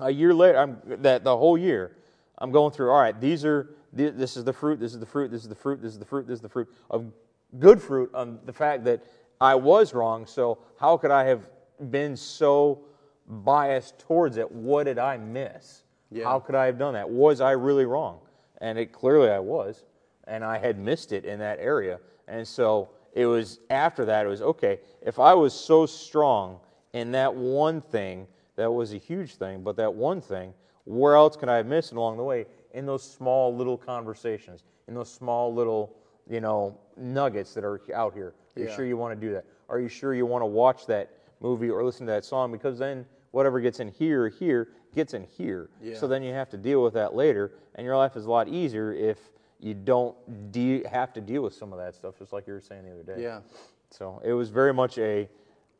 [0.00, 1.96] a year later, I'm that the whole year,
[2.38, 2.90] I'm going through.
[2.90, 4.78] All right, these are this is the fruit.
[4.78, 5.30] This is the fruit.
[5.30, 5.80] This is the fruit.
[5.80, 6.26] This is the fruit.
[6.26, 7.10] This is the fruit of
[7.58, 9.02] good fruit on the fact that
[9.40, 10.26] I was wrong.
[10.26, 11.48] So how could I have
[11.90, 12.80] been so
[13.26, 14.50] biased towards it?
[14.50, 15.82] What did I miss?
[16.10, 16.24] Yeah.
[16.24, 17.08] How could I have done that?
[17.08, 18.20] Was I really wrong?
[18.60, 19.84] And it clearly I was,
[20.24, 22.00] and I had missed it in that area.
[22.26, 24.80] And so it was after that it was okay.
[25.02, 26.60] If I was so strong
[26.92, 28.26] in that one thing,
[28.56, 30.52] that was a huge thing, but that one thing,
[30.84, 32.46] where else could I have missed along the way?
[32.74, 35.94] In those small little conversations, in those small little,
[36.28, 38.34] you know, nuggets that are out here.
[38.56, 38.74] Are you Yeah.
[38.74, 39.44] sure you want to do that?
[39.68, 41.10] Are you sure you want to watch that
[41.40, 42.50] movie or listen to that song?
[42.50, 43.06] Because then
[43.38, 45.70] whatever gets in here or here gets in here.
[45.80, 45.96] Yeah.
[45.96, 48.48] So then you have to deal with that later, and your life is a lot
[48.48, 49.16] easier if
[49.60, 50.16] you don't
[50.50, 52.90] de- have to deal with some of that stuff, just like you were saying the
[52.90, 53.22] other day.
[53.22, 53.42] Yeah.
[53.90, 55.28] So it was very much a,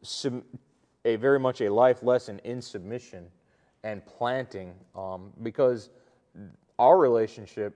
[0.03, 0.45] sub-
[1.05, 3.27] a very much a life lesson in submission
[3.83, 5.91] and planting, um, because
[6.79, 7.75] our relationship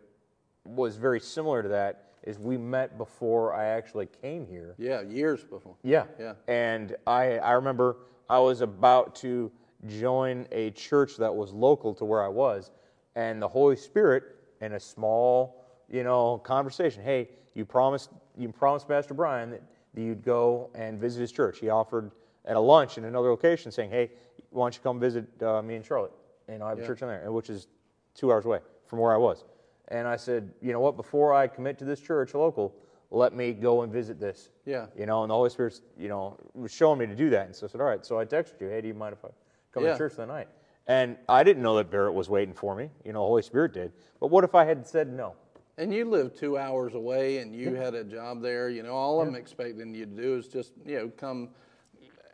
[0.65, 2.13] was very similar to that.
[2.23, 4.77] Is we met before I actually came here.
[4.79, 5.75] Yeah, years before.
[5.83, 6.05] Yeah.
[6.21, 6.35] Yeah.
[6.47, 7.97] And I, I remember
[8.31, 9.51] I was about to
[9.87, 12.71] join a church that was local to where I was,
[13.15, 14.25] and the Holy Spirit,
[14.61, 19.63] in a small, you know, conversation, hey, you promised you promised Pastor Brian that
[19.95, 21.59] you'd go and visit his church.
[21.59, 22.11] He offered
[22.45, 24.11] at a lunch in another location, saying, hey,
[24.51, 26.13] why don't you come visit uh, me in Charlotte?
[26.49, 27.67] And I have a church in there, which is
[28.15, 29.45] two hours away from where I was.
[29.89, 30.97] And I said, you know what?
[30.97, 32.75] Before I commit to this church local,
[33.11, 34.51] let me go and visit this.
[34.65, 34.87] Yeah.
[34.97, 37.47] You know, and the Holy Spirit's, you know, was showing me to do that.
[37.47, 38.05] And so I said, all right.
[38.05, 39.29] So I texted you, hey, do you mind if I
[39.73, 39.93] come Yeah.
[39.93, 40.49] to church that night?
[40.87, 42.91] And I didn't know that Barrett was waiting for me.
[43.05, 43.93] You know, the Holy Spirit did.
[44.21, 45.35] But what if I had said no?
[45.79, 49.21] And you live two hours away and you had a job there, you know, all
[49.23, 51.51] I'm expecting you to do is just, you know, come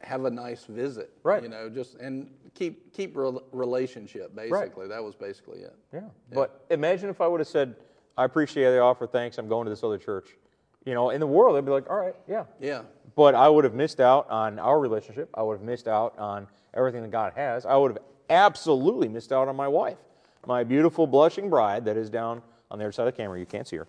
[0.01, 1.13] have a nice visit.
[1.23, 1.43] Right.
[1.43, 4.35] You know, just and keep keep rel relationship.
[4.35, 5.75] Basically, that was basically it.
[5.93, 6.01] Yeah.
[6.33, 7.77] But imagine if I would have said,
[8.17, 10.37] I appreciate the offer, thanks, I'm going to this other church.
[10.85, 12.45] You know, in the world, they'd be like, all right, yeah.
[12.61, 12.83] Yeah.
[13.15, 15.29] But I would have missed out on our relationship.
[15.35, 17.67] I would have missed out on everything that God has.
[17.67, 19.99] I would have absolutely missed out on my wife,
[20.47, 23.39] my beautiful, blushing bride that is down on the other side of the camera.
[23.39, 23.89] You can't see her.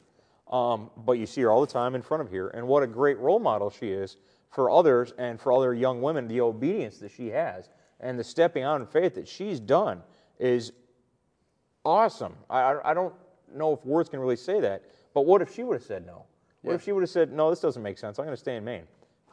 [0.54, 2.48] Um, but you see her all the time in front of here.
[2.50, 4.18] And what a great role model she is
[4.50, 6.28] for others and for other young women.
[6.28, 7.70] The obedience that she has
[8.00, 10.02] and the stepping out in faith that she's done
[10.40, 10.72] is
[11.86, 12.36] awesome.
[12.50, 13.14] I, I, I don't
[13.54, 14.84] know if words can really say that.
[15.14, 16.26] But what if she would have said no?
[16.62, 18.20] What if she would have said, no, this doesn't make sense.
[18.20, 18.84] I'm going to stay in Maine?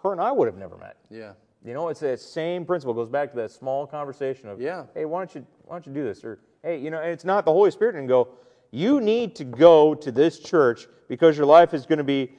[0.03, 0.97] Her and I would have never met.
[1.11, 1.33] Yeah.
[1.67, 2.93] You know, it's that same principle.
[2.95, 4.85] It goes back to that small conversation of, Yeah.
[4.95, 6.25] hey, why don't you why don't you do this?
[6.25, 8.29] Or hey, you know, and it's not the Holy Spirit and go,
[8.71, 12.31] you need to go to this church because your life is going to be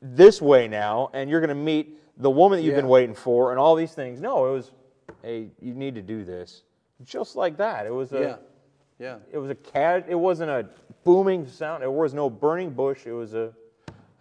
[0.00, 3.52] this way now, and you're going to meet the woman that you've been waiting for,
[3.52, 4.20] and all these things.
[4.20, 4.72] No, it was,
[5.22, 6.64] hey, you need to do this,
[7.04, 7.86] just like that.
[7.86, 8.36] It was a, Yeah.
[8.98, 9.16] Yeah.
[9.30, 10.06] it was a cat.
[10.08, 10.68] It wasn't a
[11.04, 11.84] booming sound.
[11.84, 13.06] It was no burning bush.
[13.06, 13.52] It was a,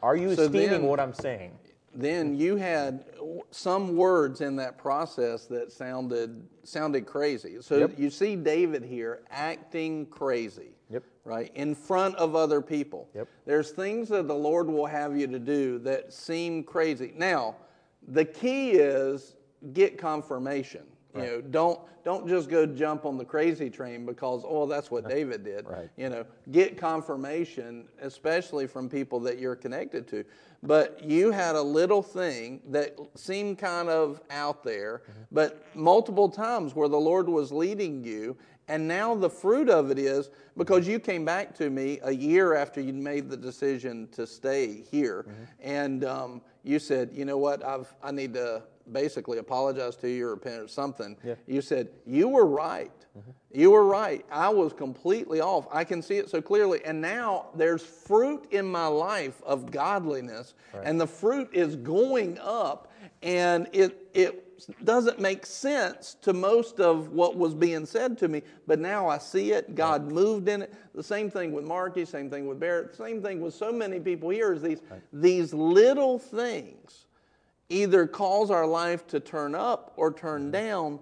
[0.04, 1.52] are you So esteeming then- what I'm saying?
[1.94, 3.06] Then you had
[3.52, 7.58] some words in that process that sounded sounded crazy.
[7.62, 7.98] So Yep.
[7.98, 10.76] you see David here acting crazy.
[10.90, 11.04] Yep.
[11.26, 11.52] Right?
[11.56, 13.10] In front of other people.
[13.16, 13.28] Yep.
[13.46, 17.14] There's things that the Lord will have you to do that seem crazy.
[17.16, 17.56] Now,
[18.08, 19.36] the key is
[19.74, 20.86] get confirmation.
[21.16, 25.08] You know, don't don't just go jump on the crazy train because oh that's what
[25.08, 25.68] David did.
[25.68, 25.90] Right.
[25.98, 30.24] You know, get confirmation, especially from people that you're connected to.
[30.64, 35.22] But you had a little thing that seemed kind of out there, mm-hmm.
[35.32, 38.38] but multiple times where the Lord was leading you.
[38.68, 40.92] And now the fruit of it is because mm-hmm.
[40.92, 45.26] you came back to me a year after you'd made the decision to stay here,
[45.28, 45.44] mm-hmm.
[45.62, 47.66] and um, you said, "You know what?
[47.66, 51.36] I've I need to basically apologize to you or repent or something." Yeah.
[51.48, 52.92] You said you were right.
[53.18, 53.32] Mm-hmm.
[53.54, 54.26] You were right.
[54.32, 55.68] I was completely off.
[55.72, 56.80] I can see it so clearly.
[56.86, 60.54] And now there's fruit in my life of godliness,
[60.84, 62.92] and the fruit is going up,
[63.22, 64.48] and it it
[64.86, 69.18] doesn't make sense to most of what was being said to me, but now I
[69.18, 69.76] see it.
[69.76, 70.74] God moved in it.
[70.94, 74.30] The same thing with Marky, same thing with Barrett, same thing with so many people
[74.30, 74.82] here is these
[75.12, 77.08] these little things
[77.72, 80.52] either cause our life to turn up or turn mm-hmm.
[80.52, 81.00] down.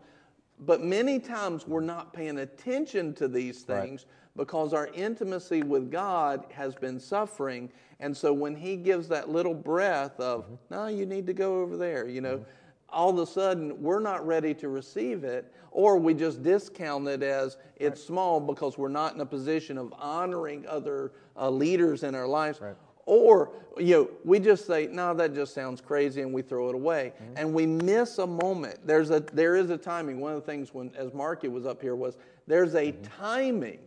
[0.59, 3.81] But many times we're not paying attention to these Right.
[3.81, 4.05] things
[4.35, 7.69] because our intimacy with God has been suffering.
[7.99, 10.55] And so when He gives that little breath of, mm-hmm.
[10.69, 12.49] no, you need to go over there, you know, mm-hmm.
[12.89, 17.23] all of a sudden we're not ready to receive it, or we just discount it
[17.23, 22.15] as it's small because we're not in a position of honoring other uh, leaders in
[22.15, 22.59] our lives.
[22.61, 22.75] Right.
[23.10, 26.76] Or, you know, we just say, no, that just sounds crazy, and we throw it
[26.76, 27.14] away.
[27.15, 27.34] Mm-hmm.
[27.38, 28.86] And we miss a moment.
[28.86, 30.19] There's a, there is a timing.
[30.19, 33.02] One of the things when, as Marky was up here, was there's a mm-hmm.
[33.19, 33.80] timing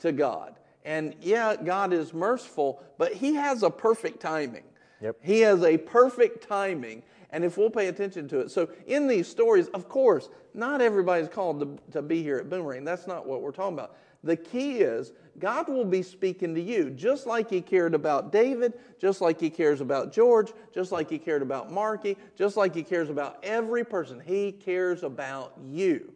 [0.00, 0.58] to God.
[0.84, 4.64] And yeah, God is merciful, but He has a perfect timing.
[5.00, 5.18] Yep.
[5.22, 7.04] He has a perfect timing.
[7.30, 8.50] And if we'll pay attention to it.
[8.50, 12.82] So, in these stories, of course, not everybody's called to, to be here at Boomerang.
[12.82, 13.94] That's not what we're talking about.
[14.22, 18.74] The key is God will be speaking to you, just like He cared about David,
[18.98, 22.82] just like He cares about George, just like He cared about Marky, just like He
[22.82, 24.20] cares about every person.
[24.20, 26.12] He cares about you.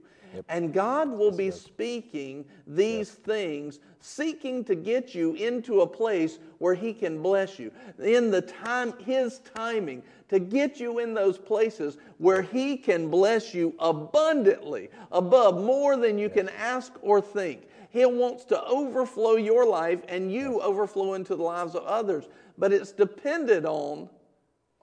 [0.48, 6.74] And God will be speaking these things, seeking to get you into a place where
[6.74, 7.70] He can bless you.
[8.02, 13.54] In the time, His timing, to get you in those places where He can bless
[13.54, 17.68] you abundantly, above more than you can ask or think.
[17.94, 22.24] He wants to overflow your life and you overflow into the lives of others.
[22.58, 24.10] But it's dependent on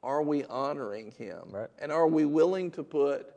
[0.02, 1.42] are we honoring Him?
[1.52, 1.68] Right.
[1.80, 3.34] And are we willing to put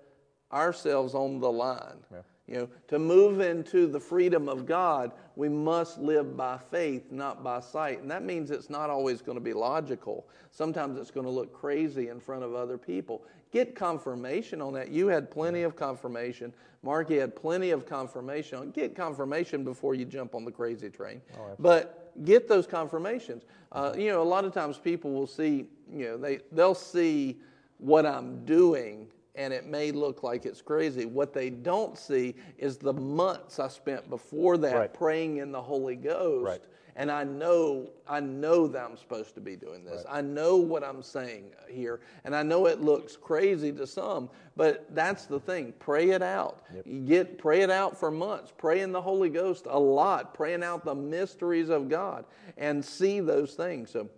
[0.53, 1.99] ourselves on the line?
[2.47, 7.43] You know, to move into the freedom of God, we must live by faith, not
[7.43, 8.03] by sight.
[8.03, 10.27] And that means it's not always going to be logical.
[10.51, 13.23] Sometimes it's going to look crazy in front of other people.
[13.51, 14.91] Get confirmation on that.
[14.91, 16.53] You had plenty of confirmation.
[16.83, 18.71] Marky had plenty of confirmation.
[18.73, 21.23] Get confirmation before you jump on the crazy train.
[21.59, 23.45] but get those confirmations.
[23.73, 27.39] Uh, you know, a lot of times people will see, you know, they, they'll see
[27.79, 31.07] what I'm doing and it may look like it's crazy.
[31.07, 34.95] What they don't see is the months I spent before that Right.
[34.95, 36.45] praying in the Holy Ghost.
[36.45, 36.63] Right.
[36.97, 40.05] And I know, I know that I'm supposed to be doing this.
[40.09, 41.99] I know what I'm saying here.
[42.23, 45.75] And I know it looks crazy to some, but that's the thing.
[45.81, 46.63] Pray it out.
[46.85, 48.53] You get pray it out for months.
[48.57, 53.19] Pray in the Holy Ghost a lot, praying out the mysteries of God and see
[53.19, 53.91] those things.
[53.91, 54.09] So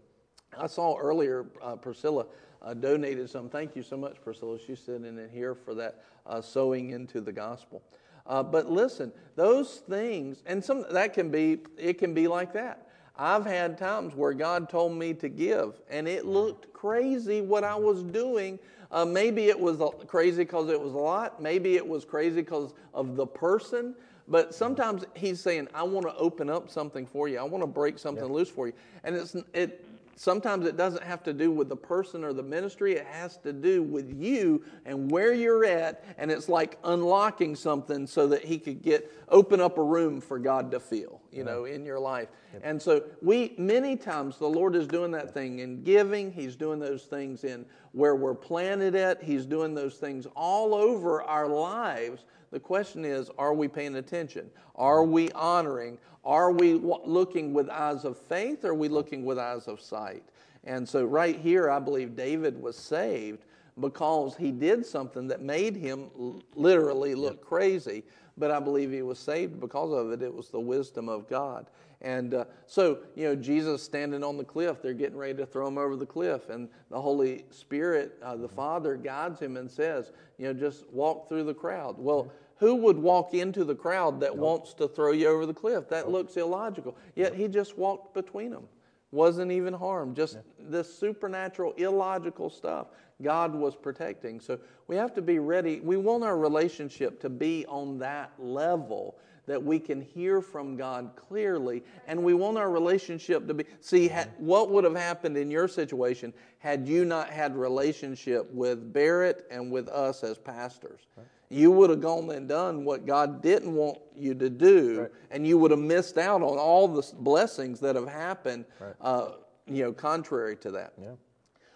[0.58, 2.26] I saw earlier uh, Priscilla
[2.66, 3.48] uh, donated some.
[3.48, 4.58] Thank you so much, Priscilla.
[4.58, 7.80] She's sitting in here for that uh, sowing into the gospel.
[8.26, 12.88] Uh, but listen, those things, and some that can be, it can be like that.
[13.16, 17.76] I've had times where God told me to give, and it looked crazy what I
[17.76, 18.58] was doing.
[18.90, 21.40] Uh, maybe it was crazy because it was a lot.
[21.40, 23.94] Maybe it was crazy because of the person.
[24.28, 27.38] But sometimes He's saying, "I want to open up something for you.
[27.38, 28.72] I want to break something loose for you."
[29.04, 29.85] And it's it
[30.16, 32.94] sometimes it doesn't have to do with the person or the ministry.
[32.94, 38.06] It has to do with you and where you're at and it's like unlocking something
[38.06, 41.64] so that he could get open up a room for god to feel you know
[41.64, 42.28] in your life.
[42.52, 42.62] Yep.
[42.64, 46.32] and so we many times the lord is doing that thing in giving.
[46.32, 49.22] He's doing those things in where we're planted at.
[49.22, 54.50] He's doing those things all over our lives the question is are we paying attention
[54.76, 59.38] are we honoring are we looking with eyes of faith or are we looking with
[59.38, 60.24] eyes of sight?
[60.64, 63.44] And so, right here, I believe David was saved
[63.80, 66.10] because he did something that made him
[66.56, 68.02] literally look crazy.
[68.36, 70.20] But I believe he was saved because of it.
[70.20, 71.66] It was the wisdom of God.
[72.02, 75.66] And uh, so, you know, Jesus standing on the cliff, they're getting ready to throw
[75.66, 76.50] him over the cliff.
[76.50, 81.28] And the Holy Spirit, uh, the Father, guides him and says, you know, just walk
[81.28, 81.96] through the crowd.
[81.98, 84.44] Well, who would walk into the crowd that nope.
[84.44, 85.88] wants to throw you over the cliff?
[85.88, 86.12] That nope.
[86.12, 86.96] looks illogical.
[87.14, 88.64] Yet he just walked between them,
[89.10, 90.16] wasn't even harmed.
[90.16, 90.40] Just yeah.
[90.58, 92.88] this supernatural, illogical stuff
[93.22, 94.40] God was protecting.
[94.40, 94.58] So
[94.88, 95.80] we have to be ready.
[95.80, 101.10] We want our relationship to be on that level that we can hear from God
[101.16, 103.64] clearly, and we want our relationship to be.
[103.80, 108.92] See, ha, what would have happened in your situation had you not had relationship with
[108.92, 111.00] Barrett and with us as pastors?
[111.16, 115.10] Right you would have gone and done what God didn't want you to do, right.
[115.30, 118.94] and you would have missed out on all the blessings that have happened, right.
[119.00, 119.30] uh,
[119.66, 120.92] you know, contrary to that.
[121.00, 121.12] Yeah.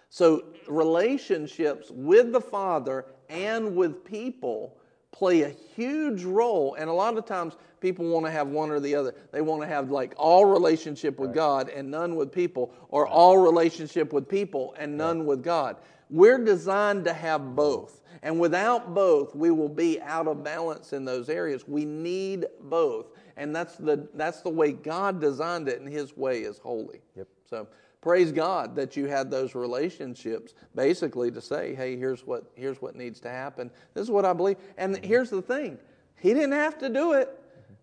[0.09, 4.77] So, relationships with the Father and with people
[5.13, 8.81] play a huge role, and a lot of times people want to have one or
[8.81, 9.15] the other.
[9.33, 11.37] They want to have like all relationship with right.
[11.37, 15.77] God and none with people, or all relationship with people and none with God.
[16.09, 18.01] We're designed to have both.
[18.23, 21.67] And without both, we will be out of balance in those areas.
[21.67, 23.07] We need both.
[23.37, 27.01] And that's the, that's the way God designed it, and His way is holy.
[27.17, 27.29] Yep.
[27.49, 27.67] So
[28.01, 32.97] praise God that you had those relationships basically to say, hey, here's what, here's what
[32.97, 33.71] needs to happen.
[33.95, 34.57] This is what I believe.
[34.79, 35.05] And mm-hmm.
[35.05, 35.79] here's the thing
[36.17, 37.37] He didn't have to do it.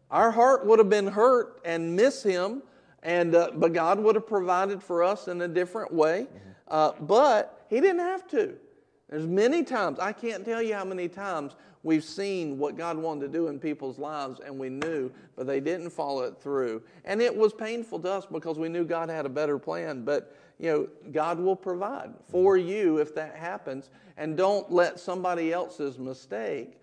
[0.10, 2.64] Our heart would have been hurt and miss Him,
[3.03, 6.27] and, uh, but God would have provided for us in a different way.
[6.27, 6.49] Mm-hmm.
[6.68, 8.56] Uh, but He didn't have to.
[9.10, 11.56] There's many times, I can't tell you how many times
[11.88, 15.62] we've seen what God wanted to do in people's lives and we knew, but they
[15.62, 16.84] didn't follow it through.
[17.06, 20.04] And it was painful to us because we knew God had a better plan.
[20.04, 23.90] But, you know, God will provide for you if that happens.
[24.18, 26.78] And don't let somebody else's mistake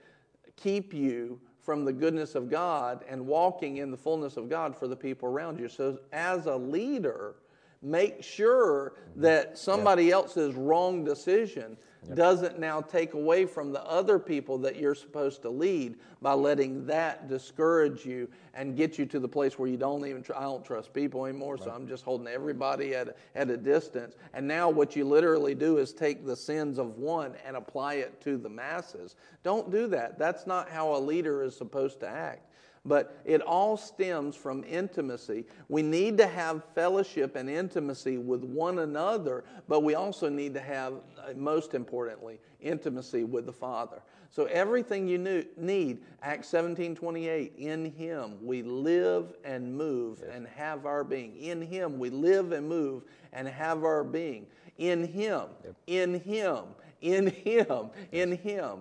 [0.57, 4.89] keep you from the goodness of God and walking in the fullness of God for
[4.89, 5.69] the people around you.
[5.69, 7.35] So, as a leader,
[7.83, 11.77] make sure that somebody else's wrong decision
[12.09, 12.17] yep.
[12.17, 16.87] doesn't now take away from the other people that you're supposed to lead by letting
[16.87, 20.43] that discourage you and get you to the place where you don't even tr- I
[20.43, 21.65] don't trust people anymore, right.
[21.65, 24.17] so I'm just holding everybody at, at a distance.
[24.33, 28.21] And now what you literally do is take the sins of one and apply it
[28.23, 29.17] to the masses.
[29.43, 30.19] Don't do that.
[30.19, 32.51] That's not how a leader is supposed to act
[32.85, 35.45] but it all stems from intimacy.
[35.69, 40.61] We need to have fellowship and intimacy with one another, but we also need to
[40.61, 44.03] have, uh, most importantly, intimacy with the Father.
[44.31, 50.31] So everything you need, Acts 17 28, in Him we live and move yes.
[50.35, 51.37] and have our being.
[51.37, 54.47] In Him we live and move and have our being.
[54.77, 55.77] In Him, yep.
[55.87, 56.65] in Him,
[57.01, 58.79] in Him, in Him.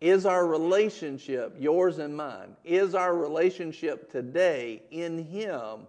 [0.00, 5.88] Is our relationship, yours and mine, is our relationship today in Him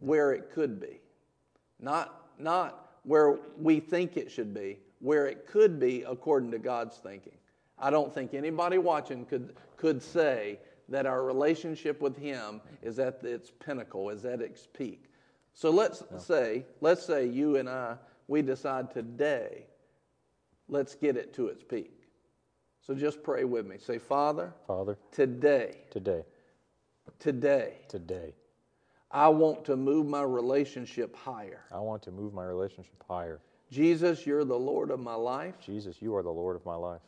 [0.00, 1.00] where it could be?
[1.80, 6.98] Not, not where we think it should be, where it could be according to God's
[6.98, 7.36] thinking.
[7.78, 13.24] I don't think anybody watching could, could say that our relationship with Him is at
[13.24, 15.04] its pinnacle, is at its peak.
[15.54, 17.96] So let's say, let's say you and I,
[18.28, 19.64] we decide today,
[20.68, 21.95] let's get it to its peak.
[22.86, 23.78] So just pray with me.
[23.78, 26.22] Say, Father, Father, today, today,
[27.18, 28.32] today, today,
[29.10, 31.64] I want to move my relationship higher.
[31.72, 33.40] I want to move my relationship higher.
[33.72, 35.54] Jesus, you're the Lord of my life.
[35.58, 37.00] Jesus, you are the Lord of my life.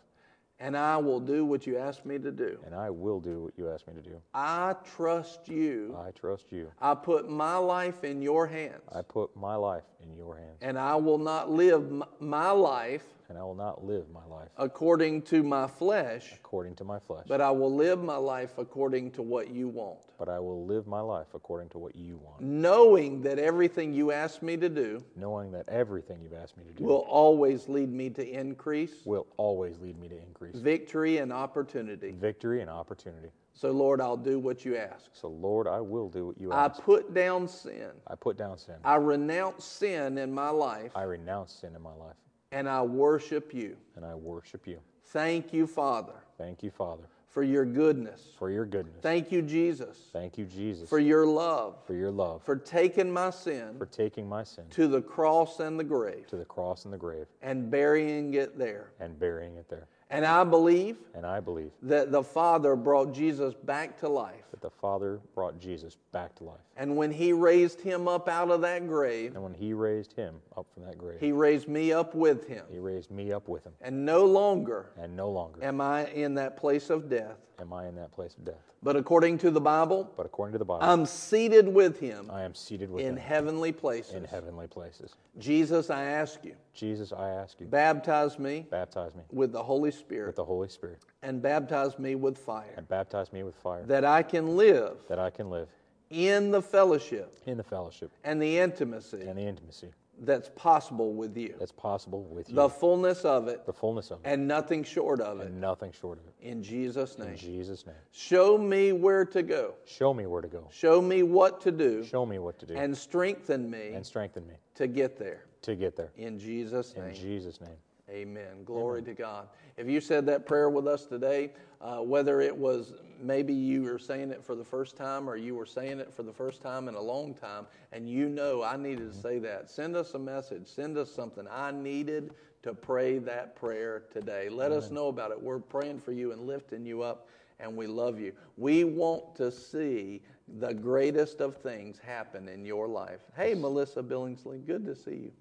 [0.59, 2.59] And I will do what you ask me to do.
[2.67, 4.21] And I will do what you ask me to do.
[4.35, 5.97] I trust you.
[5.97, 6.73] I trust you.
[6.81, 8.83] I put my life in your hands.
[8.93, 10.59] I put my life in your hands.
[10.61, 15.23] and I will not live my life And I will not live my life according
[15.23, 19.23] to my flesh, according to my flesh, but I will live my life according to
[19.23, 19.99] what you want.
[20.19, 24.12] but I will live my life according to what you want, Knowing that everything you
[24.12, 27.93] ask me to do knowing that everything you've asked me to do will always lead
[27.93, 32.12] me to increase, will always lead me to increase victory, and opportunity.
[32.12, 33.29] victory and opportunity.
[33.59, 35.11] So, Lord, I'll do what you ask.
[35.13, 36.79] So, Lord, I will do what you ask.
[36.79, 37.91] I put down sin.
[38.07, 38.77] I put down sin.
[38.85, 42.15] I renounce sin in my life, I renounce sin in my life,
[42.53, 43.77] and I worship you.
[43.97, 44.79] and I worship you.
[45.07, 48.29] Thank you, Father, Thank you, Father, for your goodness.
[48.39, 49.01] for your goodness.
[49.03, 53.31] Thank you, Jesus, Thank you, Jesus, for your love, for your love, for taking my
[53.31, 56.95] sin for taking my sin to the cross and the grave to the cross and
[56.95, 58.93] the grave and burying it there.
[59.01, 59.89] and burying it there.
[60.11, 64.45] And I believe And I believe that the Father brought Jesus back to life.
[64.53, 66.61] that the Father brought Jesus back to life.
[66.77, 70.37] And when he raised him up out of that grave, And when he raised him
[70.57, 72.65] up from that grave, he raised me up with him.
[72.71, 73.75] he raised me up with him.
[73.83, 77.37] And no longer And no longer am I in that place of death.
[77.61, 78.73] Am I in that place of death.
[78.83, 82.45] But according to the Bible, But according to the Bible, I'm seated with him I
[82.45, 84.15] am seated with in him heavenly places.
[84.15, 85.15] in heavenly places.
[85.39, 89.91] Jesus, I ask you, Jesus, I ask you, baptize me baptize me with the Holy
[89.91, 90.29] Spirit.
[90.29, 94.05] with the Holy Spirit and baptize me with fire, and baptize me with fire that
[94.05, 95.69] I can live that I can live
[96.11, 101.36] in the fellowship in the fellowship and the intimacy and the intimacy that's possible with
[101.36, 104.85] you, that's possible with you, the fullness of it, the fullness of it, and nothing
[104.85, 105.47] short of it.
[105.47, 106.35] and nothing short of it.
[106.40, 107.31] In Jesus' name.
[107.31, 107.36] In.
[107.36, 107.95] Jesus' name.
[108.12, 109.74] Show me where to go.
[109.85, 110.69] Show me where to go.
[110.70, 114.47] Show me what to do Show me what to do and strengthen me and strengthen
[114.47, 115.45] me to get there.
[115.62, 116.11] to get there.
[116.16, 117.09] In Jesus' name.
[117.09, 117.15] In.
[117.15, 117.77] Jesus' name.
[118.11, 118.65] Amen.
[118.65, 119.49] Glory to God.
[119.77, 123.99] If you said that prayer with us today, uh, whether it was maybe you were
[123.99, 126.89] saying it for the first time or you were saying it for the first time
[126.89, 130.19] in a long time, and you know I needed to say that, send us a
[130.19, 130.67] message.
[130.67, 131.47] Send us something.
[131.51, 132.33] I needed
[132.63, 134.49] to pray that prayer today.
[134.49, 135.41] Let us know about it.
[135.41, 137.29] We're praying for you and lifting you up,
[137.61, 138.33] and we love you.
[138.57, 140.23] We want to see
[140.59, 143.21] the greatest of things happen in your life.
[143.37, 145.33] Hey, Melissa Billingsley, good to see you.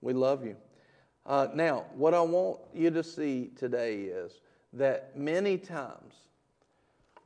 [0.00, 0.56] We love you.
[1.24, 4.40] Uh, now, what I want you to see today is
[4.72, 6.14] that many times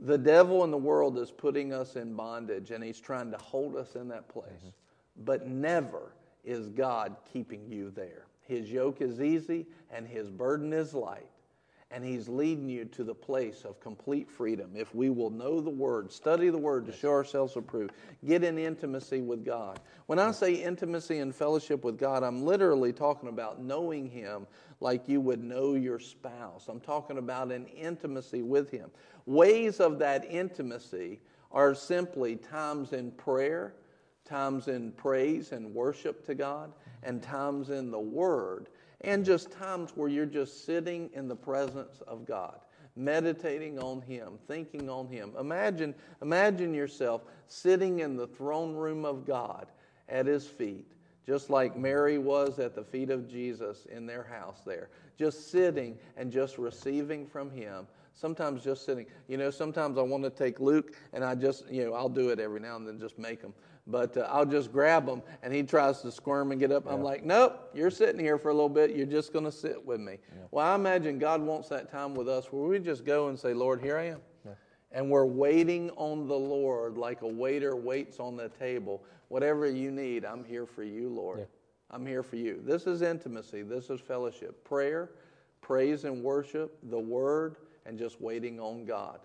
[0.00, 3.76] the devil in the world is putting us in bondage and he's trying to hold
[3.76, 4.72] us in that place.
[5.24, 6.12] But never
[6.44, 8.26] is God keeping you there.
[8.42, 11.26] His yoke is easy and his burden is light.
[11.92, 14.72] And he's leading you to the place of complete freedom.
[14.74, 17.92] If we will know the word, study the word to show ourselves approved,
[18.26, 19.78] get in intimacy with God.
[20.06, 24.48] When I say intimacy and fellowship with God, I'm literally talking about knowing him
[24.80, 26.66] like you would know your spouse.
[26.68, 28.90] I'm talking about an intimacy with him.
[29.24, 31.20] Ways of that intimacy
[31.52, 33.74] are simply times in prayer,
[34.24, 36.72] times in praise and worship to God,
[37.02, 38.68] and times in the Word,
[39.02, 42.58] and just times where you're just sitting in the presence of God,
[42.96, 45.32] meditating on Him, thinking on Him.
[45.38, 49.66] Imagine, imagine yourself sitting in the throne room of God
[50.08, 50.92] at His feet,
[51.26, 55.98] just like Mary was at the feet of Jesus in their house there, just sitting
[56.16, 57.86] and just receiving from Him.
[58.14, 59.04] Sometimes just sitting.
[59.28, 62.30] You know, sometimes I want to take Luke and I just, you know, I'll do
[62.30, 63.52] it every now and then, just make him.
[63.86, 66.86] But uh, I'll just grab him and he tries to squirm and get up.
[66.90, 68.96] I'm like, nope, you're sitting here for a little bit.
[68.96, 70.18] You're just going to sit with me.
[70.50, 73.54] Well, I imagine God wants that time with us where we just go and say,
[73.54, 74.20] Lord, here I am.
[74.92, 79.04] And we're waiting on the Lord like a waiter waits on the table.
[79.28, 81.46] Whatever you need, I'm here for you, Lord.
[81.90, 82.60] I'm here for you.
[82.64, 83.62] This is intimacy.
[83.62, 84.64] This is fellowship.
[84.64, 85.10] Prayer,
[85.60, 89.20] praise and worship, the word, and just waiting on God.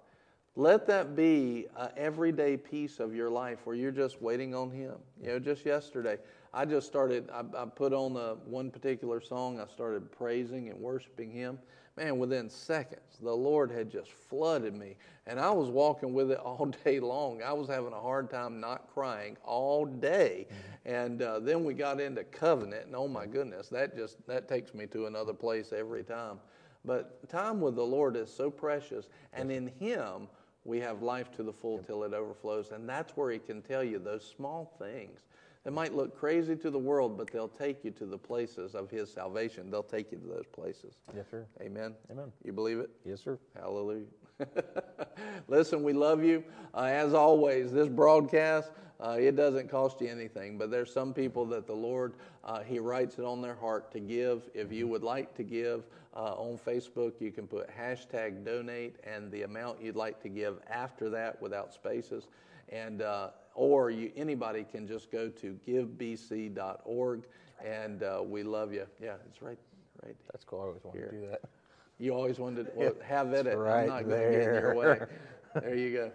[0.58, 4.96] Let that be an everyday piece of your life where you're just waiting on Him.
[5.22, 6.18] You know, just yesterday,
[6.54, 10.78] I just started, I, I put on a, one particular song, I started praising and
[10.78, 11.58] worshiping Him.
[11.96, 14.98] Man, within seconds, the Lord had just flooded me.
[15.26, 17.42] And I was walking with it all day long.
[17.42, 20.48] I was having a hard time not crying all day.
[20.86, 24.74] And uh, then we got into covenant, and oh my goodness, that just, that takes
[24.74, 26.40] me to another place every time.
[26.84, 30.28] But time with the Lord is so precious, and in Him
[30.64, 32.72] we have life to the full till it overflows.
[32.72, 35.20] And that's where He can tell you those small things
[35.64, 38.90] that might look crazy to the world, but they'll take you to the places of
[38.90, 39.70] His salvation.
[39.70, 40.96] They'll take you to those places.
[41.16, 41.46] Yes, sir.
[41.62, 41.94] Amen.
[42.12, 42.32] Amen.
[42.44, 42.90] You believe it?
[43.06, 43.38] Yes, sir.
[43.56, 44.06] Hallelujah.
[45.48, 46.44] Listen, we love you.
[46.74, 51.46] Uh, as always, this broadcast, uh, it doesn't cost you anything, but there's some people
[51.46, 52.14] that the Lord,
[52.44, 54.50] uh, He writes it on their heart to give.
[54.54, 55.86] If you would like to give
[56.16, 60.60] uh, on Facebook, you can put hashtag donate and the amount you'd like to give
[60.70, 62.28] after that without spaces.
[62.70, 67.24] And, uh, or you, anybody can just go to givebc.org
[67.64, 68.86] and uh, we love you.
[69.02, 69.58] Yeah, it's right,
[70.04, 70.16] right.
[70.32, 70.62] That's cool.
[70.62, 71.42] I always wanted to do that.
[72.02, 73.56] You always wanted to well, have at it.
[73.56, 74.86] right I'm not going to get in your way.
[74.86, 75.10] there.
[75.62, 76.12] There you go.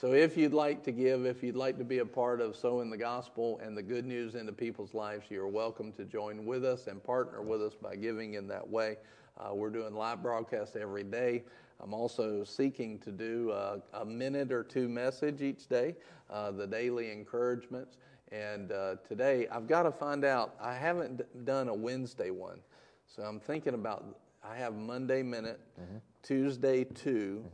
[0.00, 2.88] So if you'd like to give, if you'd like to be a part of sowing
[2.88, 6.86] the gospel and the good news into people's lives, you're welcome to join with us
[6.86, 8.96] and partner with us by giving in that way.
[9.38, 11.42] Uh, we're doing live broadcasts every day.
[11.80, 15.96] I'm also seeking to do uh, a minute or two message each day,
[16.30, 17.98] uh, the daily encouragements.
[18.32, 20.54] And uh, today, I've got to find out.
[20.62, 22.60] I haven't d- done a Wednesday one,
[23.06, 24.16] so I'm thinking about.
[24.50, 25.96] I have Monday minute, Mm-hmm.
[26.22, 27.44] Tuesday 2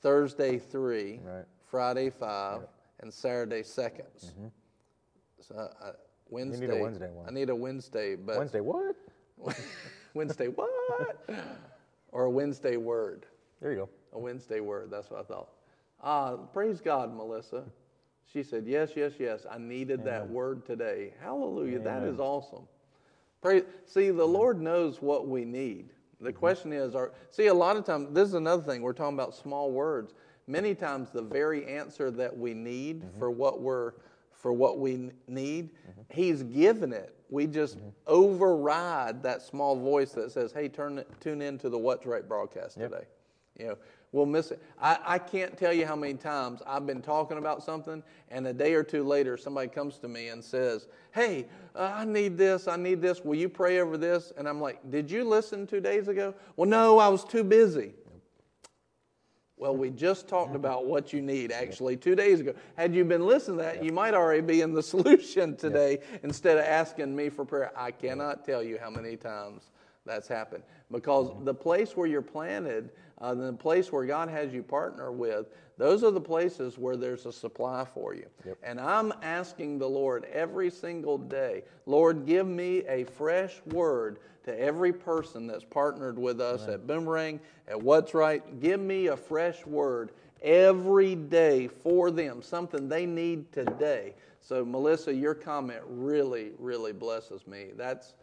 [0.00, 1.44] Thursday 3 Right.
[1.70, 2.62] Friday 5
[3.00, 4.32] and Saturday seconds.
[5.40, 5.92] So uh,
[6.30, 6.66] Wednesday.
[6.66, 6.80] Mm-hmm.
[6.80, 7.26] Wednesday one.
[7.28, 8.96] I need a Wednesday, but Wednesday, what?
[10.14, 11.28] Wednesday what?
[12.12, 13.26] or a Wednesday word.
[13.60, 13.88] There you go.
[14.12, 14.90] A Wednesday word.
[14.90, 15.48] That's what I thought.
[16.02, 17.64] Ah, praise God, Melissa.
[18.32, 19.46] She said, Yes, yes, yes.
[19.50, 21.12] I needed that word today.
[21.20, 21.80] Hallelujah.
[21.80, 22.66] That is awesome.
[23.40, 23.64] Praise.
[23.86, 25.90] See, the Lord knows what we need.
[26.22, 28.82] The question is, are, see, a lot of times, this is another thing.
[28.82, 30.14] We're talking about small words.
[30.46, 33.18] Many times, the very answer that we need mm-hmm.
[33.18, 33.92] for what we're
[34.32, 36.00] for what we need, mm-hmm.
[36.08, 37.14] He's given it.
[37.30, 37.90] We just mm-hmm.
[38.08, 42.28] override that small voice that says, "Hey, turn it- tune in to the What's Right
[42.28, 43.04] broadcast today."
[43.58, 43.78] You know,
[44.12, 44.62] we'll miss it.
[44.80, 48.52] I, I can't tell you how many times I've been talking about something, and a
[48.52, 52.68] day or two later, somebody comes to me and says, Hey, uh, I need this,
[52.68, 53.22] I need this.
[53.22, 54.32] Will you pray over this?
[54.36, 56.34] And I'm like, Did you listen two days ago?
[56.56, 57.94] Well, no, I was too busy.
[59.62, 62.52] Well, we just talked about what you need actually two days ago.
[62.76, 66.58] Had you been listening to that, you might already be in the solution today instead
[66.58, 67.70] of asking me for prayer.
[67.76, 69.70] I cannot tell you how many times
[70.04, 74.62] that's happened because the place where you're planted, uh, the place where God has you
[74.62, 75.46] partner with,
[75.78, 78.26] those are the places where there's a supply for you.
[78.62, 84.58] And I'm asking the Lord every single day, Lord, give me a fresh word to
[84.58, 88.60] every person that's partnered with us at Boomerang, at What's Right.
[88.60, 90.10] Give me a fresh word
[90.42, 94.14] every day for them, something they need today.
[94.40, 97.70] So, Melissa, your comment really, really blesses me.
[97.76, 98.14] That's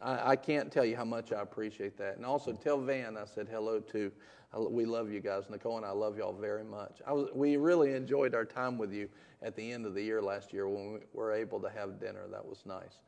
[0.00, 2.16] I, I can't tell you how much I appreciate that.
[2.16, 4.12] And also tell Van I said hello to.
[4.52, 5.44] I, we love you guys.
[5.50, 7.00] Nicole and I love y'all very much.
[7.06, 9.08] I was, we really enjoyed our time with you
[9.42, 12.26] at the end of the year last year when we were able to have dinner.
[12.30, 13.00] That was nice.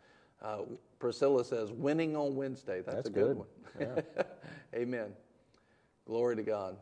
[0.43, 0.61] Uh,
[0.99, 2.83] Priscilla says, winning on Wednesday.
[2.83, 3.37] That's, That's a good,
[3.79, 3.97] good.
[3.97, 4.05] one.
[4.75, 5.13] Amen.
[6.07, 6.77] Glory to God.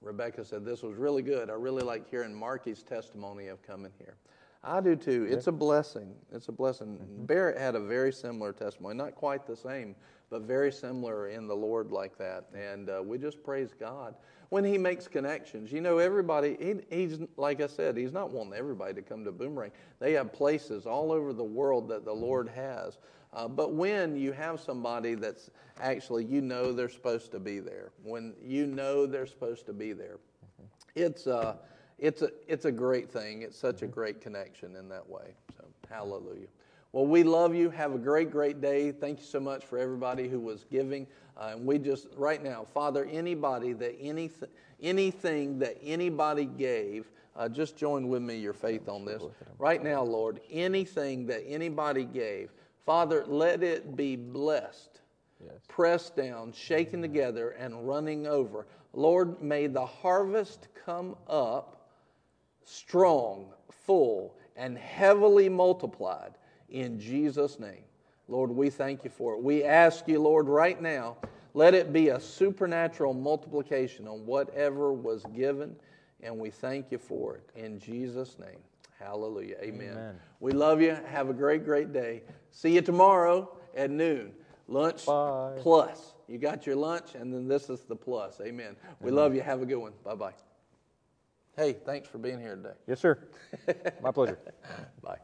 [0.00, 1.48] Rebecca said, This was really good.
[1.48, 4.16] I really like hearing Marky's testimony of coming here.
[4.64, 5.26] I do too.
[5.30, 6.14] It's a blessing.
[6.32, 6.98] It's a blessing.
[7.26, 9.94] Barrett had a very similar testimony, not quite the same,
[10.30, 12.46] but very similar in the Lord like that.
[12.54, 14.14] And uh, we just praise God
[14.48, 15.70] when He makes connections.
[15.70, 19.32] You know, everybody, he, he's, like I said, He's not wanting everybody to come to
[19.32, 19.70] Boomerang.
[20.00, 22.98] They have places all over the world that the Lord has.
[23.34, 25.50] Uh, but when you have somebody that's
[25.80, 29.92] actually, you know, they're supposed to be there, when you know they're supposed to be
[29.92, 30.18] there,
[30.94, 31.56] it's uh,
[31.98, 33.42] it's a it's a great thing.
[33.42, 35.34] It's such a great connection in that way.
[35.56, 36.48] So hallelujah.
[36.92, 37.70] Well, we love you.
[37.70, 38.92] Have a great, great day.
[38.92, 41.08] Thank you so much for everybody who was giving.
[41.36, 44.48] Uh, and we just right now, Father, anybody that anything
[44.80, 49.22] anything that anybody gave, uh, just join with me your faith on this.
[49.58, 52.50] Right now, Lord, anything that anybody gave,
[52.84, 55.00] Father, let it be blessed
[55.68, 58.66] pressed down, shaken together, and running over.
[58.92, 61.73] Lord, may the harvest come up
[62.64, 66.34] strong, full, and heavily multiplied
[66.68, 67.84] in Jesus' name.
[68.28, 69.42] Lord, we thank you for it.
[69.42, 71.16] We ask you, Lord, right now,
[71.52, 75.76] let it be a supernatural multiplication on whatever was given,
[76.22, 78.58] and we thank you for it in Jesus' name.
[78.98, 79.56] Hallelujah.
[79.60, 79.90] Amen.
[79.92, 80.20] Amen.
[80.40, 80.96] We love you.
[81.06, 82.22] Have a great, great day.
[82.50, 84.32] See you tomorrow at noon.
[84.66, 85.56] Lunch Bye.
[85.58, 86.14] plus.
[86.26, 88.40] You got your lunch, and then this is the plus.
[88.40, 88.76] Amen.
[89.00, 89.42] We love you.
[89.42, 89.92] Have a good one.
[90.02, 90.32] Bye bye.
[91.56, 92.74] Hey, thanks for being here today.
[92.88, 93.28] Yes, sir.
[94.02, 94.38] My pleasure.
[95.02, 95.18] Bye.